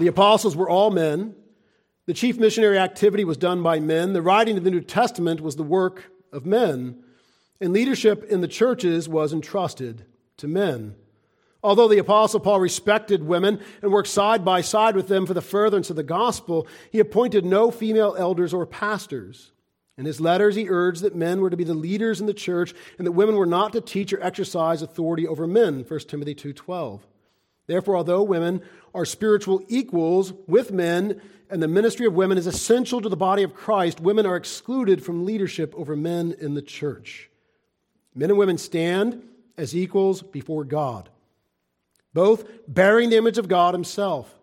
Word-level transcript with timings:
The 0.00 0.06
apostles 0.06 0.56
were 0.56 0.70
all 0.70 0.90
men. 0.90 1.34
The 2.06 2.14
chief 2.14 2.38
missionary 2.38 2.78
activity 2.78 3.22
was 3.22 3.36
done 3.36 3.62
by 3.62 3.80
men. 3.80 4.14
The 4.14 4.22
writing 4.22 4.56
of 4.56 4.64
the 4.64 4.70
New 4.70 4.80
Testament 4.80 5.42
was 5.42 5.56
the 5.56 5.62
work 5.62 6.10
of 6.32 6.46
men. 6.46 7.02
And 7.60 7.74
leadership 7.74 8.24
in 8.24 8.40
the 8.40 8.48
churches 8.48 9.10
was 9.10 9.34
entrusted 9.34 10.06
to 10.38 10.48
men. 10.48 10.94
Although 11.62 11.86
the 11.86 11.98
Apostle 11.98 12.40
Paul 12.40 12.60
respected 12.60 13.24
women 13.24 13.60
and 13.82 13.92
worked 13.92 14.08
side 14.08 14.42
by 14.42 14.62
side 14.62 14.96
with 14.96 15.08
them 15.08 15.26
for 15.26 15.34
the 15.34 15.42
furtherance 15.42 15.90
of 15.90 15.96
the 15.96 16.02
gospel, 16.02 16.66
he 16.90 16.98
appointed 16.98 17.44
no 17.44 17.70
female 17.70 18.16
elders 18.18 18.54
or 18.54 18.64
pastors. 18.64 19.52
In 19.98 20.06
his 20.06 20.18
letters, 20.18 20.56
he 20.56 20.70
urged 20.70 21.02
that 21.02 21.14
men 21.14 21.42
were 21.42 21.50
to 21.50 21.58
be 21.58 21.64
the 21.64 21.74
leaders 21.74 22.22
in 22.22 22.26
the 22.26 22.32
church 22.32 22.72
and 22.96 23.06
that 23.06 23.12
women 23.12 23.36
were 23.36 23.44
not 23.44 23.74
to 23.74 23.82
teach 23.82 24.14
or 24.14 24.22
exercise 24.22 24.80
authority 24.80 25.28
over 25.28 25.46
men, 25.46 25.84
1 25.86 26.00
Timothy 26.08 26.34
2.12. 26.34 27.00
Therefore, 27.70 27.96
although 27.96 28.22
women 28.22 28.62
are 28.92 29.04
spiritual 29.04 29.62
equals 29.68 30.32
with 30.48 30.72
men 30.72 31.20
and 31.48 31.62
the 31.62 31.68
ministry 31.68 32.04
of 32.04 32.14
women 32.14 32.36
is 32.36 32.46
essential 32.46 33.00
to 33.00 33.08
the 33.08 33.16
body 33.16 33.44
of 33.44 33.54
Christ, 33.54 34.00
women 34.00 34.26
are 34.26 34.36
excluded 34.36 35.04
from 35.04 35.24
leadership 35.24 35.72
over 35.76 35.94
men 35.94 36.34
in 36.40 36.54
the 36.54 36.62
church. 36.62 37.30
Men 38.14 38.30
and 38.30 38.38
women 38.38 38.58
stand 38.58 39.22
as 39.56 39.76
equals 39.76 40.20
before 40.20 40.64
God 40.64 41.08
both 42.12 42.44
bearing 42.66 43.10
the 43.10 43.16
image 43.16 43.38
of 43.38 43.48
God 43.48 43.74
Himself. 43.74 44.34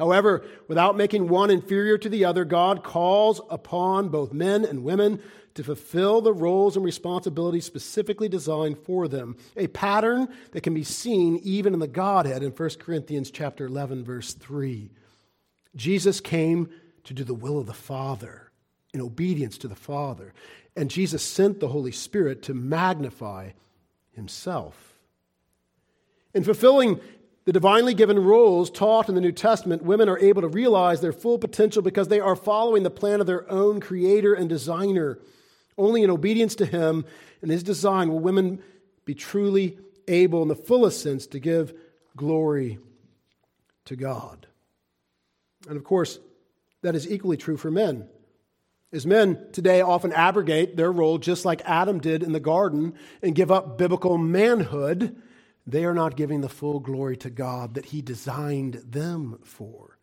However, 0.00 0.42
without 0.66 0.96
making 0.96 1.28
one 1.28 1.50
inferior 1.50 1.98
to 1.98 2.08
the 2.08 2.24
other, 2.24 2.46
God 2.46 2.82
calls 2.82 3.38
upon 3.50 4.08
both 4.08 4.32
men 4.32 4.64
and 4.64 4.82
women 4.82 5.22
to 5.52 5.62
fulfill 5.62 6.22
the 6.22 6.32
roles 6.32 6.74
and 6.74 6.82
responsibilities 6.82 7.66
specifically 7.66 8.26
designed 8.26 8.78
for 8.78 9.08
them, 9.08 9.36
a 9.58 9.66
pattern 9.66 10.28
that 10.52 10.62
can 10.62 10.72
be 10.72 10.84
seen 10.84 11.38
even 11.42 11.74
in 11.74 11.80
the 11.80 11.86
Godhead 11.86 12.42
in 12.42 12.52
1 12.52 12.70
Corinthians 12.78 13.30
chapter 13.30 13.66
11 13.66 14.02
verse 14.02 14.32
3. 14.32 14.90
Jesus 15.76 16.18
came 16.18 16.70
to 17.04 17.12
do 17.12 17.22
the 17.22 17.34
will 17.34 17.58
of 17.58 17.66
the 17.66 17.74
Father 17.74 18.50
in 18.94 19.02
obedience 19.02 19.58
to 19.58 19.68
the 19.68 19.76
Father, 19.76 20.32
and 20.74 20.90
Jesus 20.90 21.22
sent 21.22 21.60
the 21.60 21.68
Holy 21.68 21.92
Spirit 21.92 22.40
to 22.44 22.54
magnify 22.54 23.50
himself. 24.12 24.98
In 26.32 26.42
fulfilling 26.42 27.00
the 27.44 27.52
divinely 27.52 27.94
given 27.94 28.18
roles 28.18 28.70
taught 28.70 29.08
in 29.08 29.14
the 29.14 29.20
New 29.20 29.32
Testament, 29.32 29.82
women 29.82 30.08
are 30.08 30.18
able 30.18 30.42
to 30.42 30.48
realize 30.48 31.00
their 31.00 31.12
full 31.12 31.38
potential 31.38 31.82
because 31.82 32.08
they 32.08 32.20
are 32.20 32.36
following 32.36 32.82
the 32.82 32.90
plan 32.90 33.20
of 33.20 33.26
their 33.26 33.50
own 33.50 33.80
creator 33.80 34.34
and 34.34 34.48
designer. 34.48 35.18
Only 35.78 36.02
in 36.02 36.10
obedience 36.10 36.54
to 36.56 36.66
him 36.66 37.04
and 37.40 37.50
his 37.50 37.62
design 37.62 38.10
will 38.10 38.18
women 38.18 38.62
be 39.06 39.14
truly 39.14 39.78
able, 40.06 40.42
in 40.42 40.48
the 40.48 40.54
fullest 40.54 41.02
sense, 41.02 41.26
to 41.28 41.40
give 41.40 41.72
glory 42.16 42.78
to 43.86 43.96
God. 43.96 44.46
And 45.68 45.76
of 45.76 45.84
course, 45.84 46.18
that 46.82 46.94
is 46.94 47.10
equally 47.10 47.36
true 47.36 47.56
for 47.56 47.70
men. 47.70 48.08
As 48.92 49.06
men 49.06 49.46
today 49.52 49.80
often 49.80 50.12
abrogate 50.12 50.76
their 50.76 50.90
role 50.90 51.18
just 51.18 51.44
like 51.44 51.62
Adam 51.64 52.00
did 52.00 52.22
in 52.22 52.32
the 52.32 52.40
garden 52.40 52.94
and 53.22 53.34
give 53.34 53.50
up 53.50 53.78
biblical 53.78 54.18
manhood 54.18 55.16
they 55.70 55.84
are 55.84 55.94
not 55.94 56.16
giving 56.16 56.40
the 56.40 56.48
full 56.48 56.80
glory 56.80 57.16
to 57.18 57.30
God 57.30 57.74
that 57.74 57.86
He 57.86 58.02
designed 58.02 58.74
them 58.86 59.38
for. 59.44 59.98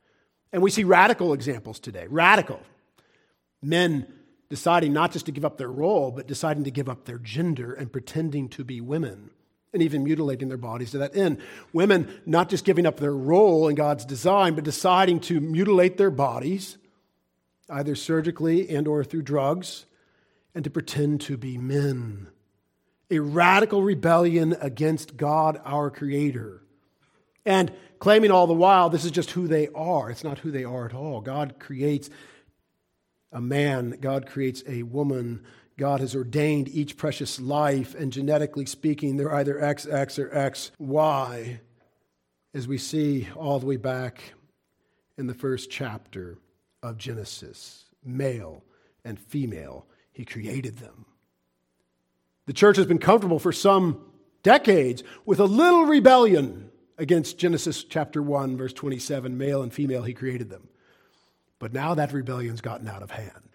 And 0.51 0.61
we 0.61 0.71
see 0.71 0.83
radical 0.83 1.33
examples 1.33 1.79
today. 1.79 2.07
Radical. 2.07 2.61
Men 3.61 4.07
deciding 4.49 4.93
not 4.93 5.11
just 5.11 5.25
to 5.25 5.31
give 5.31 5.45
up 5.45 5.57
their 5.57 5.71
role, 5.71 6.11
but 6.11 6.27
deciding 6.27 6.63
to 6.63 6.71
give 6.71 6.87
up 6.87 7.05
their 7.05 7.17
gender 7.17 7.73
and 7.73 7.91
pretending 7.91 8.47
to 8.49 8.63
be 8.63 8.79
women 8.79 9.31
and 9.73 9.83
even 9.83 10.03
mutilating 10.03 10.47
their 10.47 10.57
bodies 10.57 10.91
to 10.91 10.97
that 10.99 11.15
end. 11.15 11.39
Women 11.73 12.21
not 12.25 12.49
just 12.49 12.63
giving 12.63 12.85
up 12.85 12.97
their 12.97 13.13
role 13.13 13.67
in 13.67 13.75
God's 13.75 14.05
design, 14.05 14.55
but 14.55 14.63
deciding 14.63 15.19
to 15.21 15.41
mutilate 15.41 15.97
their 15.97 16.11
bodies, 16.11 16.77
either 17.69 17.95
surgically 17.95 18.69
and 18.69 18.87
or 18.87 19.03
through 19.03 19.23
drugs, 19.23 19.85
and 20.55 20.63
to 20.63 20.69
pretend 20.69 21.21
to 21.21 21.37
be 21.37 21.57
men 21.57 22.29
a 23.09 23.19
radical 23.19 23.81
rebellion 23.81 24.55
against 24.59 25.17
God, 25.17 25.59
our 25.63 25.89
Creator. 25.89 26.61
And 27.45 27.71
claiming 27.99 28.31
all 28.31 28.47
the 28.47 28.53
while 28.53 28.89
this 28.89 29.05
is 29.05 29.11
just 29.11 29.31
who 29.31 29.47
they 29.47 29.69
are. 29.69 30.09
It's 30.09 30.23
not 30.23 30.39
who 30.39 30.51
they 30.51 30.63
are 30.63 30.85
at 30.85 30.93
all. 30.93 31.21
God 31.21 31.55
creates 31.59 32.09
a 33.31 33.41
man, 33.41 33.97
God 34.01 34.27
creates 34.27 34.63
a 34.67 34.83
woman. 34.83 35.43
God 35.77 35.99
has 35.99 36.15
ordained 36.15 36.69
each 36.69 36.97
precious 36.97 37.39
life, 37.39 37.93
and 37.93 38.11
genetically 38.11 38.65
speaking, 38.65 39.15
they're 39.15 39.35
either 39.35 39.55
XX 39.55 40.17
or 40.17 40.29
XY, 40.29 41.59
as 42.55 42.67
we 42.67 42.79
see 42.79 43.27
all 43.35 43.59
the 43.59 43.67
way 43.67 43.77
back 43.77 44.33
in 45.19 45.27
the 45.27 45.35
first 45.35 45.69
chapter 45.69 46.39
of 46.81 46.97
Genesis. 46.97 47.85
Male 48.03 48.63
and 49.05 49.19
female, 49.19 49.85
He 50.11 50.25
created 50.25 50.77
them. 50.77 51.05
The 52.47 52.53
church 52.53 52.77
has 52.77 52.85
been 52.85 52.97
comfortable 52.97 53.39
for 53.39 53.51
some 53.51 54.01
decades 54.41 55.03
with 55.25 55.39
a 55.39 55.45
little 55.45 55.85
rebellion 55.85 56.71
against 56.97 57.37
Genesis 57.37 57.83
chapter 57.83 58.21
1, 58.21 58.57
verse 58.57 58.73
27 58.73 59.37
male 59.37 59.61
and 59.61 59.71
female, 59.71 60.03
he 60.03 60.13
created 60.13 60.49
them. 60.49 60.69
But 61.59 61.73
now 61.73 61.93
that 61.93 62.13
rebellion's 62.13 62.61
gotten 62.61 62.87
out 62.87 63.03
of 63.03 63.11
hand. 63.11 63.49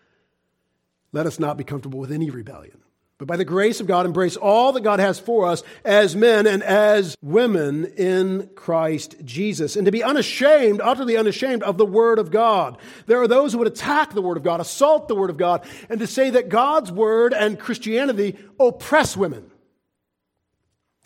Let 1.11 1.27
us 1.27 1.41
not 1.41 1.57
be 1.57 1.65
comfortable 1.65 1.99
with 1.99 2.13
any 2.13 2.31
rebellion 2.31 2.81
but 3.22 3.28
by 3.28 3.37
the 3.37 3.44
grace 3.44 3.78
of 3.78 3.87
God, 3.87 4.05
embrace 4.05 4.37
all 4.37 4.72
that 4.72 4.83
God 4.83 4.99
has 4.99 5.21
for 5.21 5.47
us 5.47 5.62
as 5.84 6.16
men 6.16 6.44
and 6.44 6.60
as 6.60 7.16
women 7.22 7.84
in 7.84 8.50
Christ 8.56 9.15
Jesus. 9.25 9.77
And 9.77 9.87
to 9.87 9.93
be 9.93 10.03
unashamed, 10.03 10.81
utterly 10.81 11.16
unashamed 11.16 11.62
of 11.62 11.78
the 11.78 11.87
Word 11.87 12.19
of 12.19 12.32
God. 12.32 12.78
There 13.06 13.22
are 13.22 13.28
those 13.28 13.53
who 13.53 13.59
would 13.59 13.69
attack 13.69 14.12
the 14.12 14.22
Word 14.22 14.38
of 14.38 14.43
God, 14.43 14.61
assault 14.61 15.06
the 15.06 15.15
Word 15.15 15.31
of 15.31 15.37
God, 15.37 15.65
and 15.88 16.00
to 16.00 16.06
say 16.09 16.31
that 16.31 16.49
God's 16.49 16.91
Word 16.91 17.32
and 17.32 17.61
Christianity 17.61 18.37
oppress 18.59 19.16
women. 19.16 19.49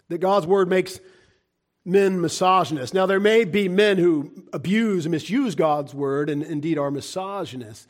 That 0.08 0.22
God's 0.22 0.46
Word 0.46 0.70
makes 0.70 0.98
men 1.84 2.22
misogynists. 2.22 2.94
Now, 2.94 3.04
there 3.04 3.20
may 3.20 3.44
be 3.44 3.68
men 3.68 3.98
who 3.98 4.32
abuse 4.54 5.04
and 5.04 5.12
misuse 5.12 5.54
God's 5.54 5.92
Word 5.92 6.30
and 6.30 6.42
indeed 6.42 6.78
are 6.78 6.90
misogynists, 6.90 7.86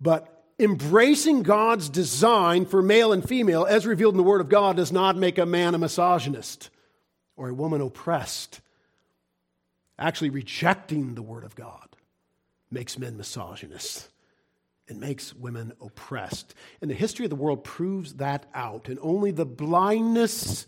but 0.00 0.39
embracing 0.60 1.42
God's 1.42 1.88
design 1.88 2.66
for 2.66 2.82
male 2.82 3.12
and 3.12 3.26
female, 3.26 3.64
as 3.64 3.86
revealed 3.86 4.14
in 4.14 4.18
the 4.18 4.22
Word 4.22 4.40
of 4.40 4.48
God, 4.48 4.76
does 4.76 4.92
not 4.92 5.16
make 5.16 5.38
a 5.38 5.46
man 5.46 5.74
a 5.74 5.78
misogynist 5.78 6.70
or 7.36 7.48
a 7.48 7.54
woman 7.54 7.80
oppressed. 7.80 8.60
Actually, 9.98 10.30
rejecting 10.30 11.14
the 11.14 11.22
Word 11.22 11.44
of 11.44 11.54
God 11.54 11.88
makes 12.70 12.98
men 12.98 13.16
misogynists. 13.16 14.08
It 14.86 14.96
makes 14.96 15.34
women 15.34 15.72
oppressed. 15.80 16.54
And 16.80 16.90
the 16.90 16.94
history 16.94 17.24
of 17.24 17.30
the 17.30 17.36
world 17.36 17.64
proves 17.64 18.14
that 18.14 18.46
out. 18.54 18.88
And 18.88 18.98
only 19.02 19.30
the 19.30 19.46
blindness 19.46 20.66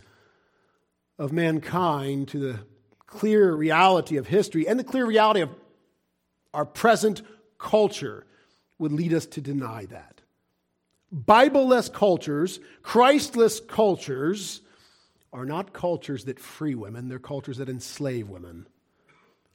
of 1.19 1.33
mankind 1.33 2.29
to 2.29 2.39
the 2.39 2.59
clear 3.07 3.53
reality 3.53 4.17
of 4.17 4.27
history 4.27 4.67
and 4.67 4.79
the 4.79 4.85
clear 4.85 5.05
reality 5.05 5.41
of 5.41 5.51
our 6.55 6.65
present 6.65 7.23
culture 7.59 8.27
would 8.83 8.93
lead 8.93 9.15
us 9.15 9.27
to 9.27 9.41
deny 9.41 9.87
that. 9.87 10.21
Bibleless 11.15 11.93
cultures, 11.93 12.61
Christless 12.83 13.61
cultures, 13.61 14.61
are 15.33 15.47
not 15.47 15.73
cultures 15.73 16.25
that 16.25 16.39
free 16.39 16.75
women, 16.75 17.09
they're 17.09 17.19
cultures 17.19 17.57
that 17.59 17.69
enslave 17.69 18.29
women. 18.29 18.67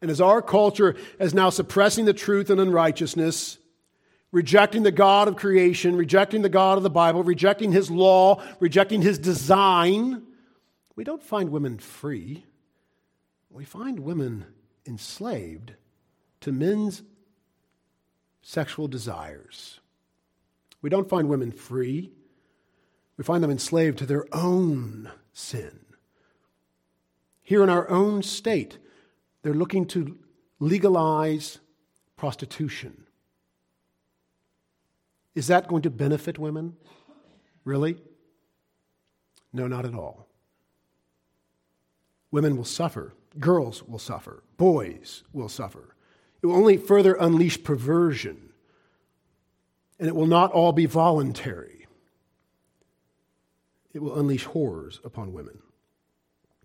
And 0.01 0.09
as 0.09 0.21
our 0.21 0.41
culture 0.41 0.95
is 1.19 1.33
now 1.33 1.49
suppressing 1.49 2.05
the 2.05 2.13
truth 2.13 2.49
and 2.49 2.61
unrighteousness, 2.61 3.57
rejecting 4.31 4.83
the 4.83 4.91
God 4.91 5.27
of 5.27 5.35
creation, 5.35 5.95
rejecting 5.95 6.41
the 6.41 6.49
God 6.49 6.77
of 6.77 6.83
the 6.83 6.89
Bible, 6.89 7.23
rejecting 7.23 7.71
His 7.71 7.91
law, 7.91 8.41
rejecting 8.59 9.01
His 9.01 9.19
design, 9.19 10.23
we 10.95 11.03
don't 11.03 11.23
find 11.23 11.49
women 11.49 11.79
free. 11.79 12.45
We 13.49 13.65
find 13.65 13.99
women 13.99 14.45
enslaved 14.85 15.73
to 16.41 16.51
men's 16.51 17.01
sexual 18.47 18.87
desires. 18.87 19.81
We 20.81 20.89
don't 20.89 21.09
find 21.09 21.27
women 21.27 21.51
free, 21.51 22.13
we 23.17 23.25
find 23.25 23.43
them 23.43 23.51
enslaved 23.51 23.97
to 23.97 24.05
their 24.05 24.25
own 24.31 25.11
sin. 25.33 25.79
Here 27.43 27.61
in 27.61 27.69
our 27.69 27.89
own 27.89 28.23
state, 28.23 28.77
they're 29.41 29.53
looking 29.53 29.85
to 29.87 30.17
legalize 30.61 31.59
prostitution. 32.15 33.03
Is 35.35 35.47
that 35.47 35.67
going 35.67 35.81
to 35.81 35.89
benefit 35.89 36.39
women? 36.39 36.77
Really? 37.65 37.97
No, 39.51 39.67
not 39.67 39.85
at 39.85 39.93
all. 39.93 40.25
Women 42.31 42.55
will 42.55 42.63
suffer. 42.63 43.13
Girls 43.39 43.83
will 43.83 43.99
suffer. 43.99 44.41
Boys 44.55 45.23
will 45.33 45.49
suffer. 45.49 45.96
It 46.41 46.45
will 46.45 46.55
only 46.55 46.77
further 46.77 47.13
unleash 47.15 47.63
perversion, 47.63 48.49
and 49.99 50.07
it 50.07 50.15
will 50.15 50.27
not 50.27 50.51
all 50.51 50.71
be 50.71 50.85
voluntary. 50.85 51.87
It 53.93 54.01
will 54.01 54.19
unleash 54.19 54.45
horrors 54.45 54.99
upon 55.03 55.33
women. 55.33 55.59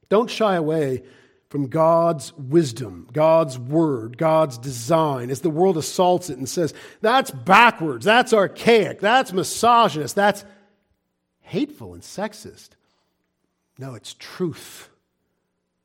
Don't 0.08 0.28
shy 0.28 0.56
away 0.56 1.02
from 1.48 1.68
God's 1.68 2.32
wisdom, 2.34 3.08
God's 3.12 3.58
word, 3.58 4.18
God's 4.18 4.58
design, 4.58 5.30
as 5.30 5.42
the 5.42 5.50
world 5.50 5.76
assaults 5.76 6.30
it 6.30 6.38
and 6.38 6.48
says, 6.48 6.72
that's 7.00 7.30
backwards, 7.30 8.04
that's 8.04 8.32
archaic, 8.32 9.00
that's 9.00 9.32
misogynist, 9.32 10.14
that's 10.14 10.44
hateful 11.40 11.94
and 11.94 12.02
sexist. 12.02 12.70
No, 13.78 13.94
it's 13.94 14.14
truth. 14.18 14.88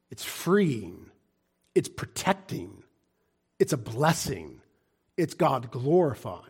It's 0.09 0.23
freeing. 0.23 1.09
It's 1.75 1.89
protecting. 1.89 2.83
It's 3.59 3.73
a 3.73 3.77
blessing. 3.77 4.61
It's 5.15 5.33
God 5.33 5.71
glorifying. 5.71 6.43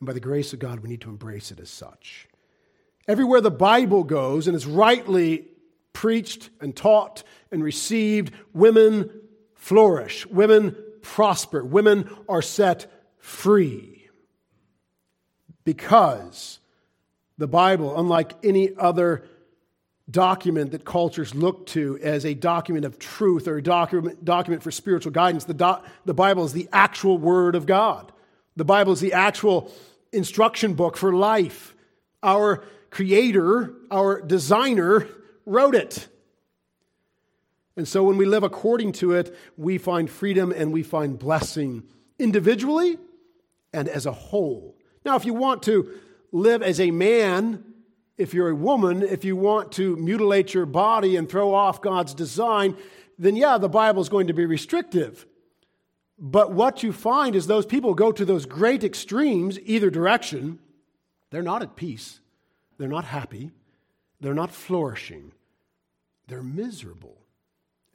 And 0.00 0.06
by 0.06 0.12
the 0.12 0.20
grace 0.20 0.52
of 0.52 0.58
God, 0.58 0.80
we 0.80 0.88
need 0.88 1.02
to 1.02 1.10
embrace 1.10 1.50
it 1.50 1.60
as 1.60 1.70
such. 1.70 2.28
Everywhere 3.08 3.40
the 3.40 3.50
Bible 3.50 4.04
goes 4.04 4.46
and 4.46 4.56
is 4.56 4.66
rightly 4.66 5.46
preached 5.92 6.50
and 6.60 6.74
taught 6.74 7.22
and 7.50 7.62
received, 7.62 8.32
women 8.52 9.10
flourish, 9.54 10.26
women 10.26 10.76
prosper, 11.02 11.64
women 11.64 12.08
are 12.28 12.42
set 12.42 12.90
free. 13.18 14.08
Because 15.64 16.58
the 17.38 17.48
Bible, 17.48 17.98
unlike 17.98 18.34
any 18.42 18.74
other 18.76 19.26
document 20.10 20.72
that 20.72 20.84
cultures 20.84 21.34
look 21.34 21.66
to 21.66 21.98
as 22.02 22.24
a 22.24 22.34
document 22.34 22.84
of 22.84 22.98
truth 22.98 23.46
or 23.46 23.58
a 23.58 23.62
document, 23.62 24.24
document 24.24 24.62
for 24.62 24.70
spiritual 24.70 25.12
guidance, 25.12 25.44
the, 25.44 25.80
the 26.04 26.14
Bible 26.14 26.44
is 26.44 26.52
the 26.52 26.68
actual 26.72 27.18
Word 27.18 27.54
of 27.54 27.66
God. 27.66 28.12
The 28.56 28.64
Bible 28.64 28.92
is 28.92 29.00
the 29.00 29.12
actual 29.12 29.72
instruction 30.12 30.74
book 30.74 30.96
for 30.96 31.12
life. 31.12 31.74
Our 32.22 32.64
Creator, 32.90 33.72
our 33.90 34.20
designer, 34.20 35.06
wrote 35.46 35.74
it. 35.74 36.08
And 37.76 37.86
so 37.86 38.02
when 38.02 38.16
we 38.16 38.26
live 38.26 38.42
according 38.42 38.92
to 38.94 39.12
it, 39.12 39.34
we 39.56 39.78
find 39.78 40.10
freedom 40.10 40.52
and 40.52 40.72
we 40.72 40.82
find 40.82 41.18
blessing 41.18 41.84
individually 42.18 42.98
and 43.72 43.88
as 43.88 44.06
a 44.06 44.12
whole. 44.12 44.76
Now, 45.04 45.16
if 45.16 45.24
you 45.24 45.34
want 45.34 45.62
to 45.62 45.98
live 46.32 46.62
as 46.62 46.80
a 46.80 46.90
man, 46.90 47.64
if 48.20 48.34
you're 48.34 48.50
a 48.50 48.54
woman, 48.54 49.02
if 49.02 49.24
you 49.24 49.34
want 49.34 49.72
to 49.72 49.96
mutilate 49.96 50.52
your 50.52 50.66
body 50.66 51.16
and 51.16 51.28
throw 51.28 51.54
off 51.54 51.80
God's 51.80 52.12
design, 52.12 52.76
then 53.18 53.34
yeah, 53.34 53.56
the 53.56 53.68
Bible 53.68 54.02
is 54.02 54.10
going 54.10 54.26
to 54.26 54.34
be 54.34 54.44
restrictive. 54.44 55.26
But 56.18 56.52
what 56.52 56.82
you 56.82 56.92
find 56.92 57.34
is 57.34 57.46
those 57.46 57.64
people 57.64 57.94
go 57.94 58.12
to 58.12 58.24
those 58.26 58.44
great 58.44 58.84
extremes, 58.84 59.58
either 59.64 59.88
direction, 59.88 60.58
they're 61.30 61.42
not 61.42 61.62
at 61.62 61.76
peace, 61.76 62.20
they're 62.76 62.88
not 62.88 63.04
happy, 63.04 63.52
they're 64.20 64.34
not 64.34 64.52
flourishing. 64.52 65.32
They're 66.28 66.42
miserable. 66.42 67.16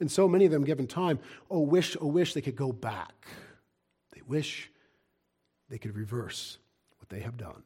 And 0.00 0.10
so 0.10 0.28
many 0.28 0.44
of 0.44 0.50
them, 0.50 0.64
given 0.64 0.86
time, 0.86 1.20
oh, 1.50 1.60
wish, 1.60 1.96
oh, 2.00 2.06
wish 2.06 2.34
they 2.34 2.42
could 2.42 2.56
go 2.56 2.70
back. 2.72 3.14
They 4.12 4.20
wish 4.26 4.70
they 5.70 5.78
could 5.78 5.96
reverse 5.96 6.58
what 6.98 7.08
they 7.08 7.20
have 7.20 7.36
done. 7.38 7.62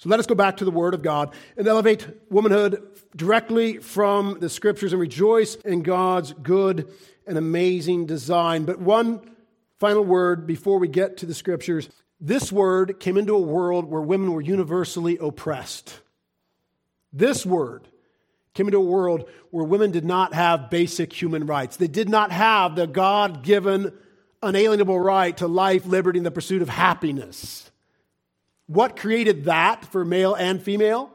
So 0.00 0.08
let 0.08 0.18
us 0.18 0.26
go 0.26 0.34
back 0.34 0.56
to 0.56 0.64
the 0.64 0.70
Word 0.70 0.94
of 0.94 1.02
God 1.02 1.34
and 1.58 1.68
elevate 1.68 2.08
womanhood 2.30 2.82
directly 3.14 3.76
from 3.76 4.38
the 4.40 4.48
Scriptures 4.48 4.94
and 4.94 5.00
rejoice 5.00 5.56
in 5.56 5.82
God's 5.82 6.32
good 6.32 6.90
and 7.26 7.36
amazing 7.36 8.06
design. 8.06 8.64
But 8.64 8.80
one 8.80 9.20
final 9.78 10.02
word 10.02 10.46
before 10.46 10.78
we 10.78 10.88
get 10.88 11.18
to 11.18 11.26
the 11.26 11.34
Scriptures 11.34 11.90
this 12.18 12.50
word 12.50 12.98
came 12.98 13.18
into 13.18 13.34
a 13.34 13.40
world 13.40 13.84
where 13.84 14.00
women 14.00 14.32
were 14.32 14.40
universally 14.40 15.18
oppressed. 15.20 16.00
This 17.12 17.44
word 17.44 17.86
came 18.54 18.68
into 18.68 18.78
a 18.78 18.80
world 18.80 19.28
where 19.50 19.66
women 19.66 19.90
did 19.90 20.06
not 20.06 20.32
have 20.32 20.70
basic 20.70 21.12
human 21.12 21.44
rights. 21.44 21.76
They 21.76 21.88
did 21.88 22.08
not 22.08 22.32
have 22.32 22.74
the 22.74 22.86
God 22.86 23.42
given, 23.42 23.92
unalienable 24.42 24.98
right 24.98 25.36
to 25.36 25.46
life, 25.46 25.84
liberty, 25.84 26.18
and 26.18 26.24
the 26.24 26.30
pursuit 26.30 26.62
of 26.62 26.70
happiness. 26.70 27.69
What 28.70 28.94
created 28.96 29.46
that 29.46 29.84
for 29.84 30.04
male 30.04 30.34
and 30.34 30.62
female? 30.62 31.10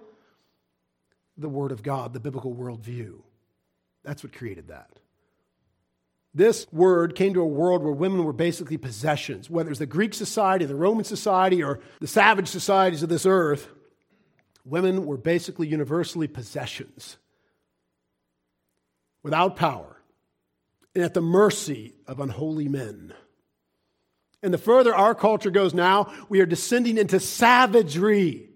The 1.38 1.48
Word 1.48 1.72
of 1.72 1.84
God, 1.84 2.12
the 2.12 2.19
biblical 2.19 2.54
worldview. 2.54 3.22
That's 4.04 4.25
what 4.25 4.34
created 4.34 4.68
that. 4.68 5.00
This 6.34 6.68
word 6.74 7.16
came 7.16 7.34
to 7.34 7.40
a 7.40 7.48
world 7.48 7.81
where 7.81 7.94
women 7.94 8.25
were 8.25 8.34
basically 8.34 8.75
possessions, 8.75 9.50
whether 9.50 9.69
it's 9.69 9.80
the 9.80 9.86
Greek 9.86 10.13
society, 10.13 10.66
the 10.66 10.75
Roman 10.75 11.06
society, 11.06 11.63
or 11.63 11.80
the 12.02 12.07
savage 12.07 12.50
societies 12.50 13.04
of 13.04 13.07
this 13.07 13.25
earth. 13.25 13.69
Women 14.66 15.06
were 15.06 15.16
basically 15.16 15.69
universally 15.69 16.28
possessions 16.28 17.16
without 19.24 19.56
power 19.56 20.01
and 20.94 21.06
at 21.06 21.13
the 21.13 21.22
mercy 21.22 21.94
of 22.06 22.19
unholy 22.19 22.68
men. 22.68 23.13
And 24.45 24.53
the 24.53 24.59
further 24.59 24.94
our 24.94 25.15
culture 25.15 25.50
goes 25.50 25.74
now, 25.74 26.13
we 26.30 26.39
are 26.39 26.45
descending 26.45 27.00
into 27.00 27.19
savagery, 27.19 28.47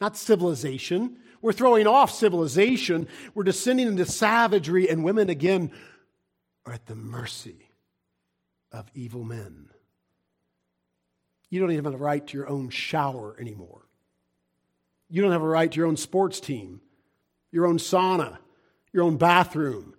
not 0.00 0.16
civilization. 0.16 1.16
We're 1.42 1.50
throwing 1.50 1.88
off 1.88 2.12
civilization. 2.12 3.08
We're 3.34 3.42
descending 3.42 3.88
into 3.88 4.06
savagery, 4.06 4.88
and 4.88 5.02
women 5.02 5.28
again 5.28 5.72
are 6.64 6.72
at 6.72 6.86
the 6.86 6.94
mercy 6.94 7.72
of 8.70 8.88
evil 8.94 9.24
men. 9.24 9.68
You 11.50 11.58
don't 11.58 11.72
even 11.72 11.86
have 11.86 11.94
a 11.94 11.98
right 11.98 12.24
to 12.24 12.36
your 12.36 12.48
own 12.48 12.70
shower 12.70 13.36
anymore. 13.40 13.84
You 15.10 15.22
don't 15.22 15.32
have 15.32 15.42
a 15.42 15.48
right 15.48 15.72
to 15.72 15.76
your 15.76 15.88
own 15.88 15.96
sports 15.96 16.38
team, 16.38 16.80
your 17.50 17.66
own 17.66 17.78
sauna, 17.78 18.38
your 18.92 19.02
own 19.02 19.16
bathroom. 19.16 19.94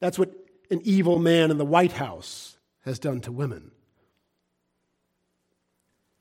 That's 0.00 0.18
what 0.18 0.34
an 0.70 0.82
evil 0.84 1.18
man 1.18 1.50
in 1.50 1.56
the 1.56 1.64
White 1.64 1.92
House 1.92 2.58
has 2.84 2.98
done 2.98 3.22
to 3.22 3.32
women. 3.32 3.70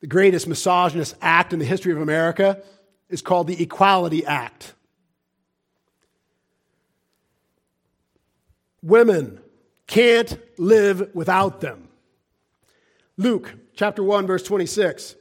The 0.06 0.10
greatest 0.10 0.48
misogynist 0.48 1.16
act 1.20 1.52
in 1.52 1.58
the 1.58 1.66
history 1.66 1.92
of 1.92 2.00
America 2.00 2.62
is 3.10 3.24
called 3.24 3.48
the 3.48 3.60
Equality 3.60 4.24
Act. 4.24 4.76
Women 8.84 9.40
can't 9.88 10.38
live 10.60 11.10
without 11.16 11.60
them. 11.60 11.88
Luke 13.18 13.56
chapter 13.74 14.04
1, 14.04 14.28
verse 14.28 14.44
26. 14.44 15.16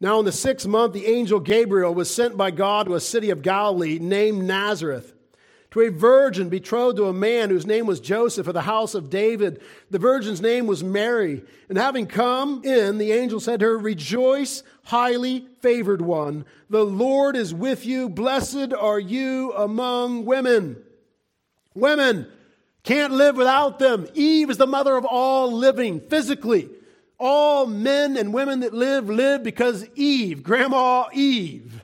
Now, 0.00 0.20
in 0.20 0.24
the 0.24 0.32
sixth 0.32 0.66
month, 0.66 0.94
the 0.94 1.04
angel 1.04 1.38
Gabriel 1.38 1.92
was 1.92 2.08
sent 2.08 2.34
by 2.34 2.52
God 2.52 2.86
to 2.86 2.94
a 2.94 3.00
city 3.00 3.28
of 3.28 3.42
Galilee 3.42 3.98
named 3.98 4.42
Nazareth 4.42 5.12
to 5.72 5.80
a 5.80 5.90
virgin 5.90 6.48
betrothed 6.48 6.96
to 6.96 7.06
a 7.06 7.12
man 7.12 7.50
whose 7.50 7.66
name 7.66 7.86
was 7.86 8.00
Joseph 8.00 8.46
of 8.46 8.54
the 8.54 8.62
house 8.62 8.94
of 8.94 9.10
David. 9.10 9.60
The 9.90 9.98
virgin's 9.98 10.40
name 10.40 10.66
was 10.66 10.84
Mary. 10.84 11.42
And 11.68 11.76
having 11.76 12.06
come 12.06 12.64
in, 12.64 12.98
the 12.98 13.12
angel 13.12 13.40
said 13.40 13.60
to 13.60 13.66
her, 13.66 13.78
Rejoice, 13.78 14.62
highly 14.84 15.46
favored 15.60 16.00
one. 16.00 16.44
The 16.70 16.84
Lord 16.84 17.36
is 17.36 17.52
with 17.52 17.84
you. 17.84 18.08
Blessed 18.08 18.72
are 18.72 19.00
you 19.00 19.52
among 19.54 20.24
women. 20.24 20.82
Women 21.74 22.26
can't 22.82 23.12
live 23.12 23.36
without 23.36 23.78
them. 23.78 24.06
Eve 24.14 24.48
is 24.48 24.58
the 24.58 24.66
mother 24.66 24.96
of 24.96 25.04
all 25.04 25.52
living 25.52 26.00
physically. 26.00 26.70
All 27.18 27.66
men 27.66 28.16
and 28.16 28.32
women 28.32 28.60
that 28.60 28.72
live, 28.72 29.08
live 29.08 29.42
because 29.42 29.86
Eve, 29.94 30.42
Grandma 30.42 31.06
Eve, 31.12 31.75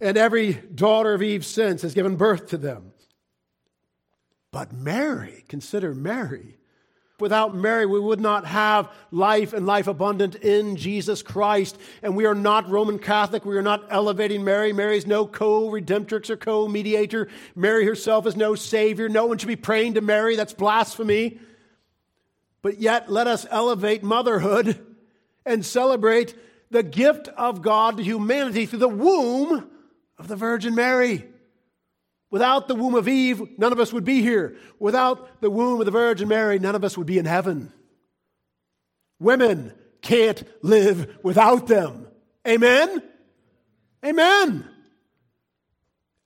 and 0.00 0.16
every 0.16 0.52
daughter 0.52 1.14
of 1.14 1.22
Eve 1.22 1.44
since 1.44 1.82
has 1.82 1.94
given 1.94 2.16
birth 2.16 2.48
to 2.48 2.58
them. 2.58 2.92
But 4.52 4.72
Mary, 4.72 5.44
consider 5.48 5.94
Mary. 5.94 6.56
Without 7.18 7.54
Mary, 7.54 7.86
we 7.86 7.98
would 7.98 8.20
not 8.20 8.44
have 8.44 8.92
life 9.10 9.54
and 9.54 9.64
life 9.64 9.86
abundant 9.86 10.34
in 10.34 10.76
Jesus 10.76 11.22
Christ. 11.22 11.78
And 12.02 12.14
we 12.14 12.26
are 12.26 12.34
not 12.34 12.68
Roman 12.68 12.98
Catholic. 12.98 13.46
We 13.46 13.56
are 13.56 13.62
not 13.62 13.86
elevating 13.88 14.44
Mary. 14.44 14.74
Mary 14.74 14.98
is 14.98 15.06
no 15.06 15.26
co 15.26 15.70
redemptrix 15.70 16.28
or 16.28 16.36
co 16.36 16.68
mediator. 16.68 17.28
Mary 17.54 17.86
herself 17.86 18.26
is 18.26 18.36
no 18.36 18.54
savior. 18.54 19.08
No 19.08 19.24
one 19.24 19.38
should 19.38 19.48
be 19.48 19.56
praying 19.56 19.94
to 19.94 20.02
Mary. 20.02 20.36
That's 20.36 20.52
blasphemy. 20.52 21.40
But 22.60 22.80
yet, 22.80 23.10
let 23.10 23.26
us 23.26 23.46
elevate 23.50 24.02
motherhood 24.02 24.84
and 25.46 25.64
celebrate 25.64 26.34
the 26.70 26.82
gift 26.82 27.28
of 27.28 27.62
God 27.62 27.96
to 27.96 28.02
humanity 28.02 28.66
through 28.66 28.80
the 28.80 28.88
womb 28.88 29.70
of 30.18 30.28
the 30.28 30.36
Virgin 30.36 30.74
Mary. 30.74 31.24
Without 32.30 32.68
the 32.68 32.74
womb 32.74 32.94
of 32.94 33.08
Eve, 33.08 33.58
none 33.58 33.72
of 33.72 33.80
us 33.80 33.92
would 33.92 34.04
be 34.04 34.20
here. 34.20 34.56
Without 34.78 35.40
the 35.40 35.50
womb 35.50 35.80
of 35.80 35.86
the 35.86 35.92
Virgin 35.92 36.28
Mary, 36.28 36.58
none 36.58 36.74
of 36.74 36.84
us 36.84 36.98
would 36.98 37.06
be 37.06 37.18
in 37.18 37.24
heaven. 37.24 37.72
Women 39.18 39.72
can't 40.02 40.42
live 40.62 41.18
without 41.22 41.66
them. 41.66 42.06
Amen? 42.46 43.02
Amen. 44.04 44.68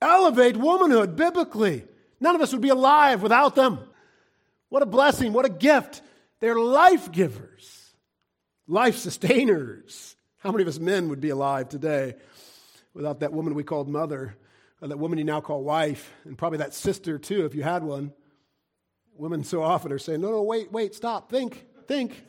Elevate 0.00 0.56
womanhood 0.56 1.16
biblically. 1.16 1.85
None 2.18 2.35
of 2.35 2.40
us 2.40 2.52
would 2.52 2.62
be 2.62 2.70
alive 2.70 3.23
without 3.23 3.54
them. 3.54 3.78
What 4.68 4.82
a 4.82 4.87
blessing, 4.87 5.32
what 5.32 5.44
a 5.44 5.50
gift. 5.50 6.02
They're 6.40 6.59
life 6.59 7.12
givers, 7.12 7.92
life 8.66 8.97
sustainers. 8.97 10.16
How 10.38 10.50
many 10.50 10.62
of 10.62 10.68
us 10.68 10.78
men 10.78 11.11
would 11.11 11.20
be 11.20 11.28
alive 11.28 11.68
today 11.68 12.14
without 12.94 13.20
that 13.20 13.32
woman 13.32 13.54
we 13.54 13.64
called 13.64 13.88
mother 13.88 14.37
that 14.88 14.99
woman 14.99 15.18
you 15.18 15.25
now 15.25 15.40
call 15.40 15.62
wife, 15.62 16.12
and 16.25 16.38
probably 16.38 16.59
that 16.59 16.75
sister 16.75 17.18
too, 17.18 17.44
if 17.44 17.54
you 17.54 17.62
had 17.62 17.82
one. 17.82 18.12
Women 19.14 19.44
so 19.44 19.62
often 19.62 19.92
are 19.92 19.99
saying, 19.99 20.23
no, 20.23 20.30
no, 20.30 20.42
wait, 20.42 20.73
wait, 20.73 20.94
stop, 20.94 21.30
think, 21.30 21.66
think. 21.87 22.25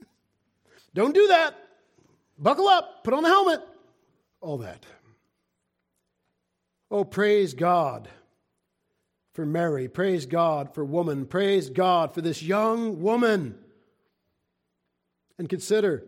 Don't 0.94 1.14
do 1.14 1.28
that. 1.28 1.54
Buckle 2.38 2.68
up, 2.68 3.02
put 3.04 3.14
on 3.14 3.22
the 3.22 3.28
helmet, 3.28 3.60
all 4.42 4.58
that. 4.58 4.84
Oh, 6.90 7.04
praise 7.04 7.54
God 7.54 8.08
for 9.32 9.46
Mary. 9.46 9.88
Praise 9.88 10.26
God 10.26 10.74
for 10.74 10.84
woman. 10.84 11.24
Praise 11.24 11.70
God 11.70 12.12
for 12.12 12.20
this 12.20 12.42
young 12.42 13.00
woman. 13.00 13.56
And 15.38 15.48
consider, 15.48 16.04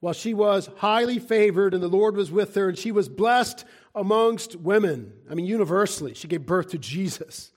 while 0.00 0.14
she 0.14 0.34
was 0.34 0.68
highly 0.78 1.18
favored 1.18 1.74
and 1.74 1.82
the 1.82 1.88
Lord 1.88 2.16
was 2.16 2.32
with 2.32 2.54
her, 2.54 2.68
and 2.68 2.78
she 2.78 2.90
was 2.90 3.08
blessed 3.08 3.64
amongst 3.94 4.56
women, 4.56 5.12
I 5.30 5.34
mean, 5.34 5.46
universally, 5.46 6.14
she 6.14 6.28
gave 6.28 6.46
birth 6.46 6.70
to 6.70 6.78
Jesus. 6.78 7.52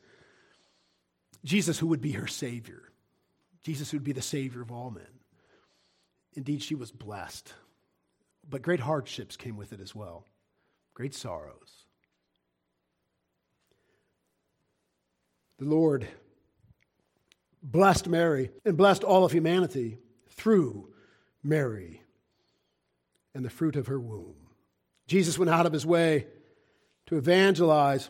Jesus, 1.43 1.79
who 1.79 1.87
would 1.87 2.01
be 2.01 2.11
her 2.11 2.27
Savior. 2.27 2.83
Jesus, 3.63 3.89
who 3.89 3.97
would 3.97 4.03
be 4.03 4.11
the 4.11 4.21
Savior 4.21 4.61
of 4.61 4.71
all 4.71 4.91
men. 4.91 5.03
Indeed, 6.33 6.61
she 6.61 6.75
was 6.75 6.91
blessed. 6.91 7.53
But 8.49 8.61
great 8.61 8.81
hardships 8.81 9.37
came 9.37 9.55
with 9.55 9.71
it 9.71 9.79
as 9.79 9.95
well, 9.95 10.25
great 10.93 11.15
sorrows. 11.15 11.85
The 15.59 15.65
Lord 15.65 16.07
blessed 17.61 18.09
Mary 18.09 18.51
and 18.65 18.75
blessed 18.75 19.05
all 19.05 19.23
of 19.23 19.31
humanity 19.31 19.99
through 20.31 20.89
Mary 21.41 22.02
and 23.33 23.43
the 23.43 23.49
fruit 23.49 23.75
of 23.75 23.87
her 23.87 23.99
womb. 23.99 24.35
Jesus 25.07 25.37
went 25.37 25.49
out 25.49 25.65
of 25.65 25.73
his 25.73 25.85
way 25.85 26.27
to 27.07 27.17
evangelize 27.17 28.09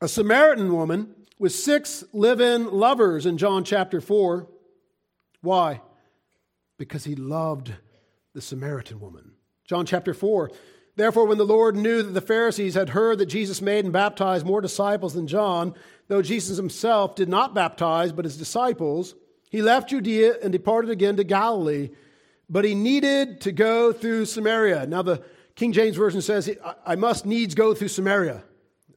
a 0.00 0.08
Samaritan 0.08 0.72
woman 0.72 1.14
with 1.38 1.52
six 1.52 2.04
live 2.12 2.40
in 2.40 2.70
lovers 2.70 3.26
in 3.26 3.38
John 3.38 3.64
chapter 3.64 4.00
4. 4.00 4.46
Why? 5.40 5.80
Because 6.78 7.04
he 7.04 7.14
loved 7.14 7.72
the 8.34 8.40
Samaritan 8.40 9.00
woman. 9.00 9.32
John 9.64 9.86
chapter 9.86 10.14
4 10.14 10.50
Therefore, 10.96 11.26
when 11.26 11.38
the 11.38 11.46
Lord 11.46 11.76
knew 11.76 12.02
that 12.02 12.12
the 12.12 12.20
Pharisees 12.20 12.74
had 12.74 12.90
heard 12.90 13.16
that 13.18 13.26
Jesus 13.26 13.62
made 13.62 13.84
and 13.84 13.92
baptized 13.92 14.44
more 14.44 14.60
disciples 14.60 15.14
than 15.14 15.26
John, 15.26 15.74
though 16.08 16.20
Jesus 16.20 16.58
himself 16.58 17.14
did 17.14 17.28
not 17.28 17.54
baptize, 17.54 18.12
but 18.12 18.26
his 18.26 18.36
disciples, 18.36 19.14
he 19.50 19.62
left 19.62 19.88
Judea 19.88 20.34
and 20.42 20.52
departed 20.52 20.90
again 20.90 21.16
to 21.16 21.24
Galilee. 21.24 21.88
But 22.50 22.64
he 22.64 22.74
needed 22.74 23.40
to 23.42 23.52
go 23.52 23.92
through 23.92 24.26
Samaria. 24.26 24.86
Now, 24.86 25.02
the 25.02 25.22
King 25.54 25.72
James 25.72 25.96
Version 25.96 26.20
says, 26.20 26.50
I 26.84 26.96
must 26.96 27.24
needs 27.24 27.54
go 27.54 27.72
through 27.72 27.88
Samaria. 27.88 28.42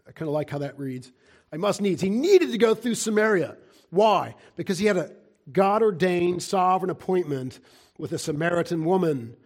I 0.07 0.12
kind 0.12 0.27
of 0.27 0.33
like 0.33 0.50
how 0.50 0.57
that 0.57 0.77
reads. 0.77 1.12
I 1.51 1.57
must 1.57 1.79
needs. 1.79 2.01
He 2.01 2.10
needed 2.10 2.51
to 2.51 2.57
go 2.57 2.74
through 2.74 2.95
Samaria. 2.95 3.55
Why? 3.91 4.36
Because 4.55 4.79
he 4.79 4.88
had 4.88 4.98
a 4.98 5.12
God 5.51 5.83
ordained 5.83 6.41
sovereign 6.41 6.89
appointment 6.89 7.60
with 7.98 8.12
a 8.12 8.17
Samaritan 8.17 8.86
woman 8.86 9.38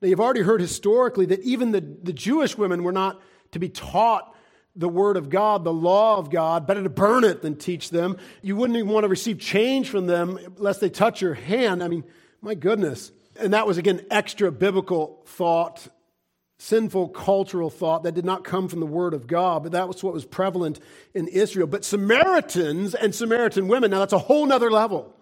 now, 0.00 0.08
you've 0.08 0.20
already 0.20 0.40
heard 0.40 0.60
historically 0.60 1.26
that 1.26 1.40
even 1.40 1.72
the, 1.72 1.80
the 1.80 2.12
Jewish 2.12 2.56
women 2.56 2.84
were 2.84 2.92
not 2.92 3.20
to 3.52 3.58
be 3.58 3.68
taught 3.68 4.34
the 4.74 4.88
Word 4.88 5.16
of 5.16 5.28
God, 5.28 5.64
the 5.64 5.72
law 5.72 6.16
of 6.16 6.30
God, 6.30 6.66
better 6.66 6.82
to 6.82 6.88
burn 6.88 7.24
it 7.24 7.42
than 7.42 7.56
teach 7.56 7.90
them. 7.90 8.16
You 8.40 8.56
wouldn't 8.56 8.78
even 8.78 8.90
want 8.90 9.04
to 9.04 9.08
receive 9.08 9.38
change 9.38 9.90
from 9.90 10.06
them 10.06 10.38
lest 10.56 10.80
they 10.80 10.88
touch 10.88 11.20
your 11.20 11.34
hand. 11.34 11.82
I 11.82 11.88
mean, 11.88 12.04
my 12.40 12.54
goodness. 12.54 13.12
And 13.40 13.54
that 13.54 13.66
was, 13.66 13.78
again, 13.78 14.04
extra 14.10 14.52
biblical 14.52 15.22
thought, 15.26 15.88
sinful 16.58 17.08
cultural 17.08 17.70
thought 17.70 18.02
that 18.02 18.14
did 18.14 18.24
not 18.24 18.44
come 18.44 18.68
from 18.68 18.80
the 18.80 18.86
Word 18.86 19.14
of 19.14 19.26
God, 19.26 19.62
but 19.62 19.72
that 19.72 19.88
was 19.88 20.02
what 20.02 20.12
was 20.12 20.24
prevalent 20.24 20.78
in 21.14 21.26
Israel. 21.28 21.66
But 21.66 21.84
Samaritans 21.84 22.94
and 22.94 23.14
Samaritan 23.14 23.66
women, 23.68 23.90
now 23.90 24.00
that's 24.00 24.12
a 24.12 24.18
whole 24.18 24.46
nother 24.46 24.70
level. 24.70 25.14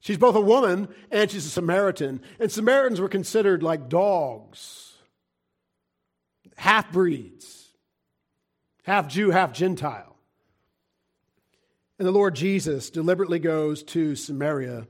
She's 0.00 0.18
both 0.18 0.36
a 0.36 0.40
woman 0.40 0.88
and 1.10 1.30
she's 1.30 1.46
a 1.46 1.50
Samaritan. 1.50 2.20
And 2.38 2.52
Samaritans 2.52 3.00
were 3.00 3.08
considered 3.08 3.62
like 3.62 3.88
dogs, 3.88 4.92
half 6.56 6.92
breeds, 6.92 7.70
half 8.84 9.08
Jew, 9.08 9.30
half 9.30 9.52
Gentile. 9.52 10.14
And 11.98 12.06
the 12.06 12.12
Lord 12.12 12.34
Jesus 12.34 12.90
deliberately 12.90 13.38
goes 13.38 13.82
to 13.84 14.14
Samaria 14.14 14.86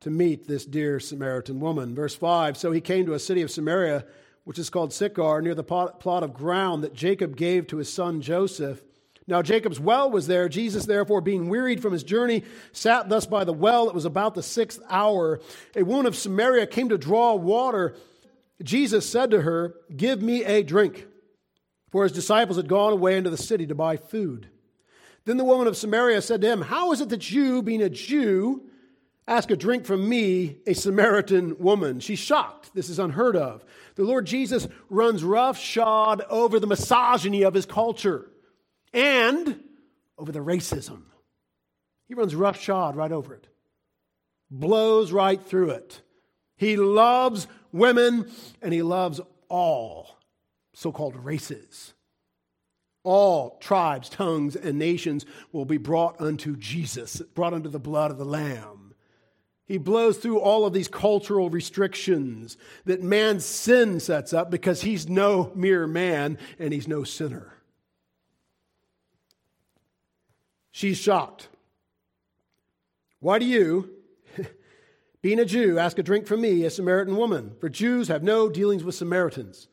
to 0.00 0.10
meet 0.10 0.46
this 0.46 0.64
dear 0.64 1.00
Samaritan 1.00 1.60
woman. 1.60 1.94
Verse 1.94 2.14
5 2.14 2.56
So 2.56 2.72
he 2.72 2.80
came 2.80 3.06
to 3.06 3.14
a 3.14 3.18
city 3.18 3.42
of 3.42 3.50
Samaria, 3.50 4.04
which 4.44 4.58
is 4.58 4.70
called 4.70 4.92
Sychar, 4.92 5.42
near 5.42 5.54
the 5.54 5.64
plot 5.64 6.22
of 6.22 6.34
ground 6.34 6.84
that 6.84 6.94
Jacob 6.94 7.36
gave 7.36 7.66
to 7.68 7.78
his 7.78 7.92
son 7.92 8.20
Joseph. 8.20 8.82
Now 9.26 9.42
Jacob's 9.42 9.78
well 9.78 10.10
was 10.10 10.26
there. 10.26 10.48
Jesus, 10.48 10.86
therefore, 10.86 11.20
being 11.20 11.50
wearied 11.50 11.82
from 11.82 11.92
his 11.92 12.02
journey, 12.02 12.44
sat 12.72 13.08
thus 13.10 13.26
by 13.26 13.44
the 13.44 13.52
well. 13.52 13.88
It 13.88 13.94
was 13.94 14.06
about 14.06 14.34
the 14.34 14.42
sixth 14.42 14.80
hour. 14.88 15.40
A 15.76 15.82
woman 15.82 16.06
of 16.06 16.16
Samaria 16.16 16.66
came 16.66 16.88
to 16.88 16.98
draw 16.98 17.34
water. 17.34 17.94
Jesus 18.62 19.08
said 19.08 19.30
to 19.32 19.42
her, 19.42 19.74
Give 19.94 20.22
me 20.22 20.44
a 20.44 20.62
drink. 20.62 21.06
For 21.90 22.04
his 22.04 22.12
disciples 22.12 22.56
had 22.56 22.68
gone 22.68 22.92
away 22.92 23.16
into 23.16 23.30
the 23.30 23.36
city 23.36 23.66
to 23.66 23.74
buy 23.74 23.96
food. 23.96 24.48
Then 25.24 25.36
the 25.36 25.44
woman 25.44 25.66
of 25.66 25.76
Samaria 25.76 26.22
said 26.22 26.40
to 26.40 26.48
him, 26.48 26.62
How 26.62 26.92
is 26.92 27.00
it 27.02 27.10
that 27.10 27.30
you, 27.30 27.62
being 27.62 27.82
a 27.82 27.90
Jew, 27.90 28.67
ask 29.28 29.50
a 29.50 29.56
drink 29.56 29.84
from 29.84 30.08
me, 30.08 30.56
a 30.66 30.74
Samaritan 30.74 31.58
woman? 31.58 32.00
She's 32.00 32.18
shocked. 32.18 32.70
This 32.74 32.88
is 32.88 32.98
unheard 32.98 33.36
of. 33.36 33.64
The 33.94 34.02
Lord 34.02 34.26
Jesus 34.26 34.66
runs 34.90 35.22
roughshod 35.22 36.22
over 36.28 36.58
the 36.58 36.66
misogyny 36.66 37.42
of 37.42 37.54
his 37.54 37.66
culture 37.66 38.28
and 38.92 39.62
over 40.16 40.32
the 40.32 40.40
racism. 40.40 41.02
He 42.08 42.14
runs 42.14 42.34
roughshod 42.34 42.96
right 42.96 43.12
over 43.12 43.34
it, 43.34 43.46
blows 44.50 45.12
right 45.12 45.40
through 45.40 45.70
it. 45.70 46.00
He 46.56 46.76
loves 46.76 47.46
women 47.70 48.30
and 48.62 48.72
he 48.72 48.82
loves 48.82 49.20
all 49.48 50.18
so 50.78 50.92
called 50.92 51.16
races. 51.16 51.92
All 53.02 53.58
tribes, 53.58 54.08
tongues, 54.08 54.54
and 54.54 54.78
nations 54.78 55.26
will 55.50 55.64
be 55.64 55.76
brought 55.76 56.20
unto 56.20 56.56
Jesus, 56.56 57.20
brought 57.34 57.54
unto 57.54 57.68
the 57.68 57.78
blood 57.78 58.10
of 58.10 58.18
the 58.18 58.24
Lamb. 58.24 58.87
He 59.68 59.76
blows 59.76 60.16
through 60.16 60.40
all 60.40 60.64
of 60.64 60.72
these 60.72 60.88
cultural 60.88 61.50
restrictions 61.50 62.56
that 62.86 63.02
man's 63.02 63.44
sin 63.44 64.00
sets 64.00 64.32
up 64.32 64.50
because 64.50 64.80
he's 64.80 65.10
no 65.10 65.52
mere 65.54 65.86
man 65.86 66.38
and 66.58 66.72
he's 66.72 66.88
no 66.88 67.04
sinner. 67.04 67.52
She's 70.70 70.96
shocked. 70.96 71.48
Why 73.20 73.38
do 73.38 73.44
you, 73.44 73.90
being 75.22 75.38
a 75.38 75.44
Jew, 75.44 75.78
ask 75.78 75.98
a 75.98 76.02
drink 76.02 76.26
from 76.26 76.40
me, 76.40 76.64
a 76.64 76.70
Samaritan 76.70 77.16
woman? 77.16 77.54
For 77.60 77.68
Jews 77.68 78.08
have 78.08 78.22
no 78.22 78.48
dealings 78.48 78.84
with 78.84 78.94
Samaritans. 78.94 79.68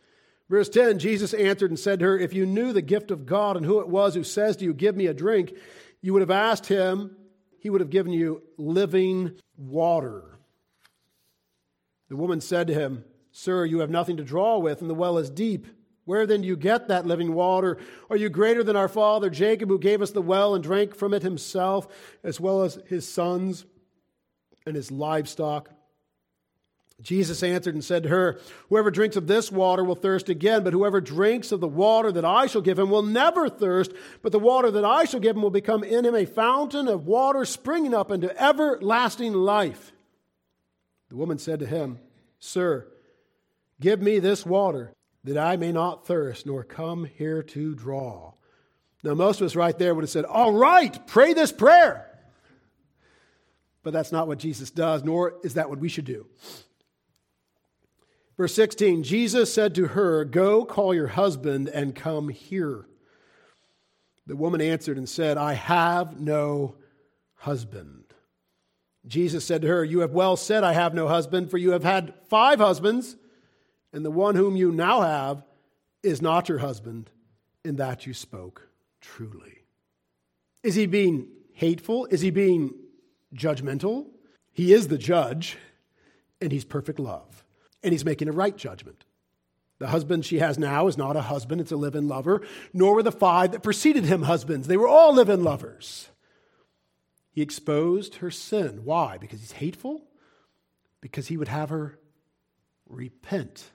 Verse 0.50 0.68
10 0.68 1.00
Jesus 1.00 1.34
answered 1.34 1.72
and 1.72 1.80
said 1.80 2.00
to 2.00 2.06
her, 2.06 2.20
If 2.20 2.34
you 2.34 2.46
knew 2.46 2.74
the 2.74 2.82
gift 2.82 3.12
of 3.12 3.26
God 3.26 3.56
and 3.56 3.66
who 3.66 3.80
it 3.80 3.88
was 3.88 4.14
who 4.14 4.26
says 4.26 4.58
to 4.58 4.66
you, 4.66 4.74
Give 4.74 4.96
me 4.96 5.08
a 5.08 5.14
drink, 5.14 5.54
you 6.02 6.12
would 6.12 6.22
have 6.22 6.32
asked 6.32 6.66
him, 6.66 7.16
he 7.66 7.72
would 7.72 7.82
have 7.82 7.90
given 7.90 8.14
you 8.14 8.44
living 8.60 9.32
water. 9.58 10.38
The 12.10 12.16
woman 12.16 12.40
said 12.40 12.68
to 12.68 12.76
him, 12.76 13.04
Sir, 13.32 13.66
you 13.66 13.80
have 13.80 13.90
nothing 13.90 14.18
to 14.18 14.24
draw 14.24 14.60
with, 14.60 14.82
and 14.82 14.88
the 14.88 14.94
well 14.94 15.18
is 15.18 15.32
deep. 15.32 15.66
Where 16.04 16.28
then 16.28 16.42
do 16.42 16.48
you 16.48 16.58
get 16.58 16.90
that 16.90 17.08
living 17.08 17.34
water? 17.34 17.80
Are 18.08 18.18
you 18.18 18.30
greater 18.30 18.64
than 18.64 18.76
our 18.76 18.88
father 18.88 19.32
Jacob, 19.32 19.70
who 19.70 19.80
gave 19.80 20.04
us 20.04 20.12
the 20.12 20.22
well 20.22 20.54
and 20.54 20.64
drank 20.64 20.94
from 20.94 21.12
it 21.16 21.24
himself, 21.24 21.88
as 22.24 22.40
well 22.40 22.62
as 22.62 22.78
his 22.86 23.12
sons 23.12 23.66
and 24.68 24.76
his 24.76 24.92
livestock? 24.92 25.72
Jesus 27.02 27.44
answered 27.44 27.74
and 27.74 27.84
said 27.84 28.04
to 28.04 28.10
her, 28.10 28.40
Whoever 28.70 28.90
drinks 28.90 29.18
of 29.18 29.28
this 29.28 29.52
water 29.52 29.84
will 29.84 29.96
thirst 29.96 30.30
again, 30.30 30.64
but 30.64 30.74
whoever 30.74 31.02
drinks 31.02 31.52
of 31.52 31.60
the 31.60 31.68
water 31.68 32.12
that 32.12 32.24
I 32.24 32.48
shall 32.48 32.62
give 32.62 32.80
him 32.80 32.90
will 32.90 33.02
never 33.02 33.50
thirst, 33.50 33.92
but 34.22 34.32
the 34.32 34.40
water 34.40 34.72
that 34.72 34.86
I 34.86 35.04
shall 35.04 35.20
give 35.20 35.36
him 35.36 35.42
will 35.42 35.50
become 35.50 35.84
in 35.84 36.06
him 36.06 36.16
a 36.16 36.26
fountain 36.26 36.88
of 36.88 37.06
water 37.06 37.44
springing 37.44 37.94
up 37.94 38.12
into 38.12 38.42
everlasting 38.42 39.34
life. 39.34 39.92
The 41.10 41.18
woman 41.18 41.38
said 41.38 41.60
to 41.60 41.68
him, 41.68 42.00
Sir, 42.40 42.88
give 43.82 44.02
me 44.02 44.20
this 44.20 44.46
water 44.46 44.94
that 45.26 45.38
I 45.38 45.58
may 45.58 45.74
not 45.74 46.08
thirst, 46.08 46.46
nor 46.46 46.64
come 46.64 47.06
here 47.06 47.44
to 47.44 47.76
draw. 47.76 48.34
Now, 49.04 49.16
most 49.16 49.42
of 49.42 49.46
us 49.46 49.56
right 49.56 49.78
there 49.78 49.94
would 49.94 50.04
have 50.04 50.10
said, 50.10 50.26
All 50.26 50.54
right, 50.54 51.06
pray 51.08 51.34
this 51.34 51.52
prayer. 51.52 52.10
But 53.84 53.94
that's 53.94 54.12
not 54.12 54.28
what 54.28 54.40
Jesus 54.40 54.72
does, 54.72 55.04
nor 55.04 55.36
is 55.44 55.56
that 55.56 55.70
what 55.70 55.80
we 55.80 55.90
should 55.90 56.06
do. 56.06 56.26
Verse 58.38 58.54
16 58.54 59.04
Jesus 59.04 59.54
said 59.54 59.76
to 59.76 59.88
her, 59.88 60.26
Go 60.26 60.66
call 60.66 60.94
your 60.94 61.08
husband 61.08 61.70
and 61.70 61.96
come 61.96 62.30
here. 62.30 62.86
The 64.28 64.36
woman 64.36 64.62
answered 64.62 64.98
and 64.98 65.08
said, 65.08 65.38
I 65.38 65.54
have 65.54 66.20
no 66.20 66.76
husband. 67.36 68.04
Jesus 69.08 69.46
said 69.46 69.62
to 69.62 69.68
her, 69.68 69.84
You 69.84 70.00
have 70.00 70.12
well 70.12 70.36
said, 70.36 70.64
I 70.64 70.74
have 70.74 70.94
no 70.94 71.08
husband, 71.08 71.52
for 71.52 71.58
you 71.58 71.72
have 71.72 71.84
had 71.84 72.14
five 72.28 72.60
husbands 72.60 73.16
and 73.96 74.04
the 74.04 74.12
one 74.12 74.36
whom 74.36 74.58
you 74.58 74.74
now 74.74 75.02
have 75.02 75.46
is 76.04 76.22
not 76.22 76.50
your 76.50 76.58
husband, 76.58 77.10
in 77.64 77.78
that 77.78 78.06
you 78.06 78.14
spoke 78.14 78.68
truly. 79.00 79.64
Is 80.64 80.76
he 80.76 80.86
being 80.86 81.30
hateful? 81.54 82.06
Is 82.08 82.20
he 82.20 82.30
being 82.30 82.74
judgmental? 83.34 84.08
He 84.52 84.74
is 84.74 84.90
the 84.90 84.98
judge, 84.98 85.58
and 86.42 86.52
he's 86.52 86.66
perfect 86.66 87.00
love, 87.00 87.45
and 87.86 87.94
he's 87.94 88.04
making 88.04 88.28
a 88.28 88.34
right 88.34 88.58
judgment. 88.58 89.06
The 89.78 89.88
husband 89.88 90.26
she 90.26 90.40
has 90.40 90.58
now 90.58 90.88
is 90.88 90.98
not 90.98 91.16
a 91.16 91.22
husband, 91.22 91.62
it's 91.62 91.72
a 91.72 91.78
live 91.78 91.96
in 91.96 92.08
lover, 92.08 92.42
nor 92.74 92.96
were 92.96 93.04
the 93.04 93.12
five 93.12 93.52
that 93.52 93.62
preceded 93.62 94.06
him 94.06 94.24
husbands. 94.24 94.68
They 94.68 94.78
were 94.78 94.88
all 94.88 95.14
live 95.14 95.30
in 95.30 95.44
lovers. 95.44 96.10
He 97.32 97.42
exposed 97.42 98.16
her 98.16 98.32
sin. 98.32 98.86
Why? 98.86 99.18
Because 99.18 99.42
he's 99.42 99.52
hateful? 99.52 100.02
Because 101.00 101.28
he 101.28 101.38
would 101.38 101.50
have 101.50 101.70
her 101.70 102.00
repent 102.88 103.70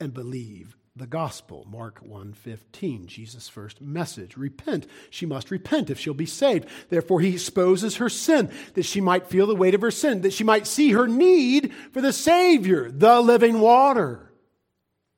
and 0.00 0.12
believe 0.12 0.76
the 0.96 1.06
gospel. 1.06 1.66
Mark 1.70 2.00
1:15 2.02 3.06
jesus 3.06 3.48
first 3.48 3.82
message. 3.82 4.36
Repent. 4.36 4.86
She 5.10 5.26
must 5.26 5.50
repent 5.50 5.90
if 5.90 6.00
she'll 6.00 6.14
be 6.14 6.26
saved. 6.26 6.66
Therefore 6.88 7.20
he 7.20 7.34
exposes 7.34 7.96
her 7.96 8.08
sin 8.08 8.50
that 8.74 8.84
she 8.84 9.02
might 9.02 9.26
feel 9.26 9.46
the 9.46 9.54
weight 9.54 9.74
of 9.74 9.82
her 9.82 9.90
sin 9.90 10.22
that 10.22 10.32
she 10.32 10.42
might 10.42 10.66
see 10.66 10.92
her 10.92 11.06
need 11.06 11.72
for 11.92 12.00
the 12.00 12.12
savior 12.12 12.90
the 12.90 13.20
living 13.20 13.60
water. 13.60 14.32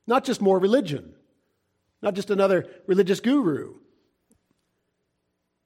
Not 0.06 0.25
just 0.25 0.40
more 0.40 0.58
religion. 0.58 1.14
Not 2.02 2.14
just 2.14 2.30
another 2.30 2.66
religious 2.87 3.20
guru. 3.20 3.75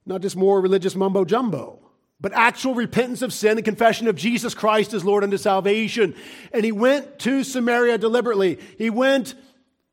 Not 0.04 0.21
just 0.21 0.37
more 0.37 0.61
religious 0.61 0.95
mumbo 0.95 1.25
jumbo 1.25 1.78
but 2.23 2.33
actual 2.35 2.76
repentance 2.76 3.21
of 3.21 3.33
sin 3.33 3.59
and 3.59 3.64
confession 3.64 4.07
of 4.07 4.14
Jesus 4.14 4.54
Christ 4.54 4.95
as 4.95 5.04
Lord 5.04 5.25
unto 5.25 5.37
salvation. 5.37 6.14
And 6.52 6.64
he 6.64 6.71
went 6.71 7.19
to 7.21 7.42
Samaria 7.42 7.99
deliberately. 7.99 8.61
He 8.78 8.90
went 8.90 9.35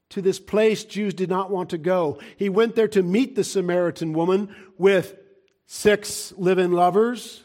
to 0.09 0.21
this 0.21 0.39
place 0.39 0.83
Jews 0.83 1.13
did 1.13 1.29
not 1.29 1.51
want 1.51 1.69
to 1.69 1.77
go. 1.77 2.19
He 2.37 2.49
went 2.49 2.75
there 2.75 2.87
to 2.89 3.03
meet 3.03 3.35
the 3.35 3.43
Samaritan 3.43 4.13
woman 4.13 4.55
with 4.77 5.15
six 5.67 6.33
living 6.37 6.71
lovers 6.71 7.43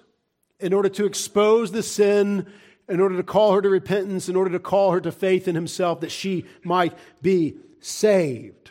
in 0.60 0.72
order 0.72 0.88
to 0.88 1.04
expose 1.04 1.72
the 1.72 1.82
sin, 1.82 2.46
in 2.88 3.00
order 3.00 3.16
to 3.16 3.22
call 3.22 3.52
her 3.52 3.62
to 3.62 3.68
repentance, 3.68 4.28
in 4.28 4.36
order 4.36 4.50
to 4.50 4.58
call 4.58 4.92
her 4.92 5.00
to 5.00 5.12
faith 5.12 5.46
in 5.46 5.54
himself 5.54 6.00
that 6.00 6.12
she 6.12 6.46
might 6.62 6.96
be 7.20 7.56
saved. 7.80 8.70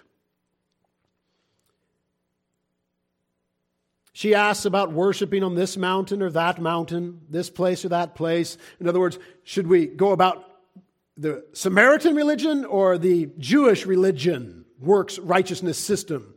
She 4.15 4.35
asks 4.35 4.65
about 4.65 4.91
worshiping 4.91 5.43
on 5.43 5.55
this 5.55 5.75
mountain 5.75 6.21
or 6.21 6.29
that 6.31 6.61
mountain, 6.61 7.21
this 7.29 7.49
place 7.49 7.83
or 7.83 7.89
that 7.89 8.13
place. 8.13 8.57
In 8.79 8.87
other 8.87 8.99
words, 8.99 9.17
should 9.43 9.67
we 9.67 9.87
go 9.87 10.11
about 10.11 10.52
the 11.17 11.45
Samaritan 11.53 12.15
religion 12.15 12.65
or 12.65 12.97
the 12.97 13.29
Jewish 13.37 13.85
religion, 13.85 14.65
works 14.79 15.19
righteousness 15.19 15.77
system? 15.77 16.33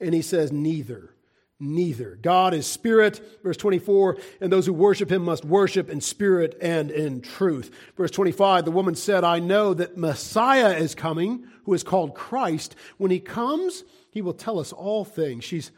And 0.00 0.14
he 0.14 0.22
says, 0.22 0.52
neither. 0.52 1.14
Neither. 1.60 2.18
God 2.20 2.54
is 2.54 2.66
spirit, 2.66 3.40
verse 3.44 3.56
24, 3.56 4.18
and 4.40 4.52
those 4.52 4.66
who 4.66 4.72
worship 4.72 5.12
him 5.12 5.22
must 5.22 5.44
worship 5.44 5.88
in 5.88 6.00
spirit 6.00 6.58
and 6.60 6.90
in 6.90 7.20
truth. 7.20 7.70
Verse 7.96 8.10
25, 8.10 8.64
the 8.64 8.72
woman 8.72 8.96
said, 8.96 9.22
I 9.22 9.38
know 9.38 9.72
that 9.72 9.96
Messiah 9.96 10.76
is 10.76 10.96
coming, 10.96 11.46
who 11.64 11.72
is 11.74 11.84
called 11.84 12.16
Christ. 12.16 12.74
When 12.98 13.12
he 13.12 13.20
comes, 13.20 13.84
he 14.10 14.22
will 14.22 14.34
tell 14.34 14.58
us 14.58 14.72
all 14.72 15.04
things. 15.04 15.44
She's, 15.44 15.70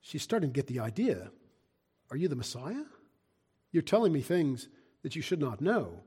she's 0.00 0.22
starting 0.22 0.50
to 0.50 0.54
get 0.54 0.68
the 0.68 0.80
idea. 0.80 1.30
Are 2.10 2.16
you 2.16 2.28
the 2.28 2.36
Messiah? 2.36 2.84
You're 3.72 3.82
telling 3.82 4.12
me 4.12 4.22
things 4.22 4.68
that 5.02 5.14
you 5.14 5.20
should 5.20 5.40
not 5.40 5.60
know. 5.60 6.00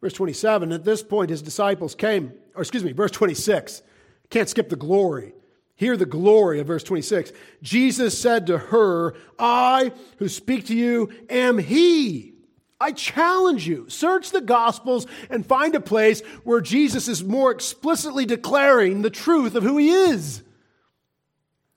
Verse 0.00 0.14
27, 0.14 0.72
at 0.72 0.84
this 0.84 1.02
point, 1.02 1.30
his 1.30 1.42
disciples 1.42 1.94
came, 1.94 2.32
or 2.54 2.62
excuse 2.62 2.84
me, 2.84 2.92
verse 2.92 3.10
26. 3.10 3.82
Can't 4.30 4.48
skip 4.48 4.68
the 4.68 4.76
glory. 4.76 5.34
Hear 5.76 5.96
the 5.96 6.06
glory 6.06 6.60
of 6.60 6.66
verse 6.66 6.82
26. 6.84 7.32
Jesus 7.62 8.18
said 8.18 8.46
to 8.46 8.58
her, 8.58 9.14
I 9.38 9.92
who 10.18 10.28
speak 10.28 10.66
to 10.66 10.76
you 10.76 11.10
am 11.28 11.58
he. 11.58 12.34
I 12.80 12.92
challenge 12.92 13.68
you, 13.68 13.90
search 13.90 14.30
the 14.30 14.40
Gospels 14.40 15.06
and 15.28 15.44
find 15.44 15.74
a 15.74 15.80
place 15.80 16.22
where 16.44 16.62
Jesus 16.62 17.08
is 17.08 17.22
more 17.22 17.50
explicitly 17.50 18.24
declaring 18.24 19.02
the 19.02 19.10
truth 19.10 19.54
of 19.54 19.62
who 19.62 19.76
he 19.76 19.90
is. 19.90 20.42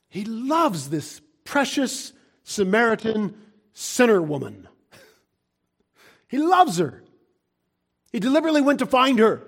He 0.08 0.24
loves 0.24 0.90
this 0.90 1.20
precious 1.44 2.14
Samaritan 2.44 3.36
sinner 3.74 4.22
woman. 4.22 4.68
He 6.30 6.38
loves 6.38 6.78
her. 6.78 7.03
He 8.14 8.20
deliberately 8.20 8.62
went 8.62 8.80
to 8.80 8.86
find 8.86 9.18
her. 9.20 9.42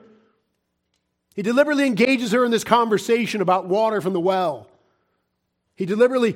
He 1.36 1.44
deliberately 1.44 1.86
engages 1.86 2.32
her 2.32 2.44
in 2.44 2.52
this 2.52 2.64
conversation 2.64 3.40
about 3.42 3.68
water 3.68 4.02
from 4.02 4.14
the 4.14 4.20
well. 4.20 4.68
He 5.76 5.86
deliberately 5.86 6.36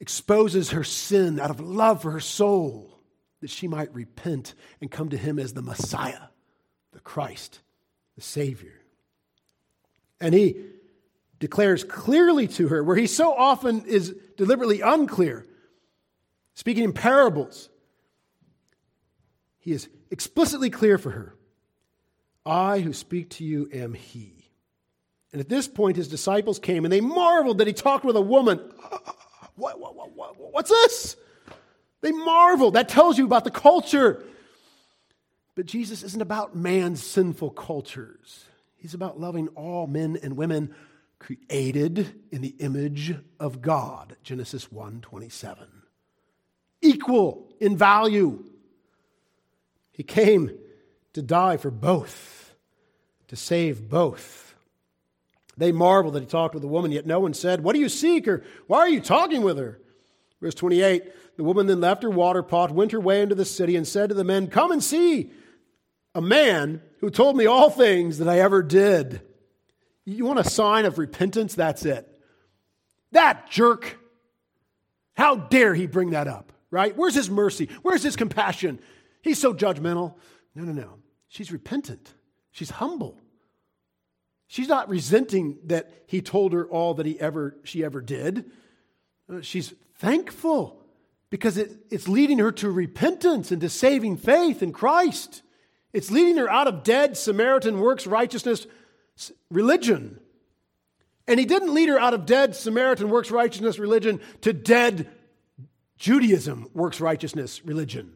exposes 0.00 0.70
her 0.70 0.82
sin 0.82 1.38
out 1.38 1.50
of 1.50 1.60
love 1.60 2.02
for 2.02 2.10
her 2.10 2.20
soul 2.20 2.98
that 3.40 3.50
she 3.50 3.68
might 3.68 3.94
repent 3.94 4.54
and 4.80 4.90
come 4.90 5.10
to 5.10 5.16
him 5.16 5.38
as 5.38 5.52
the 5.52 5.62
Messiah, 5.62 6.22
the 6.92 7.00
Christ, 7.00 7.60
the 8.16 8.22
Savior. 8.22 8.74
And 10.20 10.34
he 10.34 10.56
declares 11.38 11.84
clearly 11.84 12.48
to 12.48 12.66
her, 12.68 12.82
where 12.82 12.96
he 12.96 13.06
so 13.06 13.32
often 13.32 13.84
is 13.84 14.12
deliberately 14.36 14.80
unclear, 14.80 15.46
speaking 16.54 16.82
in 16.82 16.92
parables. 16.92 17.68
He 19.60 19.70
is 19.70 19.88
explicitly 20.10 20.70
clear 20.70 20.98
for 20.98 21.10
her 21.10 21.34
I 22.44 22.80
who 22.80 22.92
speak 22.92 23.30
to 23.30 23.44
you 23.44 23.68
am 23.72 23.94
he. 23.94 24.34
And 25.32 25.40
at 25.40 25.48
this 25.48 25.68
point, 25.68 25.96
his 25.96 26.08
disciples 26.08 26.58
came 26.58 26.84
and 26.84 26.92
they 26.92 27.02
marveled 27.02 27.58
that 27.58 27.66
he 27.66 27.72
talked 27.72 28.04
with 28.04 28.16
a 28.16 28.20
woman. 28.20 28.60
What, 29.58 29.80
what, 29.80 29.96
what, 30.14 30.36
what's 30.52 30.70
this? 30.70 31.16
They 32.00 32.12
marveled. 32.12 32.74
That 32.74 32.88
tells 32.88 33.18
you 33.18 33.24
about 33.24 33.42
the 33.42 33.50
culture. 33.50 34.24
But 35.56 35.66
Jesus 35.66 36.04
isn't 36.04 36.22
about 36.22 36.54
man's 36.54 37.02
sinful 37.02 37.50
cultures. 37.50 38.44
He's 38.76 38.94
about 38.94 39.18
loving 39.18 39.48
all 39.48 39.88
men 39.88 40.16
and 40.22 40.36
women 40.36 40.74
created 41.18 42.14
in 42.30 42.40
the 42.40 42.54
image 42.60 43.16
of 43.40 43.60
God. 43.60 44.16
Genesis 44.22 44.70
1:27. 44.70 45.66
Equal 46.80 47.52
in 47.58 47.76
value. 47.76 48.44
He 49.98 50.04
came 50.04 50.56
to 51.12 51.22
die 51.22 51.56
for 51.56 51.72
both, 51.72 52.54
to 53.26 53.34
save 53.34 53.88
both. 53.88 54.54
They 55.56 55.72
marveled 55.72 56.14
that 56.14 56.20
he 56.20 56.26
talked 56.26 56.54
with 56.54 56.62
the 56.62 56.68
woman, 56.68 56.92
yet 56.92 57.04
no 57.04 57.18
one 57.18 57.34
said, 57.34 57.64
What 57.64 57.74
do 57.74 57.80
you 57.80 57.88
seek? 57.88 58.28
or 58.28 58.44
Why 58.68 58.78
are 58.78 58.88
you 58.88 59.00
talking 59.00 59.42
with 59.42 59.58
her? 59.58 59.80
Verse 60.40 60.54
28 60.54 61.36
The 61.36 61.42
woman 61.42 61.66
then 61.66 61.80
left 61.80 62.04
her 62.04 62.10
water 62.10 62.44
pot, 62.44 62.70
went 62.70 62.92
her 62.92 63.00
way 63.00 63.22
into 63.22 63.34
the 63.34 63.44
city, 63.44 63.74
and 63.74 63.84
said 63.86 64.10
to 64.10 64.14
the 64.14 64.22
men, 64.22 64.46
Come 64.46 64.70
and 64.70 64.82
see 64.82 65.32
a 66.14 66.20
man 66.22 66.80
who 67.00 67.10
told 67.10 67.36
me 67.36 67.46
all 67.46 67.68
things 67.68 68.18
that 68.18 68.28
I 68.28 68.38
ever 68.38 68.62
did. 68.62 69.20
You 70.04 70.26
want 70.26 70.38
a 70.38 70.48
sign 70.48 70.84
of 70.84 70.98
repentance? 70.98 71.56
That's 71.56 71.84
it. 71.84 72.08
That 73.10 73.50
jerk. 73.50 73.98
How 75.14 75.34
dare 75.34 75.74
he 75.74 75.88
bring 75.88 76.10
that 76.10 76.28
up, 76.28 76.52
right? 76.70 76.96
Where's 76.96 77.16
his 77.16 77.28
mercy? 77.28 77.68
Where's 77.82 78.04
his 78.04 78.14
compassion? 78.14 78.78
He's 79.28 79.38
so 79.38 79.52
judgmental. 79.52 80.14
No, 80.54 80.64
no, 80.64 80.72
no. 80.72 80.94
She's 81.28 81.52
repentant. 81.52 82.14
She's 82.50 82.70
humble. 82.70 83.20
She's 84.46 84.68
not 84.68 84.88
resenting 84.88 85.58
that 85.66 85.92
he 86.06 86.22
told 86.22 86.54
her 86.54 86.66
all 86.66 86.94
that 86.94 87.04
he 87.04 87.20
ever 87.20 87.54
she 87.62 87.84
ever 87.84 88.00
did. 88.00 88.50
Uh, 89.30 89.42
she's 89.42 89.74
thankful 89.96 90.82
because 91.28 91.58
it, 91.58 91.70
it's 91.90 92.08
leading 92.08 92.38
her 92.38 92.50
to 92.52 92.70
repentance 92.70 93.52
and 93.52 93.60
to 93.60 93.68
saving 93.68 94.16
faith 94.16 94.62
in 94.62 94.72
Christ. 94.72 95.42
It's 95.92 96.10
leading 96.10 96.38
her 96.38 96.48
out 96.48 96.66
of 96.66 96.82
dead 96.82 97.18
Samaritan 97.18 97.80
works 97.80 98.06
righteousness 98.06 98.66
religion. 99.50 100.20
And 101.26 101.38
he 101.38 101.44
didn't 101.44 101.74
lead 101.74 101.90
her 101.90 102.00
out 102.00 102.14
of 102.14 102.24
dead 102.24 102.56
Samaritan 102.56 103.10
works 103.10 103.30
righteousness 103.30 103.78
religion 103.78 104.22
to 104.40 104.54
dead 104.54 105.10
Judaism 105.98 106.70
works 106.72 106.98
righteousness 106.98 107.62
religion. 107.62 108.14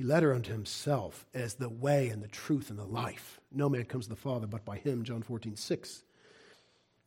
He 0.00 0.06
led 0.06 0.22
her 0.22 0.32
unto 0.32 0.50
himself 0.50 1.26
as 1.34 1.56
the 1.56 1.68
way 1.68 2.08
and 2.08 2.22
the 2.22 2.28
truth 2.28 2.70
and 2.70 2.78
the 2.78 2.86
life. 2.86 3.38
No 3.52 3.68
man 3.68 3.84
comes 3.84 4.06
to 4.06 4.08
the 4.08 4.16
Father 4.16 4.46
but 4.46 4.64
by 4.64 4.78
him, 4.78 5.04
John 5.04 5.20
14, 5.20 5.56
6. 5.56 6.02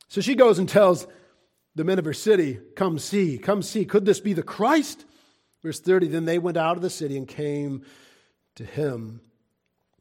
So 0.09 0.21
she 0.21 0.35
goes 0.35 0.59
and 0.59 0.69
tells 0.69 1.07
the 1.73 1.83
men 1.83 1.97
of 1.97 2.05
her 2.05 2.13
city, 2.13 2.59
Come 2.75 2.99
see, 2.99 3.39
come 3.39 3.63
see, 3.63 3.83
could 3.83 4.05
this 4.05 4.19
be 4.19 4.33
the 4.33 4.43
Christ? 4.43 5.05
Verse 5.63 5.79
30 5.79 6.09
Then 6.09 6.25
they 6.25 6.37
went 6.37 6.55
out 6.55 6.75
of 6.75 6.83
the 6.83 6.89
city 6.91 7.17
and 7.17 7.27
came 7.27 7.83
to 8.57 8.63
him. 8.63 9.21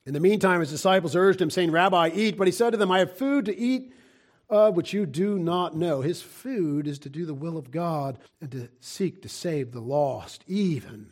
In 0.05 0.12
the 0.12 0.20
meantime, 0.20 0.61
his 0.61 0.68
disciples 0.68 1.16
urged 1.16 1.40
him, 1.40 1.48
saying, 1.48 1.70
Rabbi, 1.70 2.11
eat. 2.12 2.37
But 2.37 2.46
he 2.46 2.52
said 2.52 2.72
to 2.72 2.76
them, 2.76 2.90
I 2.90 2.98
have 2.98 3.16
food 3.16 3.46
to 3.46 3.57
eat 3.57 3.94
uh, 4.50 4.70
which 4.70 4.92
you 4.92 5.07
do 5.07 5.38
not 5.38 5.74
know. 5.74 6.02
His 6.02 6.20
food 6.20 6.87
is 6.87 6.98
to 6.98 7.09
do 7.09 7.24
the 7.24 7.33
will 7.33 7.57
of 7.57 7.70
God 7.70 8.18
and 8.42 8.50
to 8.50 8.68
seek 8.81 9.22
to 9.22 9.31
save 9.31 9.72
the 9.72 9.81
lost, 9.81 10.44
even 10.46 11.12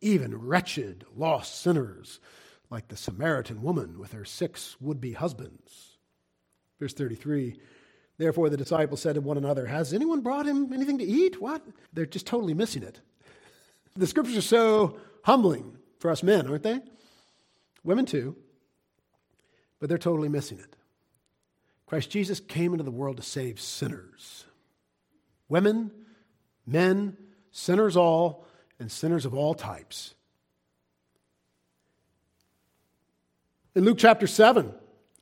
even 0.00 0.36
wretched, 0.36 1.04
lost 1.14 1.60
sinners 1.60 2.20
like 2.70 2.88
the 2.88 2.96
Samaritan 2.96 3.62
woman 3.62 3.98
with 3.98 4.12
her 4.12 4.24
six 4.24 4.76
would 4.80 5.00
be 5.00 5.12
husbands. 5.12 5.98
Verse 6.78 6.92
33 6.92 7.58
Therefore 8.18 8.48
the 8.48 8.56
disciples 8.56 9.02
said 9.02 9.16
to 9.16 9.20
one 9.20 9.36
another, 9.36 9.66
Has 9.66 9.92
anyone 9.92 10.22
brought 10.22 10.46
him 10.46 10.72
anything 10.72 10.98
to 10.98 11.04
eat? 11.04 11.40
What? 11.40 11.62
They're 11.92 12.06
just 12.06 12.26
totally 12.26 12.54
missing 12.54 12.82
it. 12.82 13.00
The 13.94 14.06
scriptures 14.06 14.36
are 14.38 14.42
so 14.42 14.98
humbling 15.22 15.76
for 15.98 16.10
us 16.10 16.22
men, 16.22 16.46
aren't 16.46 16.62
they? 16.62 16.80
Women 17.84 18.06
too, 18.06 18.36
but 19.78 19.88
they're 19.88 19.98
totally 19.98 20.28
missing 20.28 20.58
it. 20.58 20.76
Christ 21.86 22.10
Jesus 22.10 22.40
came 22.40 22.72
into 22.72 22.84
the 22.84 22.90
world 22.90 23.18
to 23.18 23.22
save 23.22 23.60
sinners. 23.60 24.44
Women, 25.48 25.90
men, 26.66 27.16
sinners 27.52 27.96
all, 27.96 28.45
and 28.78 28.90
sinners 28.90 29.24
of 29.24 29.34
all 29.34 29.54
types. 29.54 30.14
In 33.74 33.84
Luke 33.84 33.98
chapter 33.98 34.26
7, 34.26 34.72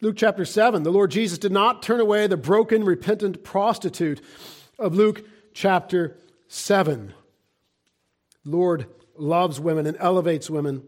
Luke 0.01 0.17
chapter 0.17 0.45
7, 0.45 0.83
the 0.83 0.93
Lord 0.93 1.11
Jesus 1.11 1.38
did 1.38 1.53
not 1.53 1.83
turn 1.83 2.01
away 2.01 2.27
the 2.27 2.37
broken, 2.37 2.85
repentant 2.85 3.43
prostitute 3.43 4.21
of 4.79 4.95
Luke 4.95 5.25
chapter 5.55 6.17
7. 6.49 7.14
Lord 8.45 8.87
loves 9.17 9.59
women 9.59 9.87
and 9.87 9.97
elevates 9.99 10.51
women. 10.51 10.83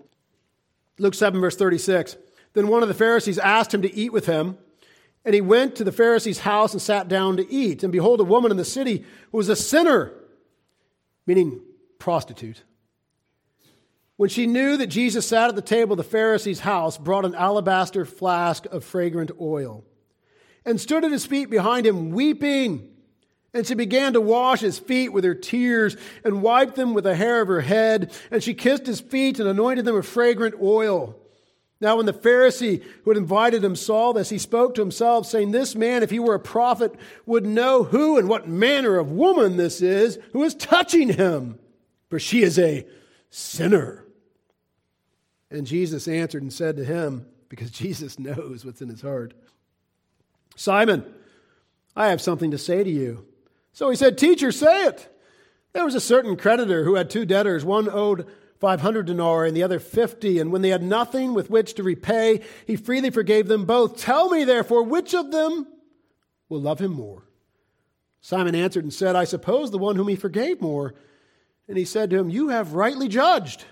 Luke 0.98 1.14
7, 1.14 1.40
verse 1.40 1.56
36. 1.56 2.16
Then 2.52 2.68
one 2.68 2.82
of 2.82 2.88
the 2.88 2.94
Pharisees 2.94 3.38
asked 3.38 3.72
him 3.72 3.82
to 3.82 3.94
eat 3.94 4.12
with 4.12 4.26
him, 4.26 4.58
and 5.24 5.34
he 5.34 5.40
went 5.40 5.76
to 5.76 5.84
the 5.84 5.92
Pharisee's 5.92 6.40
house 6.40 6.72
and 6.72 6.80
sat 6.80 7.08
down 7.08 7.36
to 7.36 7.52
eat. 7.52 7.82
And 7.82 7.92
behold, 7.92 8.20
a 8.20 8.24
woman 8.24 8.50
in 8.50 8.56
the 8.56 8.64
city 8.64 9.04
who 9.30 9.38
was 9.38 9.48
a 9.48 9.56
sinner, 9.56 10.12
meaning 11.26 11.60
prostitute, 11.98 12.62
when 14.16 14.30
she 14.30 14.46
knew 14.46 14.76
that 14.78 14.86
Jesus 14.86 15.28
sat 15.28 15.48
at 15.48 15.56
the 15.56 15.62
table 15.62 15.92
of 15.92 15.98
the 15.98 16.16
Pharisee's 16.16 16.60
house, 16.60 16.96
brought 16.96 17.26
an 17.26 17.34
alabaster 17.34 18.04
flask 18.04 18.64
of 18.66 18.84
fragrant 18.84 19.30
oil 19.40 19.84
and 20.66 20.80
stood 20.80 21.04
at 21.04 21.12
his 21.12 21.24
feet 21.24 21.48
behind 21.48 21.86
him, 21.86 22.10
weeping. 22.10 22.90
And 23.54 23.66
she 23.66 23.74
began 23.74 24.12
to 24.14 24.20
wash 24.20 24.60
his 24.60 24.78
feet 24.78 25.10
with 25.10 25.24
her 25.24 25.34
tears 25.34 25.96
and 26.24 26.42
wiped 26.42 26.74
them 26.74 26.92
with 26.92 27.04
the 27.04 27.14
hair 27.14 27.40
of 27.40 27.48
her 27.48 27.60
head. 27.60 28.12
And 28.30 28.42
she 28.42 28.52
kissed 28.52 28.86
his 28.86 29.00
feet 29.00 29.38
and 29.38 29.48
anointed 29.48 29.84
them 29.84 29.94
with 29.94 30.06
fragrant 30.06 30.56
oil. 30.60 31.16
Now, 31.80 31.96
when 31.96 32.06
the 32.06 32.12
Pharisee 32.12 32.82
who 33.04 33.10
had 33.10 33.18
invited 33.18 33.62
him 33.62 33.76
saw 33.76 34.12
this, 34.12 34.30
he 34.30 34.38
spoke 34.38 34.74
to 34.74 34.80
himself, 34.80 35.26
saying, 35.26 35.50
This 35.50 35.74
man, 35.74 36.02
if 36.02 36.10
he 36.10 36.18
were 36.18 36.34
a 36.34 36.40
prophet, 36.40 36.94
would 37.26 37.44
know 37.44 37.84
who 37.84 38.18
and 38.18 38.28
what 38.28 38.48
manner 38.48 38.96
of 38.96 39.12
woman 39.12 39.56
this 39.56 39.82
is 39.82 40.18
who 40.32 40.42
is 40.42 40.54
touching 40.54 41.10
him, 41.10 41.58
for 42.16 42.20
she 42.20 42.42
is 42.42 42.58
a 42.58 42.86
sinner. 43.28 44.02
And 45.50 45.66
Jesus 45.66 46.08
answered 46.08 46.40
and 46.40 46.50
said 46.50 46.78
to 46.78 46.84
him, 46.84 47.26
because 47.50 47.70
Jesus 47.82 48.18
knows 48.18 48.64
what's 48.64 48.80
in 48.80 48.88
his 48.88 49.02
heart, 49.02 49.34
Simon, 50.54 51.04
I 51.94 52.08
have 52.08 52.22
something 52.22 52.52
to 52.52 52.56
say 52.56 52.82
to 52.82 52.88
you. 52.88 53.26
So 53.74 53.90
he 53.90 53.96
said, 53.96 54.16
Teacher, 54.16 54.50
say 54.50 54.86
it. 54.86 55.14
There 55.74 55.84
was 55.84 55.94
a 55.94 56.00
certain 56.00 56.38
creditor 56.38 56.84
who 56.84 56.94
had 56.94 57.10
two 57.10 57.26
debtors. 57.26 57.66
One 57.66 57.86
owed 57.86 58.26
500 58.60 59.04
denarii 59.04 59.48
and 59.48 59.54
the 59.54 59.62
other 59.62 59.78
50. 59.78 60.38
And 60.38 60.50
when 60.50 60.62
they 60.62 60.70
had 60.70 60.82
nothing 60.82 61.34
with 61.34 61.50
which 61.50 61.74
to 61.74 61.82
repay, 61.82 62.40
he 62.66 62.76
freely 62.76 63.10
forgave 63.10 63.46
them 63.46 63.66
both. 63.66 63.98
Tell 63.98 64.30
me, 64.30 64.44
therefore, 64.44 64.84
which 64.84 65.14
of 65.14 65.32
them 65.32 65.66
will 66.48 66.62
love 66.62 66.80
him 66.80 66.92
more? 66.92 67.24
Simon 68.22 68.54
answered 68.54 68.84
and 68.84 68.94
said, 68.94 69.16
I 69.16 69.24
suppose 69.24 69.70
the 69.70 69.76
one 69.76 69.96
whom 69.96 70.08
he 70.08 70.16
forgave 70.16 70.62
more. 70.62 70.94
And 71.68 71.76
he 71.76 71.84
said 71.84 72.10
to 72.10 72.18
him, 72.18 72.30
You 72.30 72.48
have 72.48 72.74
rightly 72.74 73.08
judged. 73.08 73.64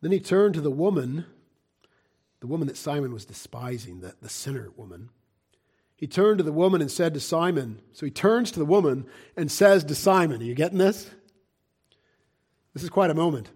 Then 0.00 0.12
he 0.12 0.20
turned 0.20 0.54
to 0.54 0.60
the 0.60 0.70
woman, 0.70 1.26
the 2.40 2.46
woman 2.46 2.68
that 2.68 2.76
Simon 2.76 3.12
was 3.12 3.24
despising, 3.24 4.00
the, 4.00 4.14
the 4.20 4.28
sinner 4.28 4.70
woman. 4.76 5.10
He 5.96 6.06
turned 6.06 6.38
to 6.38 6.44
the 6.44 6.52
woman 6.52 6.80
and 6.80 6.90
said 6.90 7.12
to 7.14 7.20
Simon, 7.20 7.82
so 7.92 8.06
he 8.06 8.10
turns 8.10 8.50
to 8.52 8.58
the 8.58 8.64
woman 8.64 9.04
and 9.36 9.52
says 9.52 9.84
to 9.84 9.94
Simon, 9.94 10.40
Are 10.40 10.44
you 10.44 10.54
getting 10.54 10.78
this? 10.78 11.10
This 12.72 12.82
is 12.82 12.88
quite 12.88 13.10
a 13.10 13.14
moment, 13.14 13.50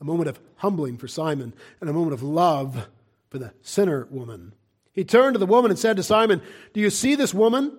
a 0.00 0.04
moment 0.04 0.28
of 0.28 0.38
humbling 0.56 0.96
for 0.96 1.08
Simon 1.08 1.54
and 1.80 1.90
a 1.90 1.92
moment 1.92 2.12
of 2.12 2.22
love 2.22 2.88
for 3.30 3.38
the 3.38 3.52
sinner 3.62 4.06
woman. 4.10 4.54
He 4.92 5.04
turned 5.04 5.34
to 5.34 5.38
the 5.38 5.46
woman 5.46 5.70
and 5.70 5.78
said 5.78 5.96
to 5.96 6.02
Simon, 6.02 6.42
Do 6.72 6.80
you 6.80 6.90
see 6.90 7.14
this 7.14 7.34
woman? 7.34 7.76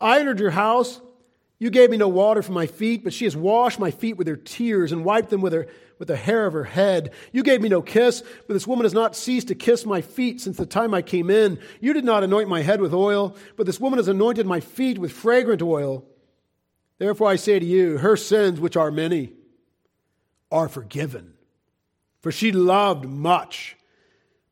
I 0.00 0.20
entered 0.20 0.40
your 0.40 0.50
house. 0.50 1.00
You 1.64 1.70
gave 1.70 1.88
me 1.88 1.96
no 1.96 2.08
water 2.08 2.42
for 2.42 2.52
my 2.52 2.66
feet, 2.66 3.04
but 3.04 3.14
she 3.14 3.24
has 3.24 3.34
washed 3.34 3.78
my 3.78 3.90
feet 3.90 4.18
with 4.18 4.26
her 4.26 4.36
tears 4.36 4.92
and 4.92 5.02
wiped 5.02 5.30
them 5.30 5.40
with 5.40 5.54
her 5.54 5.66
with 5.98 6.08
the 6.08 6.16
hair 6.16 6.44
of 6.44 6.52
her 6.52 6.64
head. 6.64 7.14
You 7.32 7.42
gave 7.42 7.62
me 7.62 7.70
no 7.70 7.80
kiss, 7.80 8.22
but 8.46 8.52
this 8.52 8.66
woman 8.66 8.84
has 8.84 8.92
not 8.92 9.16
ceased 9.16 9.48
to 9.48 9.54
kiss 9.54 9.86
my 9.86 10.02
feet 10.02 10.42
since 10.42 10.58
the 10.58 10.66
time 10.66 10.92
I 10.92 11.00
came 11.00 11.30
in. 11.30 11.58
You 11.80 11.94
did 11.94 12.04
not 12.04 12.22
anoint 12.22 12.50
my 12.50 12.60
head 12.60 12.82
with 12.82 12.92
oil, 12.92 13.34
but 13.56 13.64
this 13.64 13.80
woman 13.80 13.98
has 13.98 14.08
anointed 14.08 14.44
my 14.44 14.60
feet 14.60 14.98
with 14.98 15.10
fragrant 15.10 15.62
oil. 15.62 16.04
Therefore 16.98 17.30
I 17.30 17.36
say 17.36 17.58
to 17.58 17.64
you, 17.64 17.96
her 17.96 18.18
sins, 18.18 18.60
which 18.60 18.76
are 18.76 18.90
many, 18.90 19.32
are 20.52 20.68
forgiven. 20.68 21.32
For 22.20 22.30
she 22.30 22.52
loved 22.52 23.06
much, 23.06 23.78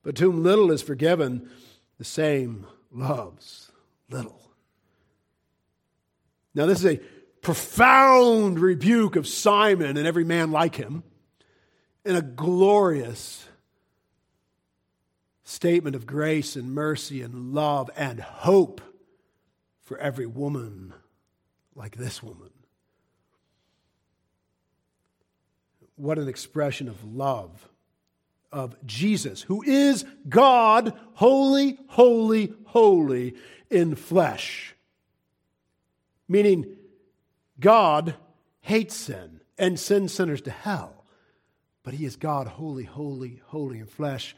but 0.02 0.16
to 0.16 0.32
whom 0.32 0.42
little 0.42 0.72
is 0.72 0.80
forgiven, 0.80 1.50
the 1.98 2.04
same 2.04 2.66
loves 2.90 3.70
little. 4.08 4.41
Now, 6.54 6.66
this 6.66 6.84
is 6.84 6.96
a 6.96 7.00
profound 7.40 8.58
rebuke 8.58 9.16
of 9.16 9.26
Simon 9.26 9.96
and 9.96 10.06
every 10.06 10.24
man 10.24 10.50
like 10.50 10.76
him 10.76 11.02
and 12.04 12.16
a 12.16 12.22
glorious 12.22 13.46
statement 15.44 15.96
of 15.96 16.06
grace 16.06 16.56
and 16.56 16.72
mercy 16.72 17.22
and 17.22 17.52
love 17.52 17.90
and 17.96 18.20
hope 18.20 18.80
for 19.82 19.98
every 19.98 20.26
woman 20.26 20.94
like 21.74 21.96
this 21.96 22.22
woman. 22.22 22.50
What 25.96 26.18
an 26.18 26.28
expression 26.28 26.88
of 26.88 27.04
love 27.04 27.68
of 28.50 28.76
Jesus, 28.86 29.42
who 29.42 29.62
is 29.62 30.04
God, 30.28 30.98
holy, 31.14 31.78
holy, 31.88 32.54
holy 32.66 33.34
in 33.70 33.94
flesh. 33.94 34.71
Meaning, 36.32 36.64
God 37.60 38.14
hates 38.62 38.96
sin 38.96 39.42
and 39.58 39.78
sends 39.78 40.14
sinners 40.14 40.40
to 40.40 40.50
hell. 40.50 41.04
But 41.82 41.92
he 41.92 42.06
is 42.06 42.16
God, 42.16 42.46
holy, 42.46 42.84
holy, 42.84 43.42
holy 43.48 43.78
in 43.78 43.84
flesh, 43.84 44.34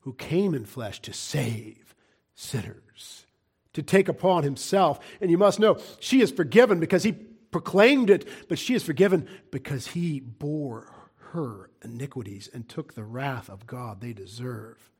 who 0.00 0.12
came 0.12 0.54
in 0.54 0.66
flesh 0.66 1.00
to 1.00 1.14
save 1.14 1.94
sinners, 2.34 3.24
to 3.72 3.82
take 3.82 4.10
upon 4.10 4.42
himself. 4.42 5.00
And 5.22 5.30
you 5.30 5.38
must 5.38 5.58
know, 5.58 5.78
she 6.00 6.20
is 6.20 6.30
forgiven 6.30 6.80
because 6.80 7.02
he 7.02 7.12
proclaimed 7.12 8.10
it, 8.10 8.28
but 8.50 8.58
she 8.58 8.74
is 8.74 8.82
forgiven 8.82 9.26
because 9.50 9.86
he 9.86 10.20
bore 10.20 10.92
her 11.32 11.70
iniquities 11.82 12.50
and 12.52 12.68
took 12.68 12.92
the 12.92 13.04
wrath 13.04 13.48
of 13.48 13.66
God 13.66 14.02
they 14.02 14.12
deserve. 14.12 14.90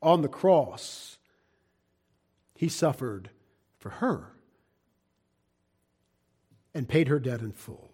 On 0.00 0.22
the 0.22 0.28
cross, 0.28 1.18
he 2.54 2.68
suffered 2.68 3.30
for 3.80 3.90
her 3.90 4.34
and 6.74 6.88
paid 6.88 7.08
her 7.08 7.18
debt 7.18 7.40
in 7.40 7.52
full. 7.52 7.90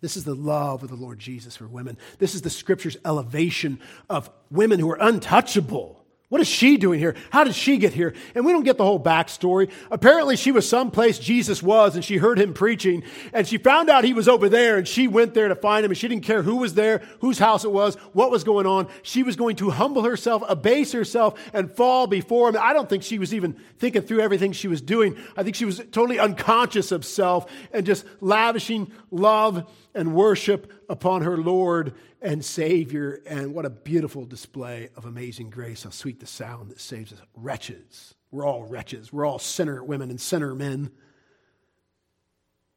This 0.00 0.16
is 0.16 0.24
the 0.24 0.34
love 0.34 0.82
of 0.82 0.88
the 0.88 0.96
Lord 0.96 1.18
Jesus 1.18 1.56
for 1.56 1.66
women. 1.66 1.96
This 2.18 2.34
is 2.34 2.42
the 2.42 2.50
scripture's 2.50 2.96
elevation 3.04 3.80
of 4.08 4.30
women 4.50 4.78
who 4.78 4.90
are 4.90 4.98
untouchable. 5.00 6.04
What 6.28 6.40
is 6.40 6.48
she 6.48 6.76
doing 6.76 6.98
here? 6.98 7.14
How 7.30 7.44
did 7.44 7.54
she 7.54 7.76
get 7.76 7.92
here? 7.92 8.12
And 8.34 8.44
we 8.44 8.50
don't 8.50 8.64
get 8.64 8.78
the 8.78 8.84
whole 8.84 8.98
backstory. 8.98 9.70
Apparently, 9.92 10.34
she 10.34 10.50
was 10.50 10.68
someplace 10.68 11.20
Jesus 11.20 11.62
was 11.62 11.94
and 11.94 12.04
she 12.04 12.16
heard 12.16 12.36
him 12.36 12.52
preaching 12.52 13.04
and 13.32 13.46
she 13.46 13.58
found 13.58 13.88
out 13.88 14.02
he 14.02 14.12
was 14.12 14.28
over 14.28 14.48
there 14.48 14.76
and 14.76 14.88
she 14.88 15.06
went 15.06 15.34
there 15.34 15.46
to 15.46 15.54
find 15.54 15.84
him 15.84 15.92
and 15.92 15.98
she 15.98 16.08
didn't 16.08 16.24
care 16.24 16.42
who 16.42 16.56
was 16.56 16.74
there, 16.74 17.00
whose 17.20 17.38
house 17.38 17.64
it 17.64 17.70
was, 17.70 17.94
what 18.12 18.32
was 18.32 18.42
going 18.42 18.66
on. 18.66 18.88
She 19.02 19.22
was 19.22 19.36
going 19.36 19.54
to 19.56 19.70
humble 19.70 20.02
herself, 20.02 20.42
abase 20.48 20.90
herself, 20.90 21.38
and 21.52 21.70
fall 21.70 22.08
before 22.08 22.48
him. 22.48 22.56
I 22.58 22.72
don't 22.72 22.88
think 22.88 23.04
she 23.04 23.20
was 23.20 23.32
even 23.32 23.52
thinking 23.78 24.02
through 24.02 24.20
everything 24.20 24.50
she 24.50 24.66
was 24.66 24.82
doing. 24.82 25.16
I 25.36 25.44
think 25.44 25.54
she 25.54 25.64
was 25.64 25.78
totally 25.78 26.18
unconscious 26.18 26.90
of 26.90 27.04
self 27.04 27.48
and 27.72 27.86
just 27.86 28.04
lavishing 28.20 28.90
love 29.12 29.72
and 29.94 30.12
worship 30.12 30.72
upon 30.88 31.22
her 31.22 31.36
Lord 31.36 31.94
and 32.26 32.44
Savior. 32.44 33.22
And 33.24 33.54
what 33.54 33.64
a 33.64 33.70
beautiful 33.70 34.26
display 34.26 34.90
of 34.96 35.04
amazing 35.04 35.48
grace. 35.48 35.84
How 35.84 35.90
sweet 35.90 36.18
the 36.18 36.26
sound 36.26 36.70
that 36.70 36.80
saves 36.80 37.12
us. 37.12 37.20
Wretches. 37.34 38.14
We're 38.32 38.44
all 38.44 38.64
wretches. 38.64 39.12
We're 39.12 39.24
all 39.24 39.38
sinner 39.38 39.82
women 39.82 40.10
and 40.10 40.20
sinner 40.20 40.54
men. 40.54 40.90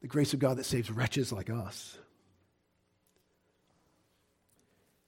The 0.01 0.07
grace 0.07 0.33
of 0.33 0.39
God 0.39 0.57
that 0.57 0.65
saves 0.65 0.91
wretches 0.91 1.33
like 1.33 1.49
us. 1.49 1.97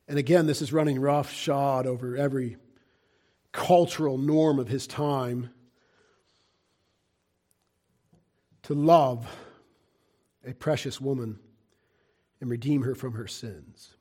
And 0.07 0.17
again, 0.17 0.47
this 0.47 0.61
is 0.61 0.73
running 0.73 0.99
roughshod 0.99 1.85
over 1.85 2.17
every 2.17 2.57
cultural 3.51 4.17
norm 4.17 4.57
of 4.59 4.67
his 4.67 4.87
time. 4.87 5.51
To 8.63 8.73
love 8.73 9.27
a 10.45 10.53
precious 10.53 10.99
woman 10.99 11.39
and 12.39 12.49
redeem 12.49 12.81
her 12.81 12.95
from 12.95 13.13
her 13.13 13.27
sins. 13.27 13.95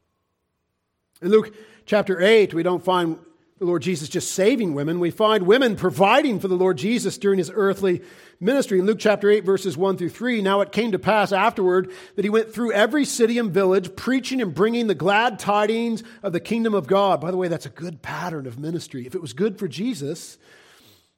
In 1.23 1.31
Luke 1.31 1.55
chapter 1.85 2.21
8, 2.21 2.55
we 2.55 2.63
don't 2.63 2.83
find 2.83 3.19
the 3.59 3.67
Lord 3.67 3.83
Jesus 3.83 4.09
just 4.09 4.33
saving 4.33 4.73
women. 4.73 5.01
We 5.01 5.11
find 5.11 5.47
women 5.47 5.77
providing 5.77 6.41
for 6.41 6.49
the 6.49 6.55
Lord 6.55 6.79
Jesus 6.79 7.19
during 7.19 7.37
his 7.37 7.51
earthly 7.55 8.01
ministry. 8.41 8.79
In 8.79 8.87
Luke 8.87 8.99
chapter 8.99 9.29
8, 9.29 9.45
verses 9.45 9.77
1 9.77 9.99
through 9.99 10.09
3, 10.09 10.41
now 10.41 10.63
it 10.63 10.73
came 10.73 10.93
to 10.93 10.99
pass 10.99 11.31
afterward 11.31 11.93
that 12.17 12.25
he 12.25 12.31
went 12.31 12.55
through 12.55 12.73
every 12.73 13.05
city 13.05 13.39
and 13.39 13.53
village, 13.53 13.95
preaching 13.97 14.41
and 14.41 14.55
bringing 14.55 14.87
the 14.87 14.95
glad 14.95 15.39
tidings 15.39 16.03
of 16.23 16.33
the 16.33 16.41
kingdom 16.41 16.73
of 16.73 16.87
God. 16.87 17.21
By 17.21 17.31
the 17.31 17.37
way, 17.37 17.49
that's 17.49 17.67
a 17.67 17.71
good 17.71 18.01
pattern 18.01 18.47
of 18.47 18.59
ministry. 18.59 19.07
If 19.07 19.15
it 19.15 19.21
was 19.21 19.35
good 19.35 19.59
for 19.59 19.69
Jesus, 19.69 20.39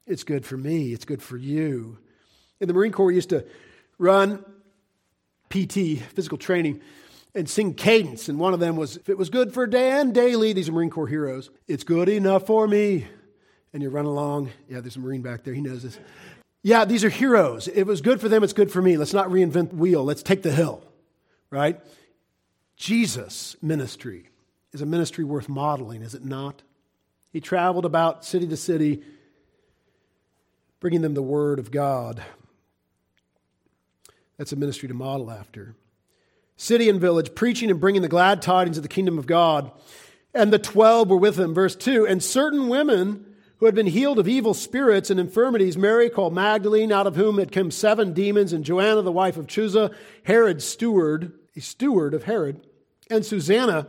it's 0.08 0.24
good 0.24 0.44
for 0.44 0.56
me, 0.56 0.92
it's 0.92 1.04
good 1.04 1.22
for 1.22 1.36
you. 1.36 1.98
In 2.58 2.66
the 2.66 2.74
Marine 2.74 2.90
Corps, 2.90 3.06
we 3.06 3.14
used 3.14 3.30
to 3.30 3.46
run 3.98 4.44
PT, 5.48 6.00
physical 6.00 6.38
training 6.38 6.80
and 7.34 7.48
sing 7.48 7.74
cadence. 7.74 8.28
And 8.28 8.38
one 8.38 8.54
of 8.54 8.60
them 8.60 8.76
was, 8.76 8.96
if 8.96 9.08
it 9.08 9.16
was 9.16 9.30
good 9.30 9.54
for 9.54 9.66
Dan 9.66 10.12
Daly, 10.12 10.52
these 10.52 10.68
are 10.68 10.72
Marine 10.72 10.90
Corps 10.90 11.06
heroes, 11.06 11.50
it's 11.66 11.84
good 11.84 12.08
enough 12.08 12.46
for 12.46 12.66
me. 12.68 13.06
And 13.72 13.82
you 13.82 13.88
run 13.88 14.04
along. 14.04 14.50
Yeah, 14.68 14.80
there's 14.80 14.96
a 14.96 15.00
Marine 15.00 15.22
back 15.22 15.44
there. 15.44 15.54
He 15.54 15.62
knows 15.62 15.82
this. 15.82 15.98
Yeah, 16.62 16.84
these 16.84 17.04
are 17.04 17.08
heroes. 17.08 17.68
If 17.68 17.76
it 17.76 17.86
was 17.86 18.02
good 18.02 18.20
for 18.20 18.28
them, 18.28 18.44
it's 18.44 18.52
good 18.52 18.70
for 18.70 18.82
me. 18.82 18.96
Let's 18.96 19.14
not 19.14 19.28
reinvent 19.28 19.70
the 19.70 19.76
wheel. 19.76 20.04
Let's 20.04 20.22
take 20.22 20.42
the 20.42 20.52
hill, 20.52 20.84
right? 21.50 21.80
Jesus' 22.76 23.56
ministry 23.62 24.28
is 24.72 24.82
a 24.82 24.86
ministry 24.86 25.24
worth 25.24 25.48
modeling, 25.48 26.02
is 26.02 26.14
it 26.14 26.24
not? 26.24 26.62
He 27.32 27.40
traveled 27.40 27.84
about 27.84 28.24
city 28.24 28.46
to 28.46 28.56
city, 28.56 29.02
bringing 30.80 31.00
them 31.00 31.14
the 31.14 31.22
word 31.22 31.58
of 31.58 31.70
God. 31.70 32.22
That's 34.36 34.52
a 34.52 34.56
ministry 34.56 34.88
to 34.88 34.94
model 34.94 35.30
after 35.30 35.74
city 36.56 36.88
and 36.88 37.00
village, 37.00 37.34
preaching 37.34 37.70
and 37.70 37.80
bringing 37.80 38.02
the 38.02 38.08
glad 38.08 38.42
tidings 38.42 38.76
of 38.76 38.82
the 38.82 38.88
kingdom 38.88 39.18
of 39.18 39.26
God. 39.26 39.70
And 40.34 40.52
the 40.52 40.58
twelve 40.58 41.10
were 41.10 41.16
with 41.16 41.38
him. 41.38 41.54
Verse 41.54 41.76
2 41.76 42.06
And 42.06 42.22
certain 42.22 42.68
women 42.68 43.26
who 43.58 43.66
had 43.66 43.74
been 43.74 43.86
healed 43.86 44.18
of 44.18 44.26
evil 44.26 44.54
spirits 44.54 45.08
and 45.08 45.20
infirmities, 45.20 45.76
Mary 45.76 46.10
called 46.10 46.34
Magdalene, 46.34 46.90
out 46.90 47.06
of 47.06 47.14
whom 47.14 47.38
had 47.38 47.52
come 47.52 47.70
seven 47.70 48.12
demons, 48.12 48.52
and 48.52 48.64
Joanna, 48.64 49.02
the 49.02 49.12
wife 49.12 49.36
of 49.36 49.46
Chuza, 49.46 49.94
Herod's 50.24 50.64
steward, 50.64 51.32
a 51.54 51.60
steward 51.60 52.12
of 52.14 52.24
Herod, 52.24 52.66
and 53.08 53.24
Susanna, 53.24 53.86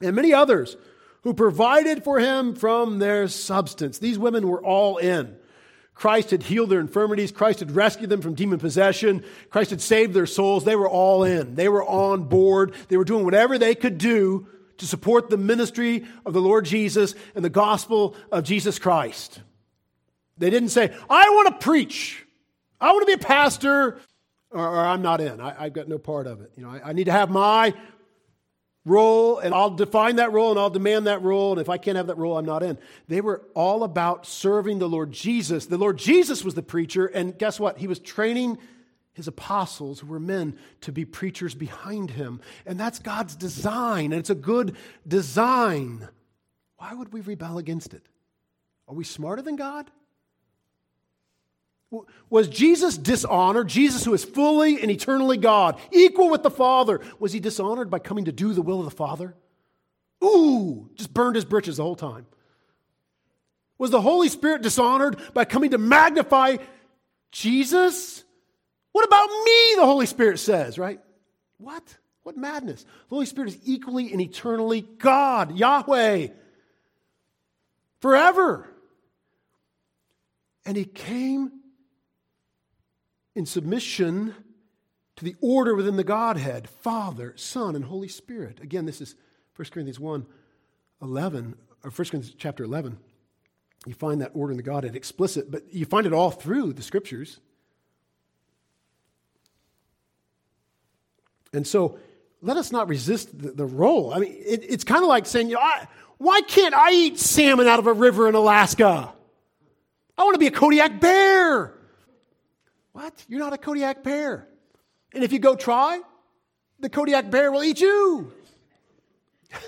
and 0.00 0.16
many 0.16 0.32
others 0.32 0.76
who 1.22 1.34
provided 1.34 2.04
for 2.04 2.18
him 2.18 2.54
from 2.54 2.98
their 2.98 3.28
substance. 3.28 3.98
These 3.98 4.18
women 4.18 4.48
were 4.48 4.62
all 4.62 4.96
in. 4.98 5.36
Christ 5.94 6.30
had 6.32 6.42
healed 6.42 6.70
their 6.70 6.80
infirmities. 6.80 7.30
Christ 7.30 7.60
had 7.60 7.70
rescued 7.70 8.10
them 8.10 8.20
from 8.20 8.34
demon 8.34 8.58
possession. 8.58 9.24
Christ 9.50 9.70
had 9.70 9.80
saved 9.80 10.12
their 10.12 10.26
souls. 10.26 10.64
They 10.64 10.76
were 10.76 10.88
all 10.88 11.22
in. 11.22 11.54
They 11.54 11.68
were 11.68 11.84
on 11.84 12.24
board. 12.24 12.74
They 12.88 12.96
were 12.96 13.04
doing 13.04 13.24
whatever 13.24 13.58
they 13.58 13.74
could 13.74 13.98
do 13.98 14.48
to 14.78 14.86
support 14.86 15.30
the 15.30 15.36
ministry 15.36 16.04
of 16.26 16.32
the 16.32 16.40
Lord 16.40 16.64
Jesus 16.64 17.14
and 17.34 17.44
the 17.44 17.50
gospel 17.50 18.16
of 18.32 18.44
Jesus 18.44 18.78
Christ. 18.78 19.40
They 20.36 20.50
didn't 20.50 20.70
say, 20.70 20.92
I 21.08 21.30
want 21.30 21.60
to 21.60 21.64
preach. 21.64 22.26
I 22.80 22.90
want 22.92 23.02
to 23.02 23.06
be 23.06 23.22
a 23.22 23.26
pastor, 23.26 24.00
or, 24.50 24.68
or 24.68 24.80
I'm 24.80 25.00
not 25.00 25.20
in. 25.20 25.40
I, 25.40 25.64
have 25.64 25.72
got 25.72 25.88
no 25.88 25.98
part 25.98 26.26
of 26.26 26.40
it. 26.40 26.50
You 26.56 26.64
know, 26.64 26.70
I, 26.70 26.90
I 26.90 26.92
need 26.92 27.04
to 27.04 27.12
have 27.12 27.30
my 27.30 27.72
role 28.84 29.38
and 29.38 29.54
I'll 29.54 29.70
define 29.70 30.16
that 30.16 30.32
role 30.32 30.50
and 30.50 30.58
I'll 30.58 30.70
demand 30.70 31.06
that 31.06 31.22
role. 31.22 31.52
And 31.52 31.60
if 31.60 31.68
I 31.68 31.78
can't 31.78 31.96
have 31.96 32.08
that 32.08 32.18
role, 32.18 32.36
I'm 32.36 32.44
not 32.44 32.62
in. 32.62 32.78
They 33.08 33.20
were 33.20 33.42
all 33.54 33.82
about 33.82 34.26
serving 34.26 34.78
the 34.78 34.88
Lord 34.88 35.12
Jesus. 35.12 35.66
The 35.66 35.78
Lord 35.78 35.96
Jesus 35.98 36.44
was 36.44 36.54
the 36.54 36.62
preacher. 36.62 37.06
And 37.06 37.36
guess 37.38 37.58
what? 37.58 37.78
He 37.78 37.86
was 37.86 37.98
training 37.98 38.58
his 39.14 39.28
apostles, 39.28 40.00
who 40.00 40.08
were 40.08 40.20
men, 40.20 40.58
to 40.82 40.92
be 40.92 41.04
preachers 41.04 41.54
behind 41.54 42.10
him. 42.10 42.40
And 42.66 42.78
that's 42.78 42.98
God's 42.98 43.36
design. 43.36 44.06
And 44.06 44.20
it's 44.20 44.30
a 44.30 44.34
good 44.34 44.76
design. 45.06 46.08
Why 46.78 46.92
would 46.92 47.12
we 47.12 47.20
rebel 47.20 47.58
against 47.58 47.94
it? 47.94 48.02
Are 48.88 48.94
we 48.94 49.04
smarter 49.04 49.40
than 49.40 49.56
God? 49.56 49.90
Was 52.30 52.48
Jesus 52.48 52.96
dishonored? 52.96 53.68
Jesus, 53.68 54.04
who 54.04 54.14
is 54.14 54.24
fully 54.24 54.80
and 54.80 54.90
eternally 54.90 55.36
God, 55.36 55.78
equal 55.92 56.30
with 56.30 56.42
the 56.42 56.50
Father, 56.50 57.00
was 57.18 57.32
he 57.32 57.40
dishonored 57.40 57.90
by 57.90 57.98
coming 57.98 58.24
to 58.26 58.32
do 58.32 58.52
the 58.52 58.62
will 58.62 58.80
of 58.80 58.84
the 58.84 58.90
Father? 58.90 59.34
Ooh, 60.22 60.90
just 60.94 61.12
burned 61.12 61.36
his 61.36 61.44
britches 61.44 61.76
the 61.76 61.82
whole 61.82 61.96
time. 61.96 62.26
Was 63.78 63.90
the 63.90 64.00
Holy 64.00 64.28
Spirit 64.28 64.62
dishonored 64.62 65.20
by 65.34 65.44
coming 65.44 65.70
to 65.72 65.78
magnify 65.78 66.56
Jesus? 67.32 68.24
What 68.92 69.04
about 69.04 69.28
me, 69.28 69.74
the 69.76 69.86
Holy 69.86 70.06
Spirit 70.06 70.38
says, 70.38 70.78
right? 70.78 71.00
What? 71.58 71.82
What 72.22 72.36
madness. 72.36 72.84
The 72.84 72.90
Holy 73.10 73.26
Spirit 73.26 73.50
is 73.50 73.58
equally 73.64 74.12
and 74.12 74.20
eternally 74.20 74.80
God, 74.80 75.56
Yahweh, 75.56 76.28
forever. 78.00 78.68
And 80.64 80.76
he 80.76 80.84
came 80.84 81.52
in 83.34 83.46
submission 83.46 84.34
to 85.16 85.24
the 85.24 85.36
order 85.40 85.74
within 85.74 85.96
the 85.96 86.04
Godhead 86.04 86.68
Father, 86.68 87.32
Son, 87.36 87.76
and 87.76 87.84
Holy 87.84 88.08
Spirit. 88.08 88.60
Again, 88.60 88.86
this 88.86 89.00
is 89.00 89.14
1 89.56 89.68
Corinthians 89.70 90.00
1 90.00 90.26
11, 91.02 91.54
or 91.82 91.90
1 91.90 91.94
Corinthians 91.94 92.34
chapter 92.38 92.64
11. 92.64 92.98
You 93.86 93.94
find 93.94 94.20
that 94.22 94.30
order 94.34 94.52
in 94.52 94.56
the 94.56 94.62
Godhead 94.62 94.96
explicit, 94.96 95.50
but 95.50 95.62
you 95.72 95.84
find 95.84 96.06
it 96.06 96.12
all 96.12 96.30
through 96.30 96.72
the 96.72 96.82
scriptures. 96.82 97.40
And 101.52 101.66
so 101.66 101.98
let 102.40 102.56
us 102.56 102.72
not 102.72 102.88
resist 102.88 103.38
the, 103.38 103.52
the 103.52 103.66
role. 103.66 104.12
I 104.12 104.18
mean, 104.18 104.32
it, 104.32 104.64
it's 104.68 104.84
kind 104.84 105.02
of 105.02 105.08
like 105.08 105.26
saying, 105.26 105.48
you 105.48 105.54
know, 105.54 105.60
I, 105.60 105.86
why 106.18 106.40
can't 106.42 106.74
I 106.74 106.90
eat 106.92 107.18
salmon 107.18 107.66
out 107.66 107.78
of 107.78 107.86
a 107.86 107.92
river 107.92 108.28
in 108.28 108.34
Alaska? 108.34 109.12
I 110.16 110.22
want 110.24 110.34
to 110.34 110.38
be 110.38 110.46
a 110.46 110.50
Kodiak 110.50 111.00
bear. 111.00 111.74
What? 112.94 113.24
You're 113.28 113.40
not 113.40 113.52
a 113.52 113.58
Kodiak 113.58 114.04
bear. 114.04 114.46
And 115.12 115.24
if 115.24 115.32
you 115.32 115.40
go 115.40 115.56
try, 115.56 116.00
the 116.78 116.88
Kodiak 116.88 117.28
bear 117.28 117.50
will 117.50 117.64
eat 117.64 117.80
you. 117.80 118.32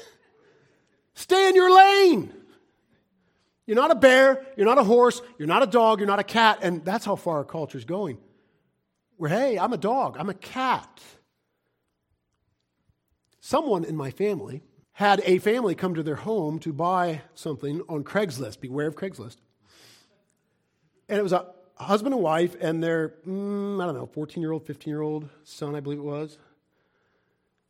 Stay 1.15 1.49
in 1.49 1.57
your 1.57 1.75
lane. 1.75 2.33
You're 3.67 3.75
not 3.75 3.91
a 3.91 3.97
bear, 3.97 4.47
you're 4.57 4.67
not 4.67 4.79
a 4.79 4.85
horse, 4.85 5.21
you're 5.39 5.49
not 5.49 5.65
a 5.65 5.67
dog, 5.67 5.99
you're 5.99 6.07
not 6.07 6.21
a 6.21 6.25
cat. 6.25 6.61
And 6.63 6.85
that's 6.85 7.05
how 7.05 7.17
far 7.17 7.39
our 7.39 7.45
culture 7.45 7.77
is 7.77 7.85
going. 7.85 8.19
Where, 9.17 9.29
hey, 9.29 9.59
I'm 9.59 9.73
a 9.73 9.77
dog, 9.77 10.17
I'm 10.21 10.31
a 10.31 10.35
cat. 10.35 11.03
Someone 13.41 13.83
in 13.83 13.97
my 13.97 14.13
family 14.13 14.63
had 14.93 15.21
a 15.25 15.39
family 15.39 15.75
come 15.75 15.97
to 15.97 16.05
their 16.05 16.15
home 16.15 16.61
to 16.61 16.73
buy 16.73 17.23
something 17.35 17.83
on 17.89 18.05
Craigslist. 18.05 18.61
Beware 18.61 18.87
of 18.87 18.95
Craigslist. 18.95 19.39
And 21.09 21.19
it 21.19 21.23
was 21.23 21.33
a 21.33 21.47
husband 21.85 22.15
and 22.15 22.23
wife 22.23 22.57
and 22.61 22.83
their, 22.83 23.15
mm, 23.27 23.83
I 23.83 23.87
don't 23.87 23.95
know, 23.95 24.07
14 24.07 24.41
year 24.41 24.53
old, 24.53 24.67
15 24.67 24.91
year 24.91 25.03
old 25.03 25.29
son, 25.45 25.75
I 25.75 25.81
believe 25.81 25.99
it 25.99 26.03
was. 26.05 26.39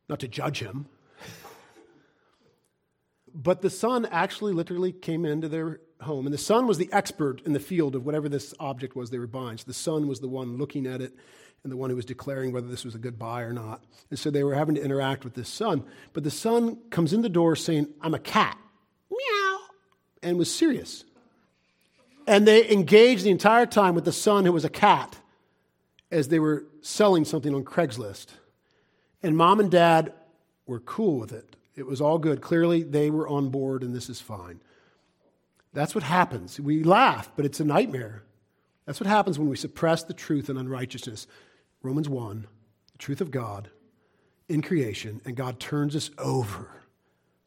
Not 0.09 0.21
to 0.21 0.29
judge 0.29 0.61
him. 0.61 0.87
but 3.35 3.63
the 3.63 3.71
son 3.71 4.07
actually 4.07 4.53
literally 4.53 4.93
came 4.93 5.25
into 5.25 5.49
their 5.49 5.81
home, 6.03 6.27
and 6.27 6.33
the 6.33 6.39
son 6.39 6.67
was 6.67 6.79
the 6.79 6.93
expert 6.93 7.41
in 7.47 7.53
the 7.53 7.61
field 7.61 7.95
of 7.95 8.05
whatever 8.05 8.29
this 8.29 8.55
object 8.61 8.95
was 8.95 9.11
they 9.11 9.19
were 9.19 9.27
buying. 9.27 9.59
So 9.59 9.65
the 9.67 9.75
son 9.75 10.07
was 10.07 10.21
the 10.21 10.29
one 10.29 10.59
looking 10.59 10.87
at 10.87 11.01
it 11.01 11.15
and 11.63 11.73
the 11.73 11.77
one 11.77 11.91
who 11.91 11.97
was 11.97 12.05
declaring 12.05 12.53
whether 12.53 12.69
this 12.69 12.85
was 12.85 12.95
a 12.95 12.99
good 12.99 13.19
buy 13.19 13.43
or 13.43 13.53
not. 13.53 13.83
And 14.11 14.19
so 14.19 14.31
they 14.31 14.45
were 14.45 14.55
having 14.55 14.77
to 14.77 14.83
interact 14.83 15.25
with 15.25 15.35
this 15.35 15.49
son. 15.49 15.85
But 16.13 16.23
the 16.23 16.31
son 16.31 16.79
comes 16.91 17.13
in 17.13 17.23
the 17.23 17.29
door 17.29 17.57
saying, 17.57 17.89
I'm 18.01 18.15
a 18.15 18.21
cat. 18.21 18.57
Meow. 19.11 19.59
And 20.23 20.39
was 20.39 20.53
serious. 20.53 21.05
And 22.27 22.47
they 22.47 22.71
engaged 22.71 23.25
the 23.25 23.31
entire 23.31 23.67
time 23.67 23.95
with 23.95 24.05
the 24.05 24.13
son 24.13 24.45
who 24.45 24.53
was 24.53 24.65
a 24.65 24.71
cat 24.71 25.17
as 26.11 26.29
they 26.29 26.39
were 26.39 26.67
selling 26.81 27.25
something 27.25 27.55
on 27.55 27.65
Craigslist. 27.65 28.27
And 29.23 29.37
mom 29.37 29.61
and 29.61 29.71
dad 29.71 30.13
were 30.67 30.81
cool 30.81 31.19
with 31.19 31.33
it. 31.33 31.57
It 31.75 31.87
was 31.87 32.01
all 32.01 32.19
good. 32.19 32.41
Clearly, 32.41 32.83
they 32.83 33.11
were 33.11 33.29
on 33.29 33.51
board, 33.51 33.83
and 33.83 33.95
this 33.95 34.09
is 34.09 34.21
fine. 34.21 34.61
That's 35.73 35.95
what 35.95 36.05
happens. 36.05 36.59
We 36.59 36.83
laugh, 36.83 37.31
but 37.37 37.45
it's 37.45 37.61
a 37.61 37.65
nightmare. 37.65 38.23
That's 38.87 39.01
what 39.01 39.09
happens 39.09 39.39
when 39.39 39.49
we 39.49 39.57
suppress 39.57 40.03
the 40.05 40.15
truth 40.15 40.49
and 40.49 40.59
unrighteousness. 40.59 41.27
Romans 41.83 42.09
1, 42.09 42.47
the 42.93 42.99
truth 42.99 43.21
of 43.21 43.31
God 43.31 43.69
in 44.49 44.63
creation, 44.63 45.21
and 45.25 45.37
God 45.37 45.61
turns 45.61 45.95
us 45.95 46.11
over 46.19 46.71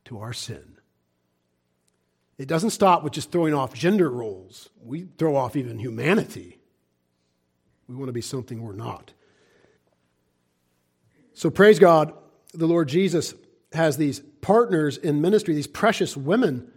to 0.06 0.20
our 0.20 0.34
sin. 0.34 0.79
It 2.40 2.48
doesn't 2.48 2.70
stop 2.70 3.04
with 3.04 3.12
just 3.12 3.32
throwing 3.32 3.54
off 3.54 3.74
gender 3.74 4.10
roles. 4.10 4.70
We 4.82 5.10
throw 5.18 5.36
off 5.36 5.58
even 5.58 5.78
humanity. 5.78 6.58
We 7.90 7.96
want 7.96 8.08
to 8.08 8.14
be 8.14 8.22
something 8.22 8.62
we're 8.62 8.72
not. 8.72 9.12
So 11.34 11.50
praise 11.50 11.80
God, 11.80 12.14
the 12.54 12.66
Lord 12.66 12.88
Jesus 12.88 13.34
has 13.74 13.98
these 13.98 14.22
partners 14.40 14.98
in 14.98 15.22
ministry, 15.22 15.54
these 15.54 15.68
precious 15.68 16.16
women, 16.16 16.72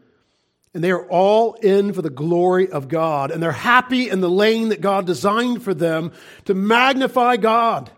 and 0.75 0.83
they 0.83 0.91
are 0.91 1.09
all 1.09 1.55
in 1.55 1.93
for 1.93 2.03
the 2.03 2.11
glory 2.11 2.69
of 2.69 2.89
God. 2.89 3.31
And 3.31 3.41
they're 3.41 3.53
happy 3.53 4.11
in 4.11 4.21
the 4.21 4.31
lane 4.31 4.71
that 4.71 4.81
God 4.81 5.07
designed 5.07 5.63
for 5.63 5.75
them 5.75 6.11
to 6.47 6.55
magnify 6.55 7.37
God, 7.37 7.91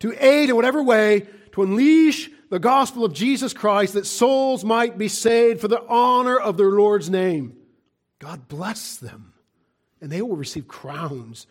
to 0.00 0.12
aid 0.18 0.48
in 0.48 0.56
whatever 0.56 0.82
way, 0.82 1.28
to 1.52 1.62
unleash 1.62 2.30
the 2.52 2.58
gospel 2.58 3.02
of 3.02 3.14
Jesus 3.14 3.54
Christ 3.54 3.94
that 3.94 4.04
souls 4.04 4.62
might 4.62 4.98
be 4.98 5.08
saved 5.08 5.58
for 5.58 5.68
the 5.68 5.82
honor 5.88 6.36
of 6.36 6.58
their 6.58 6.68
Lord's 6.68 7.08
name. 7.08 7.56
God 8.18 8.46
bless 8.46 8.96
them, 8.96 9.32
and 10.02 10.12
they 10.12 10.20
will 10.20 10.36
receive 10.36 10.68
crowns 10.68 11.46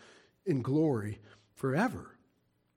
in 0.46 0.62
glory 0.62 1.18
forever. 1.56 2.16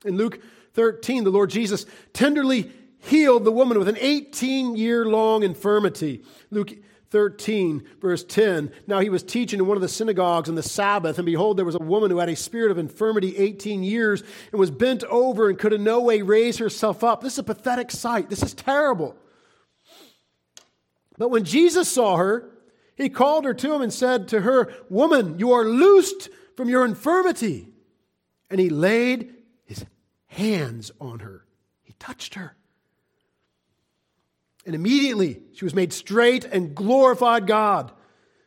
In 0.04 0.16
Luke 0.16 0.40
13, 0.72 1.22
the 1.22 1.30
Lord 1.30 1.50
Jesus 1.50 1.86
tenderly 2.12 2.72
healed 2.98 3.44
the 3.44 3.52
woman 3.52 3.78
with 3.78 3.86
an 3.86 3.98
18 4.00 4.74
year 4.74 5.06
long 5.06 5.44
infirmity. 5.44 6.24
Luke 6.50 6.72
13, 7.10 7.84
verse 8.00 8.24
10. 8.24 8.72
Now 8.86 9.00
he 9.00 9.08
was 9.08 9.22
teaching 9.22 9.60
in 9.60 9.66
one 9.66 9.76
of 9.76 9.80
the 9.80 9.88
synagogues 9.88 10.48
on 10.48 10.54
the 10.54 10.62
Sabbath, 10.62 11.18
and 11.18 11.26
behold, 11.26 11.56
there 11.56 11.64
was 11.64 11.74
a 11.74 11.78
woman 11.78 12.10
who 12.10 12.18
had 12.18 12.28
a 12.28 12.36
spirit 12.36 12.70
of 12.70 12.78
infirmity 12.78 13.36
18 13.36 13.82
years 13.82 14.22
and 14.50 14.58
was 14.58 14.70
bent 14.70 15.04
over 15.04 15.48
and 15.48 15.58
could 15.58 15.72
in 15.72 15.84
no 15.84 16.00
way 16.00 16.22
raise 16.22 16.58
herself 16.58 17.04
up. 17.04 17.20
This 17.20 17.34
is 17.34 17.40
a 17.40 17.44
pathetic 17.44 17.90
sight. 17.90 18.28
This 18.28 18.42
is 18.42 18.54
terrible. 18.54 19.16
But 21.18 21.30
when 21.30 21.44
Jesus 21.44 21.88
saw 21.88 22.16
her, 22.16 22.50
he 22.96 23.08
called 23.08 23.44
her 23.44 23.54
to 23.54 23.74
him 23.74 23.82
and 23.82 23.92
said 23.92 24.28
to 24.28 24.40
her, 24.40 24.72
Woman, 24.90 25.38
you 25.38 25.52
are 25.52 25.64
loosed 25.64 26.28
from 26.56 26.68
your 26.68 26.84
infirmity. 26.84 27.68
And 28.50 28.60
he 28.60 28.68
laid 28.68 29.34
his 29.64 29.84
hands 30.26 30.90
on 31.00 31.20
her, 31.20 31.44
he 31.82 31.94
touched 31.98 32.34
her 32.34 32.56
and 34.66 34.74
immediately 34.74 35.40
she 35.54 35.64
was 35.64 35.74
made 35.74 35.92
straight 35.92 36.44
and 36.44 36.74
glorified 36.74 37.46
God. 37.46 37.92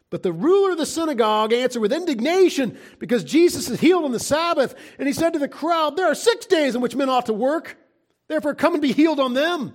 But 0.09 0.23
the 0.23 0.33
ruler 0.33 0.71
of 0.71 0.77
the 0.77 0.85
synagogue 0.85 1.53
answered 1.53 1.81
with 1.81 1.93
indignation 1.93 2.77
because 2.97 3.23
Jesus 3.23 3.69
is 3.69 3.79
healed 3.79 4.05
on 4.05 4.11
the 4.11 4.19
Sabbath. 4.19 4.75
And 4.97 5.07
he 5.07 5.13
said 5.13 5.33
to 5.33 5.39
the 5.39 5.47
crowd, 5.47 5.95
There 5.95 6.07
are 6.07 6.15
six 6.15 6.45
days 6.45 6.75
in 6.75 6.81
which 6.81 6.95
men 6.95 7.09
ought 7.09 7.27
to 7.27 7.33
work. 7.33 7.77
Therefore, 8.27 8.55
come 8.55 8.73
and 8.73 8.81
be 8.81 8.91
healed 8.91 9.19
on 9.19 9.33
them, 9.33 9.73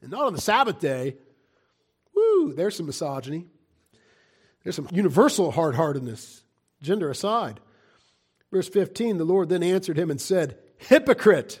and 0.00 0.10
not 0.10 0.24
on 0.24 0.32
the 0.32 0.40
Sabbath 0.40 0.80
day. 0.80 1.16
Woo, 2.14 2.52
there's 2.52 2.76
some 2.76 2.86
misogyny. 2.86 3.46
There's 4.62 4.76
some 4.76 4.88
universal 4.92 5.50
hard 5.50 5.74
heartedness, 5.74 6.42
gender 6.80 7.10
aside. 7.10 7.60
Verse 8.52 8.68
15 8.68 9.18
The 9.18 9.24
Lord 9.24 9.48
then 9.48 9.62
answered 9.62 9.98
him 9.98 10.10
and 10.10 10.20
said, 10.20 10.58
Hypocrite! 10.78 11.60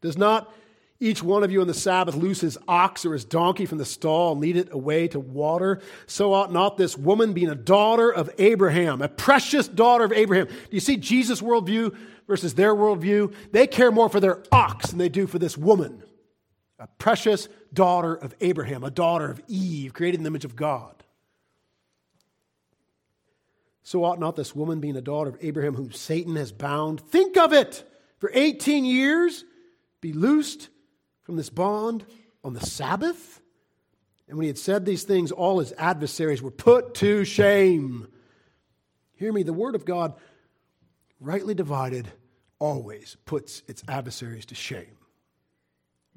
Does 0.00 0.18
not 0.18 0.52
each 0.98 1.22
one 1.22 1.44
of 1.44 1.52
you 1.52 1.60
on 1.60 1.66
the 1.66 1.74
Sabbath 1.74 2.14
loose 2.14 2.40
his 2.40 2.56
ox 2.66 3.04
or 3.04 3.12
his 3.12 3.24
donkey 3.24 3.66
from 3.66 3.78
the 3.78 3.84
stall 3.84 4.32
and 4.32 4.40
lead 4.40 4.56
it 4.56 4.72
away 4.72 5.08
to 5.08 5.20
water. 5.20 5.82
So 6.06 6.32
ought 6.32 6.52
not 6.52 6.78
this 6.78 6.96
woman, 6.96 7.34
being 7.34 7.50
a 7.50 7.54
daughter 7.54 8.10
of 8.10 8.30
Abraham, 8.38 9.02
a 9.02 9.08
precious 9.08 9.68
daughter 9.68 10.04
of 10.04 10.12
Abraham. 10.12 10.46
Do 10.46 10.54
you 10.70 10.80
see 10.80 10.96
Jesus' 10.96 11.42
worldview 11.42 11.94
versus 12.26 12.54
their 12.54 12.74
worldview? 12.74 13.34
They 13.52 13.66
care 13.66 13.92
more 13.92 14.08
for 14.08 14.20
their 14.20 14.42
ox 14.50 14.90
than 14.90 14.98
they 14.98 15.10
do 15.10 15.26
for 15.26 15.38
this 15.38 15.58
woman. 15.58 16.02
A 16.78 16.86
precious 16.86 17.48
daughter 17.72 18.14
of 18.14 18.34
Abraham, 18.40 18.82
a 18.82 18.90
daughter 18.90 19.30
of 19.30 19.42
Eve, 19.48 19.92
created 19.92 20.20
in 20.20 20.24
the 20.24 20.28
image 20.28 20.44
of 20.46 20.56
God. 20.56 21.04
So 23.82 24.02
ought 24.02 24.18
not 24.18 24.34
this 24.34 24.56
woman, 24.56 24.80
being 24.80 24.96
a 24.96 25.02
daughter 25.02 25.30
of 25.30 25.36
Abraham, 25.42 25.74
whom 25.74 25.92
Satan 25.92 26.36
has 26.36 26.52
bound, 26.52 27.00
think 27.00 27.36
of 27.36 27.52
it, 27.52 27.84
for 28.18 28.30
18 28.32 28.84
years, 28.86 29.44
be 30.00 30.12
loosed 30.14 30.70
from 31.26 31.36
this 31.36 31.50
bond 31.50 32.06
on 32.44 32.54
the 32.54 32.64
Sabbath? 32.64 33.42
And 34.28 34.38
when 34.38 34.44
he 34.44 34.48
had 34.48 34.58
said 34.58 34.84
these 34.84 35.02
things, 35.02 35.32
all 35.32 35.58
his 35.58 35.74
adversaries 35.76 36.40
were 36.40 36.52
put 36.52 36.94
to 36.94 37.24
shame. 37.24 38.06
Hear 39.16 39.32
me, 39.32 39.42
the 39.42 39.52
word 39.52 39.74
of 39.74 39.84
God, 39.84 40.14
rightly 41.20 41.54
divided, 41.54 42.08
always 42.60 43.16
puts 43.24 43.62
its 43.66 43.82
adversaries 43.88 44.46
to 44.46 44.54
shame. 44.54 44.96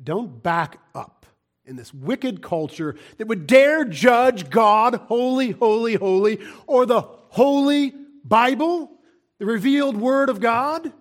Don't 0.02 0.42
back 0.42 0.80
up 0.94 1.26
in 1.66 1.76
this 1.76 1.94
wicked 1.94 2.42
culture 2.42 2.96
that 3.18 3.28
would 3.28 3.48
dare 3.48 3.86
judge 3.86 4.50
God, 4.50 4.96
holy, 4.96 5.52
holy, 5.52 5.96
holy, 5.96 6.40
or 6.68 6.86
the 6.86 7.02
holy 7.02 7.94
Bible, 8.24 8.92
the 9.40 9.46
revealed 9.46 9.98
word 9.98 10.30
of 10.30 10.40
God. 10.40 10.94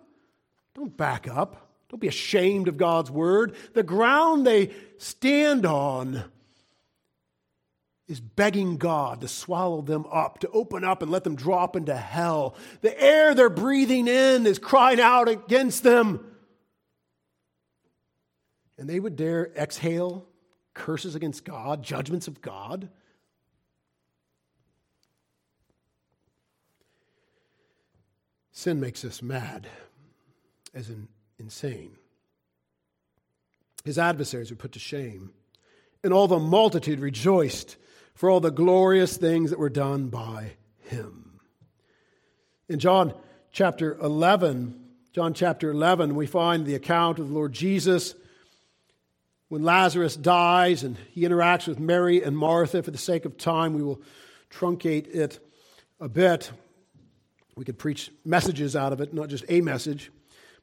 Don't 0.75 0.97
back 0.97 1.29
up. 1.29 1.68
Don't 1.89 2.01
be 2.01 2.09
ashamed 2.09 2.69
of 2.69 2.77
God's 2.77 3.11
word. 3.11 3.57
The 3.75 3.83
ground 3.83 4.47
they 4.47 4.71
stand 4.99 5.65
on 5.65 6.25
is 8.07 8.21
begging 8.21 8.79
God 8.79 9.21
to 9.21 9.29
swallow 9.29 9.83
them 9.83 10.07
up, 10.11 10.41
to 10.41 10.49
open 10.51 10.85
up 10.85 11.03
and 11.03 11.11
let 11.11 11.25
them 11.25 11.37
drop 11.37 11.77
into 11.77 11.95
hell. 11.95 12.57
The 12.81 12.99
air 13.01 13.35
they're 13.35 13.51
breathing 13.51 14.09
in 14.09 14.47
is 14.47 14.59
crying 14.59 15.01
out 15.01 15.29
against 15.29 15.83
them. 15.83 16.25
And 18.79 18.89
they 18.89 19.01
would 19.01 19.17
dare 19.17 19.51
exhale 19.57 20.27
curses 20.73 21.15
against 21.15 21.45
God, 21.45 21.83
judgments 21.83 22.29
of 22.29 22.41
God. 22.41 22.89
Sin 28.53 28.81
makes 28.81 29.05
us 29.05 29.23
mad, 29.23 29.69
as 30.75 30.89
in 30.89 31.09
insane. 31.39 31.97
His 33.85 33.99
adversaries 33.99 34.51
were 34.51 34.57
put 34.57 34.73
to 34.73 34.79
shame, 34.79 35.33
and 36.03 36.13
all 36.13 36.29
the 36.29 36.39
multitude 36.39 37.01
rejoiced 37.01 37.77
for 38.15 38.29
all 38.29 38.41
the 38.41 38.51
glorious 38.51 39.17
things 39.17 39.51
that 39.51 39.59
were 39.59 39.69
done 39.69 40.09
by 40.09 40.53
him. 40.81 41.41
In 42.69 42.79
John 42.79 43.15
chapter 43.53 43.97
11, 43.99 44.79
John 45.13 45.35
chapter 45.35 45.71
11, 45.71 46.15
we 46.15 46.27
find 46.27 46.67
the 46.67 46.75
account 46.75 47.19
of 47.19 47.29
the 47.29 47.35
Lord 47.35 47.53
Jesus 47.53 48.15
when 49.49 49.63
Lazarus 49.63 50.17
dies 50.17 50.83
and 50.83 50.97
he 51.11 51.23
interacts 51.23 51.67
with 51.67 51.79
Mary 51.79 52.23
and 52.23 52.37
Martha. 52.37 52.83
For 52.83 52.91
the 52.91 52.99
sake 52.99 53.25
of 53.25 53.39
time, 53.39 53.75
we 53.75 53.83
will 53.83 54.03
truncate 54.51 55.15
it 55.15 55.39
a 56.01 56.09
bit. 56.09 56.51
We 57.57 57.65
could 57.65 57.79
preach 57.79 58.11
messages 58.25 58.77
out 58.77 58.93
of 58.93 59.01
it, 59.01 59.15
not 59.15 59.29
just 59.29 59.45
a 59.49 59.61
message. 59.61 60.13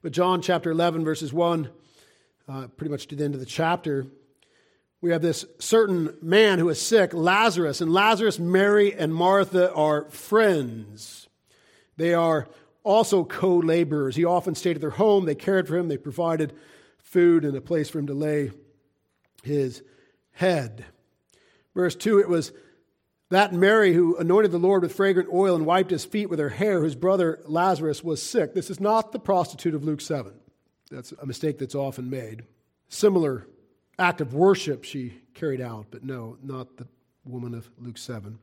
But 0.06 0.13
John 0.13 0.44
chapter 0.44 0.70
11, 0.70 1.04
verses 1.04 1.34
1, 1.34 1.68
uh, 2.48 2.68
pretty 2.78 2.91
much 2.91 3.08
to 3.08 3.15
the 3.15 3.24
end 3.24 3.34
of 3.34 3.39
the 3.39 3.46
chapter, 3.48 4.06
we 5.02 5.10
have 5.10 5.24
this 5.24 5.46
certain 5.58 6.15
man 6.22 6.60
who 6.60 6.70
is 6.70 6.80
sick, 6.80 7.12
Lazarus. 7.12 7.82
And 7.82 7.91
Lazarus, 7.91 8.38
Mary, 8.38 8.94
and 8.94 9.12
Martha 9.12 9.74
are 9.74 10.08
friends. 10.12 11.28
They 11.98 12.13
are 12.13 12.48
also 12.84 13.24
co 13.24 13.58
laborers. 13.58 14.15
He 14.15 14.26
often 14.26 14.54
stayed 14.54 14.76
at 14.76 14.82
their 14.82 14.91
home. 14.91 15.26
They 15.26 15.34
cared 15.34 15.68
for 15.68 15.76
him, 15.76 15.88
they 15.88 15.98
provided 15.98 16.54
food 17.00 17.44
and 17.44 17.58
a 17.58 17.62
place 17.62 17.89
for 17.89 17.98
him 17.98 18.06
to 18.06 18.13
lay 18.13 18.52
his 19.41 19.82
head. 20.34 20.86
Verse 21.74 21.96
2 21.96 22.20
it 22.20 22.30
was 22.30 22.52
that 23.29 23.53
Mary 23.53 23.93
who 23.93 24.17
anointed 24.17 24.51
the 24.51 24.59
Lord 24.59 24.83
with 24.83 24.93
fragrant 24.93 25.29
oil 25.33 25.55
and 25.55 25.65
wiped 25.65 25.91
his 25.91 26.05
feet 26.05 26.29
with 26.29 26.39
her 26.39 26.49
hair, 26.49 26.81
whose 26.81 26.95
brother 26.95 27.41
Lazarus 27.45 28.03
was 28.03 28.21
sick. 28.21 28.53
This 28.53 28.69
is 28.69 28.79
not 28.79 29.11
the 29.11 29.19
prostitute 29.19 29.73
of 29.73 29.83
Luke 29.83 30.01
7. 30.01 30.33
That's 30.91 31.11
a 31.13 31.25
mistake 31.25 31.57
that's 31.57 31.75
often 31.75 32.09
made. 32.09 32.43
Similar 32.89 33.47
act 33.97 34.21
of 34.21 34.33
worship 34.33 34.83
she 34.83 35.13
carried 35.33 35.61
out, 35.61 35.88
but 35.89 36.03
no, 36.03 36.38
not 36.43 36.77
the 36.77 36.88
woman 37.25 37.55
of 37.55 37.69
Luke 37.79 37.97
7. 37.97 38.38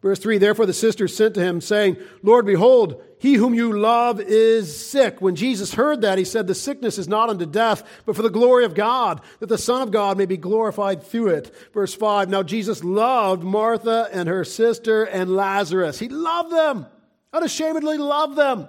Verse 0.00 0.18
3 0.18 0.38
Therefore 0.38 0.66
the 0.66 0.72
sisters 0.72 1.16
sent 1.16 1.34
to 1.34 1.42
him, 1.42 1.60
saying, 1.60 1.96
Lord, 2.22 2.46
behold, 2.46 3.02
he 3.18 3.34
whom 3.34 3.52
you 3.52 3.76
love 3.76 4.20
is 4.20 4.74
sick. 4.74 5.20
When 5.20 5.34
Jesus 5.34 5.74
heard 5.74 6.02
that, 6.02 6.18
he 6.18 6.24
said, 6.24 6.46
The 6.46 6.54
sickness 6.54 6.98
is 6.98 7.08
not 7.08 7.30
unto 7.30 7.46
death, 7.46 7.82
but 8.06 8.14
for 8.14 8.22
the 8.22 8.30
glory 8.30 8.64
of 8.64 8.74
God, 8.74 9.20
that 9.40 9.48
the 9.48 9.58
Son 9.58 9.82
of 9.82 9.90
God 9.90 10.16
may 10.16 10.26
be 10.26 10.36
glorified 10.36 11.02
through 11.02 11.28
it. 11.28 11.54
Verse 11.74 11.94
5 11.94 12.28
Now 12.28 12.42
Jesus 12.42 12.84
loved 12.84 13.42
Martha 13.42 14.08
and 14.12 14.28
her 14.28 14.44
sister 14.44 15.04
and 15.04 15.34
Lazarus. 15.34 15.98
He 15.98 16.08
loved 16.08 16.52
them, 16.52 16.86
unashamedly 17.32 17.98
loved 17.98 18.36
them. 18.36 18.68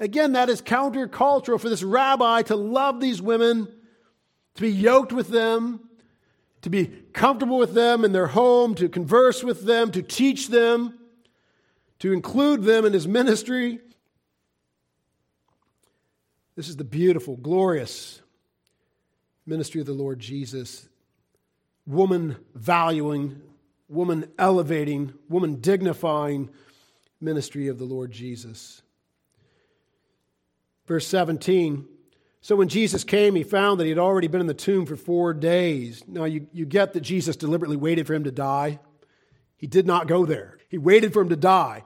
Again, 0.00 0.32
that 0.32 0.48
is 0.48 0.60
countercultural 0.60 1.60
for 1.60 1.68
this 1.68 1.82
rabbi 1.82 2.42
to 2.42 2.56
love 2.56 3.00
these 3.00 3.22
women, 3.22 3.68
to 4.56 4.60
be 4.60 4.70
yoked 4.70 5.12
with 5.12 5.28
them, 5.28 5.88
to 6.64 6.70
be 6.70 6.86
comfortable 7.12 7.58
with 7.58 7.74
them 7.74 8.06
in 8.06 8.12
their 8.12 8.28
home, 8.28 8.74
to 8.74 8.88
converse 8.88 9.44
with 9.44 9.66
them, 9.66 9.90
to 9.90 10.00
teach 10.00 10.48
them, 10.48 10.98
to 11.98 12.10
include 12.10 12.62
them 12.62 12.86
in 12.86 12.94
his 12.94 13.06
ministry. 13.06 13.80
This 16.56 16.68
is 16.68 16.76
the 16.76 16.84
beautiful, 16.84 17.36
glorious 17.36 18.22
ministry 19.44 19.82
of 19.82 19.86
the 19.86 19.92
Lord 19.92 20.18
Jesus. 20.20 20.88
Woman 21.86 22.38
valuing, 22.54 23.42
woman 23.90 24.32
elevating, 24.38 25.12
woman 25.28 25.60
dignifying 25.60 26.48
ministry 27.20 27.68
of 27.68 27.78
the 27.78 27.84
Lord 27.84 28.10
Jesus. 28.10 28.80
Verse 30.86 31.06
17 31.06 31.86
so 32.44 32.56
when 32.56 32.68
Jesus 32.68 33.04
came, 33.04 33.36
he 33.36 33.42
found 33.42 33.80
that 33.80 33.84
he 33.84 33.88
had 33.88 33.98
already 33.98 34.28
been 34.28 34.42
in 34.42 34.46
the 34.46 34.52
tomb 34.52 34.84
for 34.84 34.96
four 34.96 35.32
days. 35.32 36.04
Now, 36.06 36.24
you, 36.24 36.46
you 36.52 36.66
get 36.66 36.92
that 36.92 37.00
Jesus 37.00 37.36
deliberately 37.36 37.78
waited 37.78 38.06
for 38.06 38.12
him 38.12 38.24
to 38.24 38.30
die. 38.30 38.80
He 39.56 39.66
did 39.66 39.86
not 39.86 40.08
go 40.08 40.26
there, 40.26 40.58
he 40.68 40.76
waited 40.76 41.14
for 41.14 41.22
him 41.22 41.30
to 41.30 41.36
die. 41.36 41.84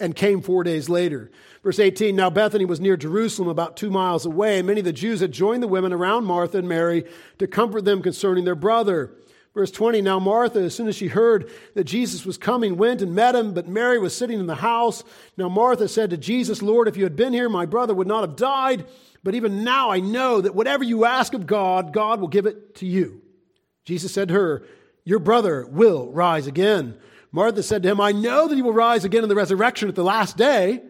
and 0.00 0.16
came 0.16 0.42
four 0.42 0.64
days 0.64 0.88
later. 0.88 1.30
Verse 1.62 1.78
18 1.78 2.16
Now 2.16 2.30
Bethany 2.30 2.64
was 2.64 2.80
near 2.80 2.96
Jerusalem, 2.96 3.48
about 3.48 3.76
two 3.76 3.92
miles 3.92 4.26
away, 4.26 4.58
and 4.58 4.66
many 4.66 4.80
of 4.80 4.86
the 4.86 4.92
Jews 4.92 5.20
had 5.20 5.30
joined 5.30 5.62
the 5.62 5.68
women 5.68 5.92
around 5.92 6.24
Martha 6.24 6.58
and 6.58 6.68
Mary 6.68 7.04
to 7.38 7.46
comfort 7.46 7.84
them 7.84 8.02
concerning 8.02 8.44
their 8.44 8.56
brother. 8.56 9.12
Verse 9.54 9.70
20 9.70 10.02
Now 10.02 10.18
Martha, 10.18 10.58
as 10.62 10.74
soon 10.74 10.88
as 10.88 10.96
she 10.96 11.06
heard 11.06 11.48
that 11.74 11.84
Jesus 11.84 12.26
was 12.26 12.38
coming, 12.38 12.76
went 12.76 13.02
and 13.02 13.14
met 13.14 13.36
him, 13.36 13.54
but 13.54 13.68
Mary 13.68 14.00
was 14.00 14.16
sitting 14.16 14.40
in 14.40 14.48
the 14.48 14.56
house. 14.56 15.04
Now 15.36 15.48
Martha 15.48 15.86
said 15.86 16.10
to 16.10 16.16
Jesus, 16.16 16.60
Lord, 16.60 16.88
if 16.88 16.96
you 16.96 17.04
had 17.04 17.14
been 17.14 17.32
here, 17.32 17.48
my 17.48 17.66
brother 17.66 17.94
would 17.94 18.08
not 18.08 18.22
have 18.22 18.34
died. 18.34 18.84
But 19.24 19.34
even 19.34 19.64
now 19.64 19.90
I 19.90 20.00
know 20.00 20.40
that 20.40 20.54
whatever 20.54 20.84
you 20.84 21.04
ask 21.04 21.34
of 21.34 21.46
God, 21.46 21.92
God 21.92 22.20
will 22.20 22.28
give 22.28 22.46
it 22.46 22.76
to 22.76 22.86
you. 22.86 23.22
Jesus 23.84 24.12
said 24.12 24.28
to 24.28 24.34
her, 24.34 24.64
Your 25.04 25.18
brother 25.18 25.66
will 25.66 26.10
rise 26.10 26.46
again. 26.46 26.96
Martha 27.30 27.62
said 27.62 27.82
to 27.82 27.90
him, 27.90 28.00
I 28.00 28.12
know 28.12 28.48
that 28.48 28.54
he 28.54 28.62
will 28.62 28.72
rise 28.72 29.04
again 29.04 29.22
in 29.22 29.28
the 29.28 29.34
resurrection 29.34 29.88
at 29.88 29.94
the 29.94 30.04
last 30.04 30.36
day. 30.36 30.82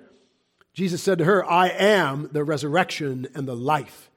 Jesus 0.74 1.02
said 1.02 1.18
to 1.18 1.24
her, 1.24 1.48
I 1.48 1.68
am 1.68 2.30
the 2.32 2.42
resurrection 2.42 3.28
and 3.34 3.46
the 3.46 3.54
life. 3.54 4.10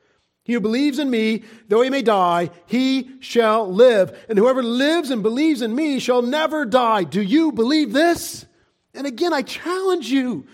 He 0.43 0.53
who 0.53 0.59
believes 0.59 0.99
in 0.99 1.09
me, 1.09 1.43
though 1.68 1.82
he 1.82 1.89
may 1.89 2.03
die, 2.03 2.51
he 2.68 3.11
shall 3.20 3.72
live. 3.72 4.18
And 4.30 4.38
whoever 4.38 4.63
lives 4.63 5.09
and 5.09 5.24
believes 5.24 5.61
in 5.61 5.76
me 5.76 5.99
shall 5.99 6.22
never 6.22 6.66
die. 6.66 7.03
Do 7.03 7.22
you 7.22 7.51
believe 7.51 7.93
this? 7.93 8.45
And 8.93 9.05
again, 9.05 9.34
I 9.34 9.41
challenge 9.41 10.09
you. 10.09 10.45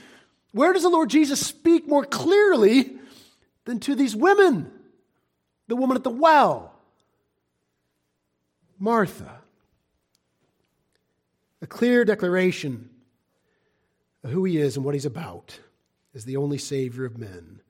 Where 0.53 0.73
does 0.73 0.83
the 0.83 0.89
Lord 0.89 1.09
Jesus 1.09 1.45
speak 1.45 1.87
more 1.87 2.05
clearly 2.05 2.97
than 3.65 3.79
to 3.81 3.95
these 3.95 4.15
women? 4.15 4.71
The 5.67 5.75
woman 5.75 5.97
at 5.97 6.03
the 6.03 6.09
well, 6.09 6.73
Martha. 8.79 9.39
A 11.61 11.67
clear 11.67 12.03
declaration 12.03 12.89
of 14.23 14.31
who 14.31 14.43
he 14.43 14.57
is 14.57 14.75
and 14.75 14.83
what 14.83 14.95
he's 14.95 15.05
about 15.05 15.59
as 16.15 16.25
the 16.25 16.37
only 16.37 16.57
Savior 16.57 17.05
of 17.05 17.17
men. 17.17 17.61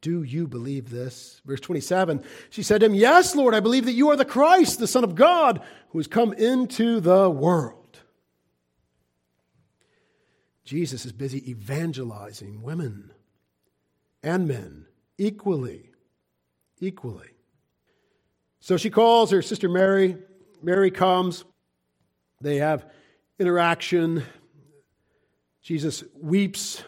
Do 0.00 0.22
you 0.22 0.48
believe 0.48 0.90
this? 0.90 1.40
Verse 1.44 1.60
27 1.60 2.24
She 2.50 2.62
said 2.62 2.80
to 2.80 2.86
him, 2.86 2.94
Yes, 2.94 3.36
Lord, 3.36 3.54
I 3.54 3.60
believe 3.60 3.84
that 3.84 3.92
you 3.92 4.10
are 4.10 4.16
the 4.16 4.24
Christ, 4.24 4.78
the 4.78 4.86
Son 4.86 5.04
of 5.04 5.14
God, 5.14 5.60
who 5.90 5.98
has 5.98 6.08
come 6.08 6.32
into 6.32 6.98
the 7.00 7.30
world. 7.30 8.00
Jesus 10.64 11.04
is 11.04 11.12
busy 11.12 11.48
evangelizing 11.50 12.62
women 12.62 13.12
and 14.22 14.48
men 14.48 14.86
equally. 15.18 15.90
Equally. 16.80 17.28
So 18.60 18.76
she 18.76 18.90
calls 18.90 19.30
her 19.30 19.42
sister 19.42 19.68
Mary. 19.68 20.16
Mary 20.62 20.90
comes. 20.90 21.44
They 22.40 22.56
have 22.56 22.86
interaction. 23.38 24.24
Jesus 25.62 26.04
weeps. 26.20 26.82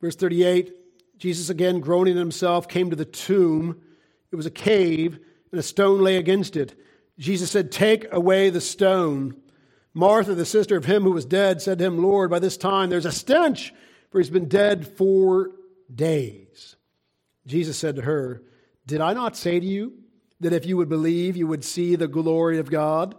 Verse 0.00 0.16
38 0.16 0.72
Jesus, 1.16 1.48
again 1.48 1.80
groaning 1.80 2.16
himself, 2.16 2.68
came 2.68 2.90
to 2.90 2.96
the 2.96 3.04
tomb. 3.04 3.80
It 4.30 4.36
was 4.36 4.46
a 4.46 4.50
cave, 4.50 5.18
and 5.50 5.58
a 5.58 5.62
stone 5.62 6.02
lay 6.02 6.16
against 6.16 6.56
it. 6.56 6.78
Jesus 7.18 7.50
said, 7.50 7.70
Take 7.70 8.12
away 8.12 8.50
the 8.50 8.60
stone. 8.60 9.36
Martha, 9.94 10.34
the 10.34 10.44
sister 10.44 10.76
of 10.76 10.84
him 10.84 11.02
who 11.02 11.12
was 11.12 11.24
dead, 11.24 11.62
said 11.62 11.78
to 11.78 11.84
him, 11.84 12.02
Lord, 12.02 12.30
by 12.30 12.40
this 12.40 12.56
time 12.56 12.90
there's 12.90 13.06
a 13.06 13.12
stench, 13.12 13.72
for 14.10 14.18
he's 14.18 14.28
been 14.28 14.48
dead 14.48 14.86
four 14.86 15.52
days. 15.94 16.76
Jesus 17.46 17.78
said 17.78 17.96
to 17.96 18.02
her, 18.02 18.42
Did 18.86 19.00
I 19.00 19.12
not 19.12 19.36
say 19.36 19.60
to 19.60 19.66
you 19.66 19.92
that 20.40 20.52
if 20.52 20.66
you 20.66 20.76
would 20.76 20.88
believe, 20.88 21.36
you 21.36 21.46
would 21.46 21.64
see 21.64 21.96
the 21.96 22.08
glory 22.08 22.58
of 22.58 22.70
God? 22.70 23.14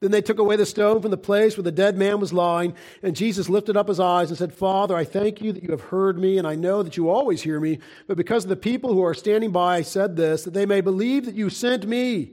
Then 0.00 0.10
they 0.10 0.22
took 0.22 0.38
away 0.38 0.56
the 0.56 0.64
stone 0.64 1.02
from 1.02 1.10
the 1.10 1.18
place 1.18 1.56
where 1.56 1.62
the 1.62 1.70
dead 1.70 1.96
man 1.96 2.20
was 2.20 2.32
lying, 2.32 2.74
and 3.02 3.14
Jesus 3.14 3.50
lifted 3.50 3.76
up 3.76 3.88
his 3.88 4.00
eyes 4.00 4.30
and 4.30 4.38
said, 4.38 4.54
Father, 4.54 4.96
I 4.96 5.04
thank 5.04 5.42
you 5.42 5.52
that 5.52 5.62
you 5.62 5.70
have 5.70 5.82
heard 5.82 6.18
me, 6.18 6.38
and 6.38 6.46
I 6.46 6.54
know 6.54 6.82
that 6.82 6.96
you 6.96 7.10
always 7.10 7.42
hear 7.42 7.60
me. 7.60 7.80
But 8.06 8.16
because 8.16 8.44
of 8.44 8.48
the 8.48 8.56
people 8.56 8.94
who 8.94 9.04
are 9.04 9.12
standing 9.12 9.50
by, 9.50 9.76
I 9.76 9.82
said 9.82 10.16
this, 10.16 10.44
that 10.44 10.54
they 10.54 10.64
may 10.64 10.80
believe 10.80 11.26
that 11.26 11.34
you 11.34 11.50
sent 11.50 11.86
me. 11.86 12.32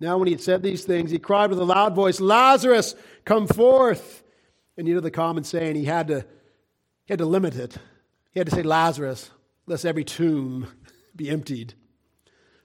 Now, 0.00 0.18
when 0.18 0.26
he 0.26 0.34
had 0.34 0.42
said 0.42 0.62
these 0.62 0.84
things, 0.84 1.10
he 1.10 1.18
cried 1.18 1.48
with 1.48 1.60
a 1.60 1.64
loud 1.64 1.94
voice, 1.94 2.20
Lazarus, 2.20 2.94
come 3.24 3.46
forth. 3.46 4.22
And 4.76 4.86
you 4.86 4.94
know 4.94 5.00
the 5.00 5.10
common 5.10 5.44
saying, 5.44 5.76
he 5.76 5.84
had 5.84 6.08
to, 6.08 6.20
he 7.04 7.12
had 7.12 7.20
to 7.20 7.26
limit 7.26 7.56
it. 7.56 7.76
He 8.32 8.40
had 8.40 8.50
to 8.50 8.54
say, 8.54 8.62
Lazarus, 8.62 9.30
lest 9.66 9.84
every 9.84 10.04
tomb 10.04 10.66
be 11.14 11.30
emptied. 11.30 11.74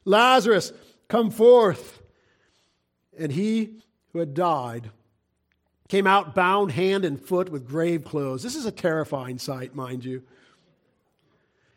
Lazarus, 0.06 0.72
come 1.08 1.32
forth. 1.32 2.02
And 3.18 3.32
he 3.32 3.82
who 4.14 4.20
had 4.20 4.34
died 4.34 4.92
came 5.88 6.08
out 6.08 6.36
bound 6.36 6.72
hand 6.72 7.06
and 7.06 7.22
foot 7.22 7.50
with 7.50 7.68
grave 7.68 8.04
clothes. 8.04 8.44
This 8.44 8.56
is 8.56 8.66
a 8.66 8.72
terrifying 8.72 9.40
sight, 9.40 9.74
mind 9.74 10.04
you. 10.06 10.24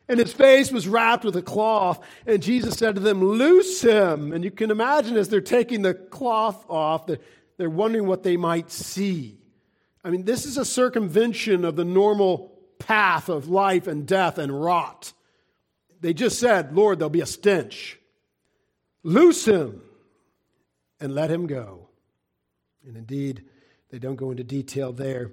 And 0.09 0.19
his 0.19 0.33
face 0.33 0.73
was 0.73 0.89
wrapped 0.89 1.25
with 1.25 1.37
a 1.37 1.43
cloth. 1.43 2.05
And 2.27 2.43
Jesus 2.43 2.75
said 2.75 2.97
to 2.97 3.01
them, 3.01 3.23
Loose 3.23 3.81
him. 3.81 4.33
And 4.33 4.43
you 4.43 4.51
can 4.51 4.73
imagine 4.73 5.17
as 5.17 5.29
they're 5.29 5.41
taking 5.41 5.83
the 5.83 5.95
cloth 5.95 6.65
off, 6.69 7.09
they're 7.57 7.71
wondering 7.71 8.07
what 8.07 8.25
they 8.25 8.37
might 8.37 8.73
see. 8.73 9.39
I 10.03 10.11
mean, 10.11 10.25
this 10.25 10.47
is 10.47 10.59
a 10.59 10.65
circumvention 10.65 11.65
of 11.65 11.77
the 11.77 11.85
normal 11.85 12.60
path 12.81 13.29
of 13.29 13.49
life 13.49 13.87
and 13.87 14.07
death 14.07 14.39
and 14.39 14.61
rot. 14.61 15.13
They 16.01 16.13
just 16.13 16.41
said, 16.41 16.75
Lord, 16.75 16.99
there'll 16.99 17.11
be 17.11 17.21
a 17.21 17.27
stench. 17.27 17.99
Loose 19.05 19.45
him 19.45 19.83
and 20.99 21.15
let 21.15 21.31
him 21.31 21.47
go. 21.47 21.89
And 22.87 22.97
indeed, 22.97 23.45
they 23.91 23.99
don't 23.99 24.17
go 24.17 24.31
into 24.31 24.45
detail 24.45 24.93
there. 24.93 25.31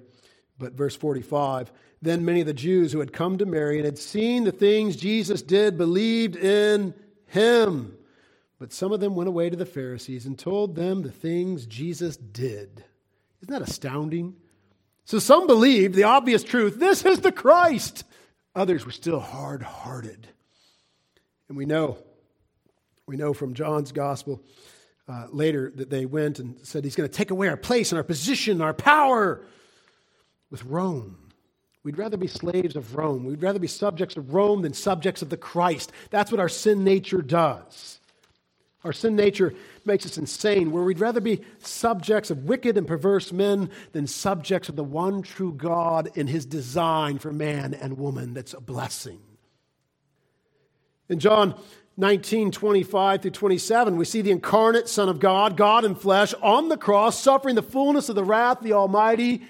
But 0.58 0.74
verse 0.74 0.96
45 0.96 1.72
Then 2.02 2.24
many 2.24 2.40
of 2.40 2.46
the 2.46 2.54
Jews 2.54 2.92
who 2.92 3.00
had 3.00 3.12
come 3.12 3.38
to 3.38 3.46
Mary 3.46 3.76
and 3.76 3.84
had 3.84 3.98
seen 3.98 4.44
the 4.44 4.52
things 4.52 4.96
Jesus 4.96 5.42
did 5.42 5.78
believed 5.78 6.36
in 6.36 6.94
him. 7.26 7.96
But 8.58 8.72
some 8.72 8.92
of 8.92 9.00
them 9.00 9.14
went 9.14 9.28
away 9.28 9.50
to 9.50 9.56
the 9.56 9.66
Pharisees 9.66 10.26
and 10.26 10.38
told 10.38 10.74
them 10.74 11.02
the 11.02 11.12
things 11.12 11.66
Jesus 11.66 12.16
did. 12.16 12.84
Isn't 13.40 13.52
that 13.52 13.68
astounding? 13.68 14.34
So 15.08 15.18
some 15.18 15.46
believed 15.46 15.94
the 15.94 16.02
obvious 16.02 16.44
truth 16.44 16.78
this 16.78 17.02
is 17.02 17.20
the 17.20 17.32
Christ. 17.32 18.04
Others 18.54 18.84
were 18.84 18.92
still 18.92 19.20
hard 19.20 19.62
hearted. 19.62 20.28
And 21.48 21.56
we 21.56 21.64
know, 21.64 21.96
we 23.06 23.16
know 23.16 23.32
from 23.32 23.54
John's 23.54 23.90
gospel 23.90 24.42
uh, 25.08 25.28
later 25.30 25.72
that 25.76 25.88
they 25.88 26.04
went 26.04 26.40
and 26.40 26.58
said 26.62 26.84
he's 26.84 26.94
going 26.94 27.08
to 27.08 27.16
take 27.16 27.30
away 27.30 27.48
our 27.48 27.56
place 27.56 27.90
and 27.90 27.96
our 27.96 28.04
position, 28.04 28.60
our 28.60 28.74
power 28.74 29.40
with 30.50 30.62
Rome. 30.66 31.16
We'd 31.82 31.96
rather 31.96 32.18
be 32.18 32.26
slaves 32.26 32.76
of 32.76 32.94
Rome. 32.94 33.24
We'd 33.24 33.42
rather 33.42 33.58
be 33.58 33.66
subjects 33.66 34.18
of 34.18 34.34
Rome 34.34 34.60
than 34.60 34.74
subjects 34.74 35.22
of 35.22 35.30
the 35.30 35.38
Christ. 35.38 35.90
That's 36.10 36.30
what 36.30 36.38
our 36.38 36.50
sin 36.50 36.84
nature 36.84 37.22
does. 37.22 37.97
Our 38.84 38.92
sin 38.92 39.16
nature 39.16 39.54
makes 39.84 40.06
us 40.06 40.18
insane, 40.18 40.70
where 40.70 40.84
we'd 40.84 41.00
rather 41.00 41.20
be 41.20 41.42
subjects 41.58 42.30
of 42.30 42.44
wicked 42.44 42.76
and 42.76 42.86
perverse 42.86 43.32
men 43.32 43.70
than 43.92 44.06
subjects 44.06 44.68
of 44.68 44.76
the 44.76 44.84
one 44.84 45.22
true 45.22 45.52
God 45.52 46.10
in 46.14 46.28
his 46.28 46.46
design 46.46 47.18
for 47.18 47.32
man 47.32 47.74
and 47.74 47.98
woman. 47.98 48.34
That's 48.34 48.54
a 48.54 48.60
blessing. 48.60 49.20
In 51.08 51.18
John 51.18 51.54
19, 51.96 52.52
25 52.52 53.22
through 53.22 53.30
27, 53.32 53.96
we 53.96 54.04
see 54.04 54.22
the 54.22 54.30
incarnate 54.30 54.88
Son 54.88 55.08
of 55.08 55.18
God, 55.18 55.56
God 55.56 55.84
in 55.84 55.96
flesh, 55.96 56.32
on 56.34 56.68
the 56.68 56.76
cross, 56.76 57.20
suffering 57.20 57.56
the 57.56 57.62
fullness 57.62 58.08
of 58.08 58.14
the 58.14 58.22
wrath 58.22 58.58
of 58.58 58.64
the 58.64 58.74
Almighty 58.74 59.42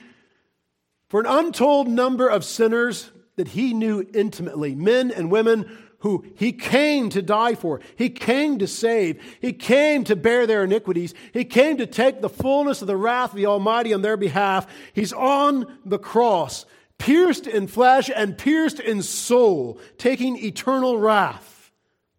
for 1.09 1.20
an 1.20 1.26
untold 1.26 1.89
number 1.89 2.26
of 2.26 2.45
sinners 2.45 3.11
that 3.37 3.49
he 3.49 3.74
knew 3.74 4.07
intimately, 4.14 4.74
men 4.74 5.11
and 5.11 5.31
women 5.31 5.79
who 6.01 6.25
he 6.37 6.53
came 6.53 7.11
to 7.11 7.23
die 7.23 7.55
for. 7.55 7.81
He 7.97 8.09
came 8.09 8.59
to 8.59 8.67
save. 8.67 9.21
He 9.41 9.53
came 9.53 10.05
to 10.05 10.15
bear 10.15 10.47
their 10.47 10.65
iniquities. 10.65 11.13
He 11.33 11.45
came 11.45 11.79
to 11.79 11.87
take 11.87 12.21
the 12.21 12.29
fullness 12.29 12.81
of 12.81 12.87
the 12.87 12.97
wrath 12.97 13.31
of 13.31 13.37
the 13.37 13.47
Almighty 13.47 13.93
on 13.93 14.03
their 14.03 14.17
behalf. 14.17 14.67
He's 14.93 15.13
on 15.13 15.79
the 15.85 15.99
cross, 15.99 16.67
pierced 16.99 17.47
in 17.47 17.67
flesh 17.67 18.11
and 18.15 18.39
pierced 18.39 18.79
in 18.79 19.03
soul, 19.03 19.81
taking 19.99 20.37
eternal 20.37 20.99
wrath. 20.99 21.73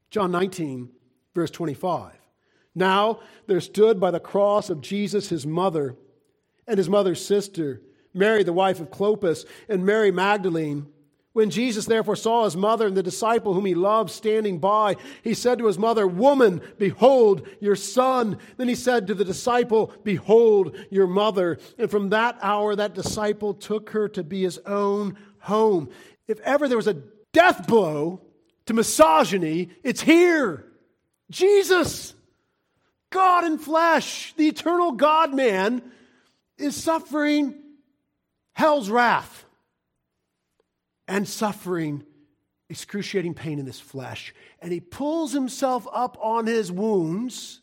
John 0.10 0.32
19, 0.32 0.90
verse 1.34 1.52
25. 1.52 2.14
Now 2.76 3.20
there 3.48 3.62
stood 3.62 4.00
by 4.00 4.12
the 4.12 4.20
cross 4.20 4.70
of 4.70 4.82
Jesus 4.82 5.30
his 5.30 5.46
mother 5.46 5.96
and 6.68 6.78
his 6.78 6.90
mother's 6.90 7.24
sister, 7.26 7.82
Mary, 8.14 8.44
the 8.44 8.54
wife 8.54 8.80
of 8.80 8.92
Clopas, 8.92 9.46
and 9.68 9.86
Mary 9.86 10.12
Magdalene. 10.12 10.88
When 11.34 11.52
Jesus 11.52 11.86
therefore 11.86 12.16
saw 12.16 12.46
his 12.46 12.58
mother 12.58 12.88
and 12.88 12.98
the 12.98 13.04
disciple 13.04 13.54
whom 13.54 13.66
he 13.66 13.76
loved 13.76 14.10
standing 14.10 14.58
by, 14.58 14.96
he 15.24 15.36
said 15.36 15.60
to 15.60 15.68
his 15.68 15.78
mother, 15.78 16.08
Woman, 16.08 16.62
behold 16.80 17.48
your 17.60 17.76
son. 17.76 18.40
Then 18.58 18.68
he 18.68 18.76
said 18.76 19.08
to 19.08 19.14
the 19.14 19.26
disciple, 19.26 19.94
Behold 20.04 20.76
your 20.90 21.06
mother. 21.06 21.60
And 21.78 21.90
from 21.90 22.10
that 22.10 22.40
hour, 22.42 22.76
that 22.76 22.96
disciple 22.96 23.54
took 23.54 23.92
her 23.92 24.10
to 24.10 24.24
be 24.24 24.42
his 24.42 24.58
own 24.66 25.18
home. 25.40 25.90
If 26.28 26.40
ever 26.40 26.68
there 26.68 26.78
was 26.78 26.88
a 26.88 27.02
death 27.32 27.68
blow 27.68 28.22
to 28.66 28.74
misogyny, 28.74 29.70
it's 29.84 30.02
here. 30.02 30.66
Jesus, 31.30 32.16
God 33.12 33.46
in 33.46 33.60
flesh, 33.60 34.34
the 34.36 34.48
eternal 34.48 34.94
God 34.94 35.36
man, 35.36 35.84
is 36.58 36.76
suffering 36.76 37.54
hell's 38.54 38.90
wrath 38.90 39.46
and 41.10 41.28
suffering 41.28 42.03
excruciating 42.70 43.34
pain 43.34 43.57
in 43.57 43.66
his 43.66 43.80
flesh. 43.80 44.34
And 44.62 44.72
he 44.72 44.80
pulls 44.80 45.34
himself 45.34 45.88
up 45.91 46.18
on 46.22 46.45
his 46.45 46.72
wounds 46.72 47.62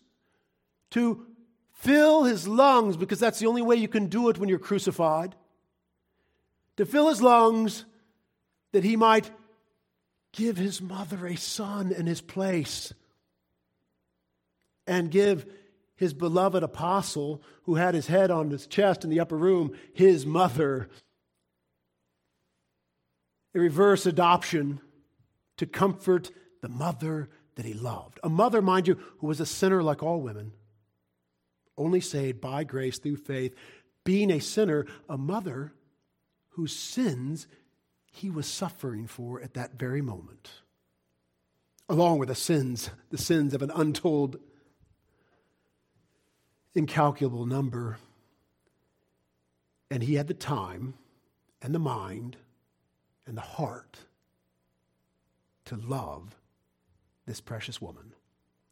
to 0.91 1.25
fill 1.73 2.25
his 2.25 2.49
lungs, 2.49 2.97
because 2.97 3.21
that's 3.21 3.39
the 3.39 3.47
only 3.47 3.63
way 3.63 3.77
you 3.77 3.87
can 3.87 4.07
do 4.07 4.29
it 4.29 4.39
when 4.39 4.49
you're 4.49 4.59
crucified, 4.59 5.37
to 6.77 6.85
fill 6.85 7.09
his 7.09 7.23
lungs 7.23 7.85
that 8.73 8.83
he 8.83 8.97
might 8.97 9.31
give 10.33 10.57
his 10.57 10.83
mother 10.83 11.27
a 11.27 11.37
son 11.37 11.93
in 11.93 12.07
his 12.07 12.21
place 12.21 12.93
and 14.89 15.11
give 15.11 15.47
his 15.95 16.13
beloved 16.13 16.63
apostle, 16.63 17.43
who 17.63 17.77
had 17.77 17.95
his 17.95 18.09
head 18.09 18.31
on 18.31 18.51
his 18.51 18.67
chest 18.67 19.05
in 19.05 19.11
the 19.11 19.21
upper 19.21 19.37
room, 19.37 19.73
his 19.95 20.27
mother. 20.27 20.91
A 23.57 23.59
reverse 23.59 24.05
adoption 24.05 24.81
to 25.57 25.65
comfort 25.65 26.31
the 26.61 26.69
mother 26.69 27.31
that 27.55 27.65
he 27.65 27.73
loved. 27.73 28.21
A 28.23 28.29
mother, 28.29 28.61
mind 28.61 28.87
you, 28.87 28.99
who 29.19 29.27
was 29.27 29.41
a 29.41 29.47
sinner 29.47 29.83
like 29.83 30.03
all 30.03 30.21
women, 30.21 30.53
only 31.79 32.03
saved 32.03 32.39
by 32.39 32.65
grace 32.65 32.99
through 32.99 33.17
faith. 33.17 33.55
Being 34.05 34.31
a 34.31 34.41
sinner, 34.41 34.85
a 35.09 35.17
mother 35.17 35.73
whose 36.51 36.77
sins 36.77 37.47
he 38.13 38.29
was 38.29 38.47
suffering 38.47 39.07
for 39.07 39.41
at 39.41 39.55
that 39.55 39.79
very 39.79 40.03
moment, 40.03 40.51
along 41.89 42.19
with 42.19 42.29
the 42.29 42.35
sins, 42.35 42.91
the 43.09 43.17
sins 43.17 43.55
of 43.55 43.63
an 43.63 43.71
untold 43.75 44.37
incalculable 46.75 47.47
number. 47.47 47.97
And 49.91 50.03
he 50.03 50.17
had 50.17 50.29
the 50.29 50.35
time 50.35 50.93
and 51.63 51.75
the 51.75 51.79
mind 51.79 52.37
and 53.27 53.37
the 53.37 53.43
heart 53.43 53.99
to 55.67 55.77
love 55.77 56.37
this 57.27 57.41
precious 57.41 57.81
woman, 57.81 58.15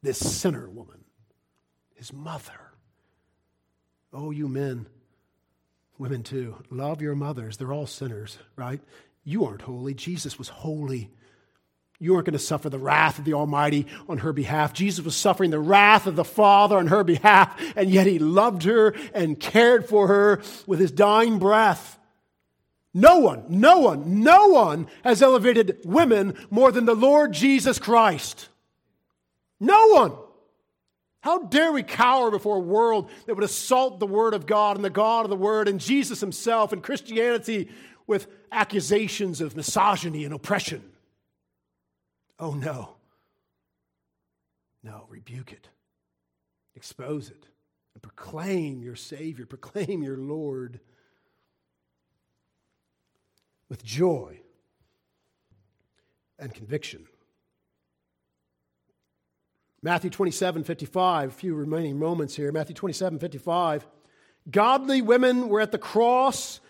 this 0.02 0.18
sinner 0.18 0.68
woman, 0.68 1.04
his 1.96 2.12
mother. 2.12 2.52
Oh, 4.12 4.30
you 4.30 4.48
men, 4.48 4.86
women 5.98 6.22
too, 6.22 6.56
love 6.70 7.02
your 7.02 7.16
mothers. 7.16 7.56
They're 7.56 7.72
all 7.72 7.86
sinners, 7.86 8.38
right? 8.56 8.80
You 9.24 9.44
aren't 9.44 9.62
holy. 9.62 9.94
Jesus 9.94 10.38
was 10.38 10.48
holy. 10.48 11.10
You 11.98 12.14
aren't 12.14 12.26
going 12.26 12.34
to 12.34 12.38
suffer 12.38 12.68
the 12.68 12.78
wrath 12.78 13.18
of 13.18 13.24
the 13.24 13.34
Almighty 13.34 13.86
on 14.08 14.18
her 14.18 14.32
behalf. 14.32 14.72
Jesus 14.72 15.04
was 15.04 15.16
suffering 15.16 15.50
the 15.50 15.58
wrath 15.58 16.06
of 16.06 16.16
the 16.16 16.24
Father 16.24 16.76
on 16.76 16.88
her 16.88 17.02
behalf, 17.02 17.58
and 17.76 17.90
yet 17.90 18.06
he 18.06 18.18
loved 18.18 18.64
her 18.64 18.94
and 19.14 19.38
cared 19.38 19.88
for 19.88 20.08
her 20.08 20.42
with 20.66 20.80
his 20.80 20.90
dying 20.90 21.38
breath. 21.38 21.98
No 22.94 23.18
one, 23.18 23.44
no 23.48 23.80
one, 23.80 24.22
no 24.22 24.46
one 24.46 24.86
has 25.02 25.20
elevated 25.20 25.80
women 25.84 26.36
more 26.48 26.70
than 26.70 26.84
the 26.84 26.94
Lord 26.94 27.32
Jesus 27.32 27.80
Christ. 27.80 28.48
No 29.58 29.88
one. 29.88 30.12
How 31.20 31.38
dare 31.38 31.72
we 31.72 31.82
cower 31.82 32.30
before 32.30 32.56
a 32.56 32.60
world 32.60 33.10
that 33.26 33.34
would 33.34 33.44
assault 33.44 33.98
the 33.98 34.06
Word 34.06 34.32
of 34.32 34.46
God 34.46 34.76
and 34.76 34.84
the 34.84 34.90
God 34.90 35.24
of 35.24 35.30
the 35.30 35.36
Word 35.36 35.66
and 35.66 35.80
Jesus 35.80 36.20
Himself 36.20 36.72
and 36.72 36.82
Christianity 36.82 37.68
with 38.06 38.28
accusations 38.52 39.40
of 39.40 39.56
misogyny 39.56 40.24
and 40.24 40.34
oppression? 40.34 40.82
Oh, 42.38 42.52
no. 42.52 42.96
No, 44.84 45.06
rebuke 45.08 45.50
it, 45.50 45.66
expose 46.76 47.30
it, 47.30 47.46
and 47.94 48.02
proclaim 48.02 48.82
your 48.82 48.96
Savior, 48.96 49.46
proclaim 49.46 50.02
your 50.02 50.18
Lord 50.18 50.78
with 53.74 53.82
joy 53.82 54.38
and 56.38 56.54
conviction. 56.54 57.08
Matthew 59.82 60.10
27 60.10 60.62
55, 60.62 61.30
a 61.30 61.32
few 61.32 61.56
remaining 61.56 61.98
moments 61.98 62.36
here. 62.36 62.52
Matthew 62.52 62.76
27 62.76 63.18
55. 63.18 63.84
Godly 64.48 65.02
women 65.02 65.48
were 65.48 65.60
at 65.60 65.72
the 65.72 65.78
cross 65.78 66.60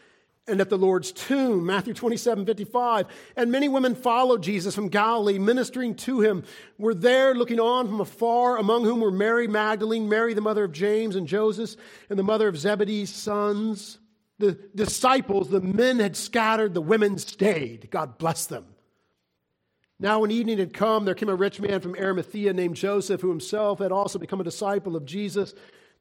and 0.48 0.62
at 0.62 0.70
the 0.70 0.78
Lord's 0.78 1.12
tomb. 1.12 1.66
Matthew 1.66 1.92
27 1.92 2.46
55. 2.46 3.06
And 3.36 3.52
many 3.52 3.68
women 3.68 3.94
followed 3.94 4.42
Jesus 4.42 4.74
from 4.74 4.88
Galilee, 4.88 5.38
ministering 5.38 5.96
to 5.96 6.22
him, 6.22 6.42
were 6.78 6.94
there 6.94 7.34
looking 7.34 7.60
on 7.60 7.86
from 7.86 8.00
afar, 8.00 8.56
among 8.56 8.84
whom 8.84 9.00
were 9.00 9.10
Mary 9.10 9.46
Magdalene, 9.46 10.08
Mary, 10.08 10.32
the 10.32 10.40
mother 10.40 10.64
of 10.64 10.72
James 10.72 11.16
and 11.16 11.28
Joseph, 11.28 11.76
and 12.08 12.18
the 12.18 12.22
mother 12.22 12.48
of 12.48 12.56
Zebedee's 12.56 13.10
sons. 13.10 13.98
The 14.38 14.58
disciples, 14.74 15.48
the 15.48 15.60
men 15.60 16.00
had 16.00 16.16
scattered, 16.16 16.74
the 16.74 16.80
women 16.80 17.18
stayed. 17.18 17.88
God 17.90 18.18
bless 18.18 18.46
them. 18.46 18.66
Now, 20.00 20.20
when 20.20 20.32
evening 20.32 20.58
had 20.58 20.74
come, 20.74 21.04
there 21.04 21.14
came 21.14 21.28
a 21.28 21.34
rich 21.34 21.60
man 21.60 21.80
from 21.80 21.94
Arimathea 21.94 22.52
named 22.52 22.74
Joseph, 22.74 23.20
who 23.20 23.28
himself 23.28 23.78
had 23.78 23.92
also 23.92 24.18
become 24.18 24.40
a 24.40 24.44
disciple 24.44 24.96
of 24.96 25.06
Jesus. 25.06 25.54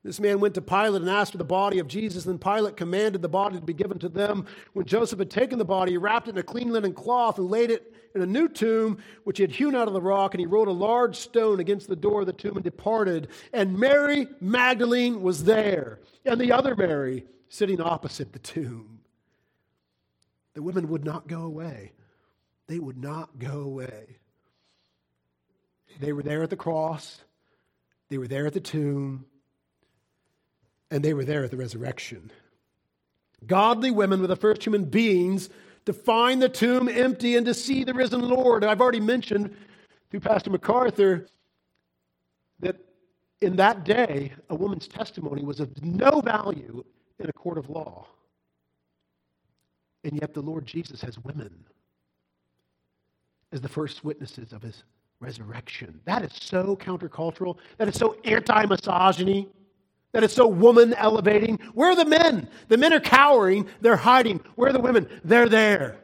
This 0.03 0.19
man 0.19 0.39
went 0.39 0.55
to 0.55 0.61
Pilate 0.61 1.01
and 1.01 1.09
asked 1.09 1.31
for 1.31 1.37
the 1.37 1.45
body 1.45 1.79
of 1.79 1.87
Jesus. 1.87 2.23
Then 2.23 2.37
Pilate 2.39 2.75
commanded 2.75 3.21
the 3.21 3.29
body 3.29 3.55
to 3.55 3.65
be 3.65 3.73
given 3.73 3.99
to 3.99 4.09
them. 4.09 4.45
When 4.73 4.85
Joseph 4.85 5.19
had 5.19 5.29
taken 5.29 5.59
the 5.59 5.63
body, 5.63 5.91
he 5.91 5.97
wrapped 5.97 6.27
it 6.27 6.31
in 6.31 6.37
a 6.39 6.43
clean 6.43 6.73
linen 6.73 6.93
cloth 6.93 7.37
and 7.37 7.49
laid 7.49 7.71
it 7.71 7.93
in 8.13 8.21
a 8.21 8.25
new 8.25 8.49
tomb, 8.49 8.97
which 9.23 9.37
he 9.37 9.43
had 9.43 9.51
hewn 9.51 9.75
out 9.75 9.87
of 9.87 9.93
the 9.93 10.01
rock. 10.01 10.33
And 10.33 10.41
he 10.41 10.45
rolled 10.45 10.67
a 10.67 10.71
large 10.71 11.15
stone 11.15 11.59
against 11.61 11.87
the 11.87 11.95
door 11.95 12.21
of 12.21 12.25
the 12.25 12.33
tomb 12.33 12.55
and 12.55 12.63
departed. 12.63 13.29
And 13.53 13.77
Mary 13.77 14.27
Magdalene 14.41 15.21
was 15.21 15.45
there, 15.45 15.99
and 16.25 16.41
the 16.41 16.51
other 16.51 16.75
Mary 16.75 17.25
sitting 17.53 17.79
opposite 17.79 18.33
the 18.33 18.39
tomb. 18.39 18.99
The 20.55 20.63
women 20.63 20.89
would 20.89 21.05
not 21.05 21.27
go 21.27 21.43
away. 21.43 21.91
They 22.65 22.79
would 22.79 22.97
not 22.97 23.37
go 23.37 23.61
away. 23.61 24.17
They 25.99 26.13
were 26.13 26.23
there 26.23 26.41
at 26.41 26.49
the 26.49 26.55
cross, 26.55 27.21
they 28.09 28.17
were 28.17 28.27
there 28.27 28.47
at 28.47 28.53
the 28.53 28.59
tomb 28.59 29.25
and 30.89 31.03
they 31.03 31.13
were 31.13 31.25
there 31.25 31.43
at 31.43 31.51
the 31.51 31.57
resurrection. 31.57 32.31
Godly 33.45 33.91
women 33.91 34.19
were 34.21 34.27
the 34.27 34.35
first 34.35 34.63
human 34.63 34.85
beings 34.85 35.49
to 35.85 35.93
find 35.93 36.41
the 36.41 36.49
tomb 36.49 36.89
empty 36.89 37.35
and 37.35 37.45
to 37.45 37.53
see 37.53 37.83
the 37.83 37.93
risen 37.93 38.27
Lord. 38.27 38.63
I've 38.63 38.81
already 38.81 38.99
mentioned 38.99 39.55
through 40.09 40.21
Pastor 40.21 40.49
MacArthur 40.49 41.27
that 42.61 42.77
in 43.41 43.57
that 43.57 43.85
day, 43.85 44.33
a 44.49 44.55
woman's 44.55 44.87
testimony 44.87 45.43
was 45.43 45.59
of 45.59 45.83
no 45.83 46.19
value 46.21 46.83
in 47.19 47.29
a 47.29 47.33
court 47.33 47.57
of 47.57 47.69
law. 47.69 48.05
And 50.03 50.19
yet, 50.19 50.33
the 50.33 50.41
Lord 50.41 50.65
Jesus 50.65 51.01
has 51.01 51.17
women 51.19 51.65
as 53.51 53.61
the 53.61 53.69
first 53.69 54.03
witnesses 54.03 54.51
of 54.51 54.61
his 54.61 54.83
resurrection. 55.19 56.01
That 56.05 56.23
is 56.23 56.33
so 56.33 56.75
countercultural. 56.75 57.57
That 57.77 57.87
is 57.87 57.95
so 57.95 58.17
anti 58.25 58.65
misogyny 58.65 59.49
that 60.13 60.23
is 60.23 60.31
so 60.31 60.47
woman 60.47 60.93
elevating. 60.93 61.57
Where 61.73 61.91
are 61.91 61.95
the 61.95 62.05
men? 62.05 62.47
The 62.69 62.77
men 62.77 62.93
are 62.93 62.99
cowering, 62.99 63.67
they're 63.81 63.97
hiding. 63.97 64.39
Where 64.55 64.69
are 64.69 64.73
the 64.73 64.79
women? 64.79 65.09
They're 65.23 65.49
there. 65.49 65.97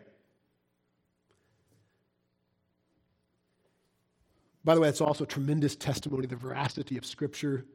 By 4.66 4.76
the 4.76 4.82
way, 4.82 4.90
it's 4.90 5.02
also 5.02 5.24
a 5.24 5.28
tremendous 5.28 5.76
testimony 5.76 6.26
of 6.26 6.32
the 6.32 6.36
veracity 6.36 6.98
of 6.98 7.06
Scripture 7.06 7.66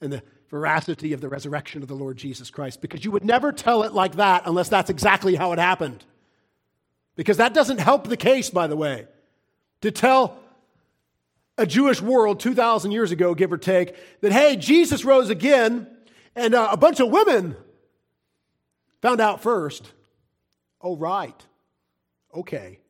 and 0.00 0.12
the 0.12 0.22
veracity 0.48 1.12
of 1.12 1.20
the 1.20 1.28
resurrection 1.28 1.82
of 1.82 1.88
the 1.88 1.94
Lord 1.94 2.16
Jesus 2.16 2.50
Christ, 2.50 2.80
because 2.80 3.04
you 3.04 3.10
would 3.10 3.24
never 3.24 3.52
tell 3.52 3.82
it 3.82 3.92
like 3.92 4.16
that 4.16 4.42
unless 4.46 4.68
that's 4.68 4.90
exactly 4.90 5.36
how 5.36 5.52
it 5.52 5.58
happened. 5.58 6.04
Because 7.16 7.36
that 7.36 7.54
doesn't 7.54 7.78
help 7.78 8.08
the 8.08 8.16
case, 8.16 8.50
by 8.50 8.66
the 8.66 8.76
way. 8.76 9.06
To 9.82 9.90
tell 9.90 10.38
a 11.56 11.66
Jewish 11.66 12.00
world 12.00 12.40
2,000 12.40 12.90
years 12.90 13.12
ago, 13.12 13.34
give 13.34 13.52
or 13.52 13.58
take, 13.58 13.94
that, 14.22 14.32
hey, 14.32 14.56
Jesus 14.56 15.04
rose 15.04 15.30
again, 15.30 15.86
and 16.34 16.54
uh, 16.54 16.70
a 16.72 16.76
bunch 16.76 17.00
of 17.00 17.10
women 17.10 17.56
found 19.02 19.20
out 19.20 19.42
first. 19.42 19.92
Oh, 20.80 20.96
right. 20.96 21.46
Okay. 22.34 22.80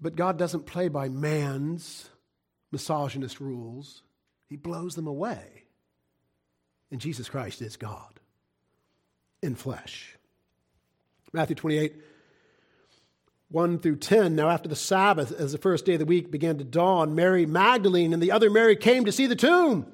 But 0.00 0.16
God 0.16 0.38
doesn't 0.38 0.66
play 0.66 0.88
by 0.88 1.08
man's 1.08 2.08
misogynist 2.72 3.40
rules, 3.40 4.02
He 4.48 4.56
blows 4.56 4.96
them 4.96 5.06
away. 5.06 5.64
And 6.90 7.00
Jesus 7.00 7.28
Christ 7.28 7.62
is 7.62 7.76
God 7.76 8.20
in 9.42 9.54
flesh. 9.54 10.16
Matthew 11.32 11.56
28 11.56 11.94
1 13.52 13.80
through 13.80 13.96
10. 13.96 14.34
Now, 14.34 14.48
after 14.48 14.68
the 14.68 14.74
Sabbath, 14.74 15.30
as 15.30 15.52
the 15.52 15.58
first 15.58 15.84
day 15.84 15.92
of 15.92 15.98
the 15.98 16.06
week 16.06 16.30
began 16.30 16.56
to 16.56 16.64
dawn, 16.64 17.14
Mary 17.14 17.44
Magdalene 17.44 18.14
and 18.14 18.22
the 18.22 18.32
other 18.32 18.48
Mary 18.48 18.76
came 18.76 19.04
to 19.04 19.12
see 19.12 19.26
the 19.26 19.36
tomb. 19.36 19.86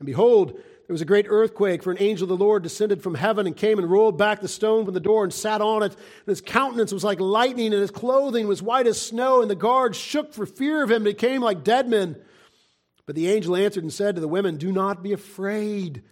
And 0.00 0.06
behold, 0.06 0.60
there 0.86 0.94
was 0.94 1.00
a 1.00 1.06
great 1.06 1.26
earthquake, 1.28 1.82
for 1.82 1.90
an 1.90 2.00
angel 2.00 2.24
of 2.24 2.38
the 2.38 2.44
Lord 2.44 2.62
descended 2.62 3.02
from 3.02 3.14
heaven 3.14 3.46
and 3.46 3.56
came 3.56 3.78
and 3.78 3.90
rolled 3.90 4.18
back 4.18 4.40
the 4.40 4.48
stone 4.48 4.84
from 4.84 4.94
the 4.94 5.00
door 5.00 5.24
and 5.24 5.32
sat 5.32 5.60
on 5.60 5.82
it. 5.82 5.92
And 5.92 6.26
his 6.26 6.40
countenance 6.40 6.92
was 6.92 7.04
like 7.04 7.20
lightning, 7.20 7.72
and 7.72 7.80
his 7.80 7.90
clothing 7.90 8.46
was 8.46 8.62
white 8.62 8.86
as 8.86 9.00
snow, 9.00 9.40
and 9.40 9.50
the 9.50 9.54
guards 9.54 9.96
shook 9.96 10.34
for 10.34 10.46
fear 10.46 10.82
of 10.82 10.90
him, 10.90 10.96
and 10.96 11.04
became 11.04 11.40
like 11.40 11.64
dead 11.64 11.88
men. 11.88 12.16
But 13.06 13.14
the 13.14 13.28
angel 13.28 13.56
answered 13.56 13.82
and 13.82 13.92
said 13.92 14.14
to 14.14 14.20
the 14.20 14.28
women, 14.28 14.56
Do 14.56 14.72
not 14.72 15.02
be 15.02 15.12
afraid. 15.12 16.02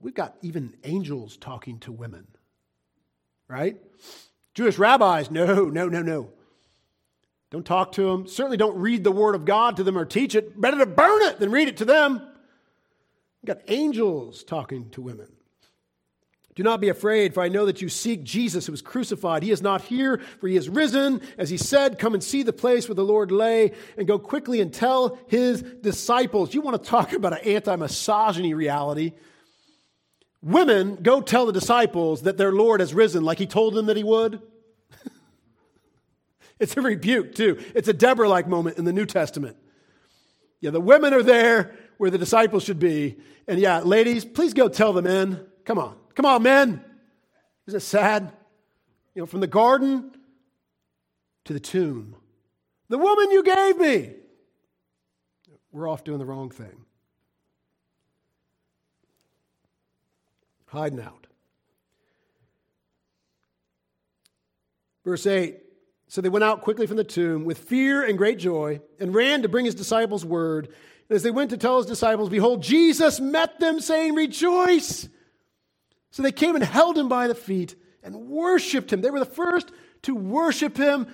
We've 0.00 0.14
got 0.14 0.36
even 0.42 0.74
angels 0.84 1.36
talking 1.36 1.78
to 1.80 1.92
women 1.92 2.26
right? 3.50 3.76
Jewish 4.54 4.78
rabbis, 4.78 5.30
no, 5.30 5.64
no, 5.66 5.88
no, 5.88 6.02
no. 6.02 6.30
Don't 7.50 7.66
talk 7.66 7.92
to 7.92 8.04
them. 8.04 8.28
Certainly 8.28 8.58
don't 8.58 8.78
read 8.78 9.02
the 9.02 9.10
word 9.10 9.34
of 9.34 9.44
God 9.44 9.76
to 9.76 9.82
them 9.82 9.98
or 9.98 10.04
teach 10.04 10.36
it. 10.36 10.58
Better 10.58 10.78
to 10.78 10.86
burn 10.86 11.22
it 11.22 11.40
than 11.40 11.50
read 11.50 11.66
it 11.66 11.78
to 11.78 11.84
them. 11.84 12.22
You've 13.42 13.56
got 13.56 13.70
angels 13.70 14.44
talking 14.44 14.90
to 14.90 15.00
women. 15.00 15.28
Do 16.56 16.64
not 16.64 16.80
be 16.80 16.88
afraid, 16.88 17.32
for 17.32 17.42
I 17.42 17.48
know 17.48 17.64
that 17.66 17.80
you 17.80 17.88
seek 17.88 18.24
Jesus 18.24 18.66
who 18.66 18.72
was 18.72 18.82
crucified. 18.82 19.42
He 19.42 19.52
is 19.52 19.62
not 19.62 19.82
here, 19.82 20.20
for 20.40 20.48
he 20.48 20.56
is 20.56 20.68
risen. 20.68 21.22
As 21.38 21.48
he 21.48 21.56
said, 21.56 21.98
Come 21.98 22.12
and 22.12 22.22
see 22.22 22.42
the 22.42 22.52
place 22.52 22.88
where 22.88 22.96
the 22.96 23.04
Lord 23.04 23.30
lay, 23.30 23.72
and 23.96 24.06
go 24.06 24.18
quickly 24.18 24.60
and 24.60 24.74
tell 24.74 25.18
his 25.28 25.62
disciples. 25.62 26.52
You 26.52 26.60
want 26.60 26.82
to 26.82 26.90
talk 26.90 27.12
about 27.12 27.32
an 27.32 27.48
anti 27.48 27.74
misogyny 27.76 28.52
reality? 28.52 29.12
Women, 30.42 30.96
go 30.96 31.20
tell 31.20 31.46
the 31.46 31.52
disciples 31.52 32.22
that 32.22 32.36
their 32.36 32.52
Lord 32.52 32.80
has 32.80 32.92
risen 32.92 33.24
like 33.24 33.38
he 33.38 33.46
told 33.46 33.74
them 33.74 33.86
that 33.86 33.96
he 33.96 34.04
would. 34.04 34.42
it's 36.58 36.76
a 36.76 36.82
rebuke, 36.82 37.34
too. 37.34 37.58
It's 37.74 37.88
a 37.88 37.92
Deborah 37.92 38.28
like 38.28 38.48
moment 38.48 38.76
in 38.76 38.84
the 38.84 38.92
New 38.92 39.06
Testament. 39.06 39.56
Yeah, 40.60 40.70
the 40.70 40.80
women 40.80 41.14
are 41.14 41.22
there 41.22 41.74
where 42.00 42.10
the 42.10 42.16
disciples 42.16 42.64
should 42.64 42.78
be. 42.78 43.14
And 43.46 43.60
yeah, 43.60 43.80
ladies, 43.80 44.24
please 44.24 44.54
go 44.54 44.70
tell 44.70 44.94
the 44.94 45.02
men. 45.02 45.46
Come 45.66 45.78
on. 45.78 45.98
Come 46.14 46.24
on, 46.24 46.42
men. 46.42 46.82
Isn't 47.66 47.76
it 47.76 47.82
sad? 47.82 48.32
You 49.14 49.20
know, 49.20 49.26
from 49.26 49.40
the 49.40 49.46
garden 49.46 50.10
to 51.44 51.52
the 51.52 51.60
tomb. 51.60 52.16
The 52.88 52.96
woman 52.96 53.30
you 53.30 53.42
gave 53.42 53.76
me. 53.76 54.14
We're 55.72 55.90
off 55.90 56.02
doing 56.02 56.18
the 56.18 56.24
wrong 56.24 56.48
thing. 56.48 56.86
Hiding 60.68 61.00
out. 61.00 61.26
Verse 65.04 65.26
8 65.26 65.58
So 66.10 66.20
they 66.20 66.28
went 66.28 66.42
out 66.42 66.62
quickly 66.62 66.88
from 66.88 66.96
the 66.96 67.04
tomb 67.04 67.44
with 67.44 67.56
fear 67.56 68.02
and 68.02 68.18
great 68.18 68.40
joy 68.40 68.80
and 68.98 69.14
ran 69.14 69.42
to 69.42 69.48
bring 69.48 69.64
his 69.64 69.76
disciples 69.76 70.24
word. 70.24 70.66
And 70.66 71.14
as 71.14 71.22
they 71.22 71.30
went 71.30 71.50
to 71.50 71.56
tell 71.56 71.76
his 71.76 71.86
disciples, 71.86 72.28
behold, 72.28 72.64
Jesus 72.64 73.20
met 73.20 73.60
them, 73.60 73.78
saying, 73.78 74.16
Rejoice. 74.16 75.08
So 76.10 76.24
they 76.24 76.32
came 76.32 76.56
and 76.56 76.64
held 76.64 76.98
him 76.98 77.08
by 77.08 77.28
the 77.28 77.34
feet 77.36 77.76
and 78.02 78.26
worshiped 78.26 78.92
him. 78.92 79.02
They 79.02 79.10
were 79.12 79.20
the 79.20 79.24
first 79.24 79.70
to 80.02 80.16
worship 80.16 80.76
him 80.76 81.06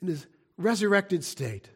in 0.00 0.06
his 0.06 0.24
resurrected 0.56 1.24
state. 1.24 1.68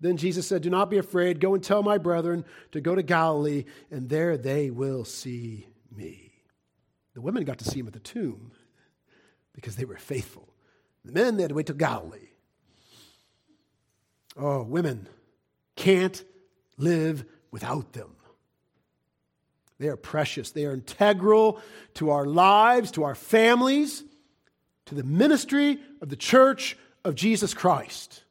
Then 0.00 0.16
Jesus 0.16 0.46
said, 0.46 0.62
Do 0.62 0.70
not 0.70 0.88
be 0.88 0.96
afraid. 0.96 1.38
Go 1.38 1.52
and 1.52 1.62
tell 1.62 1.82
my 1.82 1.98
brethren 1.98 2.46
to 2.70 2.80
go 2.80 2.94
to 2.94 3.02
Galilee, 3.02 3.66
and 3.90 4.08
there 4.08 4.38
they 4.38 4.70
will 4.70 5.04
see 5.04 5.66
me. 5.94 6.32
The 7.12 7.20
women 7.20 7.44
got 7.44 7.58
to 7.58 7.66
see 7.66 7.80
him 7.80 7.88
at 7.88 7.92
the 7.92 7.98
tomb 7.98 8.52
because 9.52 9.76
they 9.76 9.84
were 9.84 9.98
faithful. 9.98 10.51
The 11.04 11.12
men, 11.12 11.36
they 11.36 11.42
had 11.42 11.50
to 11.50 11.54
wait 11.54 11.66
till 11.66 11.76
Galilee. 11.76 12.28
Oh, 14.36 14.62
women 14.62 15.08
can't 15.76 16.22
live 16.78 17.24
without 17.50 17.92
them. 17.92 18.16
They 19.78 19.88
are 19.88 19.96
precious. 19.96 20.52
They 20.52 20.64
are 20.64 20.72
integral 20.72 21.60
to 21.94 22.10
our 22.10 22.24
lives, 22.24 22.92
to 22.92 23.04
our 23.04 23.14
families, 23.14 24.04
to 24.86 24.94
the 24.94 25.02
ministry 25.02 25.78
of 26.00 26.08
the 26.08 26.16
church 26.16 26.76
of 27.04 27.14
Jesus 27.14 27.52
Christ. 27.52 28.22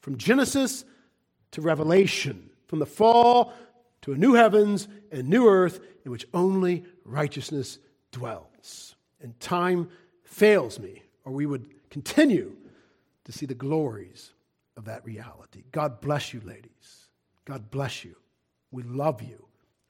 From 0.00 0.16
Genesis 0.16 0.84
to 1.50 1.60
Revelation, 1.60 2.50
from 2.66 2.78
the 2.78 2.86
fall 2.86 3.52
to 4.02 4.12
a 4.12 4.16
new 4.16 4.34
heavens 4.34 4.88
and 5.12 5.28
new 5.28 5.48
earth 5.48 5.80
in 6.04 6.10
which 6.10 6.26
only 6.32 6.84
righteousness 7.04 7.78
dwells. 8.12 8.96
And 9.20 9.38
time 9.40 9.90
fails 10.24 10.78
me, 10.78 11.02
or 11.24 11.32
we 11.32 11.46
would 11.46 11.68
continue 11.90 12.56
to 13.24 13.32
see 13.32 13.46
the 13.46 13.54
glories 13.54 14.32
of 14.76 14.86
that 14.86 15.04
reality. 15.04 15.64
God 15.72 16.00
bless 16.00 16.32
you, 16.32 16.40
ladies. 16.44 17.08
God 17.44 17.70
bless 17.70 18.04
you. 18.04 18.16
We 18.70 18.82
love 18.82 19.22
you. 19.22 19.46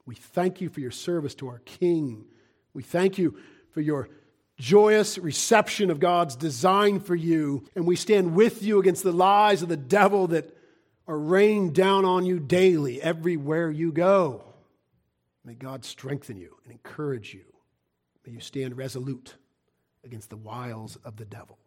We 0.07 0.15
thank 0.15 0.61
you 0.61 0.69
for 0.69 0.81
your 0.81 0.91
service 0.91 1.35
to 1.37 1.49
our 1.49 1.61
King. 1.61 2.25
We 2.73 2.83
thank 2.83 3.19
you 3.19 3.39
for 3.73 3.81
your 3.81 4.09
joyous 4.59 5.19
reception 5.19 5.91
of 5.91 6.01
God's 6.01 6.37
design 6.37 7.01
for 7.01 7.15
you. 7.15 7.65
And 7.77 7.87
we 7.87 7.97
stand 7.97 8.35
with 8.35 8.63
you 8.63 8.81
against 8.81 9.03
the 9.03 9.13
lies 9.13 9.63
of 9.63 9.69
the 9.69 9.77
devil 9.77 10.29
that 10.29 10.57
are 11.07 11.19
rained 11.19 11.75
down 11.75 12.05
on 12.05 12.27
you 12.27 12.39
daily, 12.39 13.01
everywhere 13.01 13.71
you 13.71 13.93
go. 13.93 14.45
May 15.45 15.55
God 15.55 15.85
strengthen 15.85 16.37
you 16.37 16.57
and 16.65 16.73
encourage 16.73 17.33
you. 17.33 17.45
May 18.27 18.33
you 18.35 18.41
stand 18.41 18.77
resolute 18.77 19.37
against 20.05 20.29
the 20.29 20.37
wiles 20.37 20.97
of 21.05 21.17
the 21.17 21.25
devil. 21.25 21.59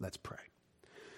Let's 0.00 0.16
pray. 0.16 0.49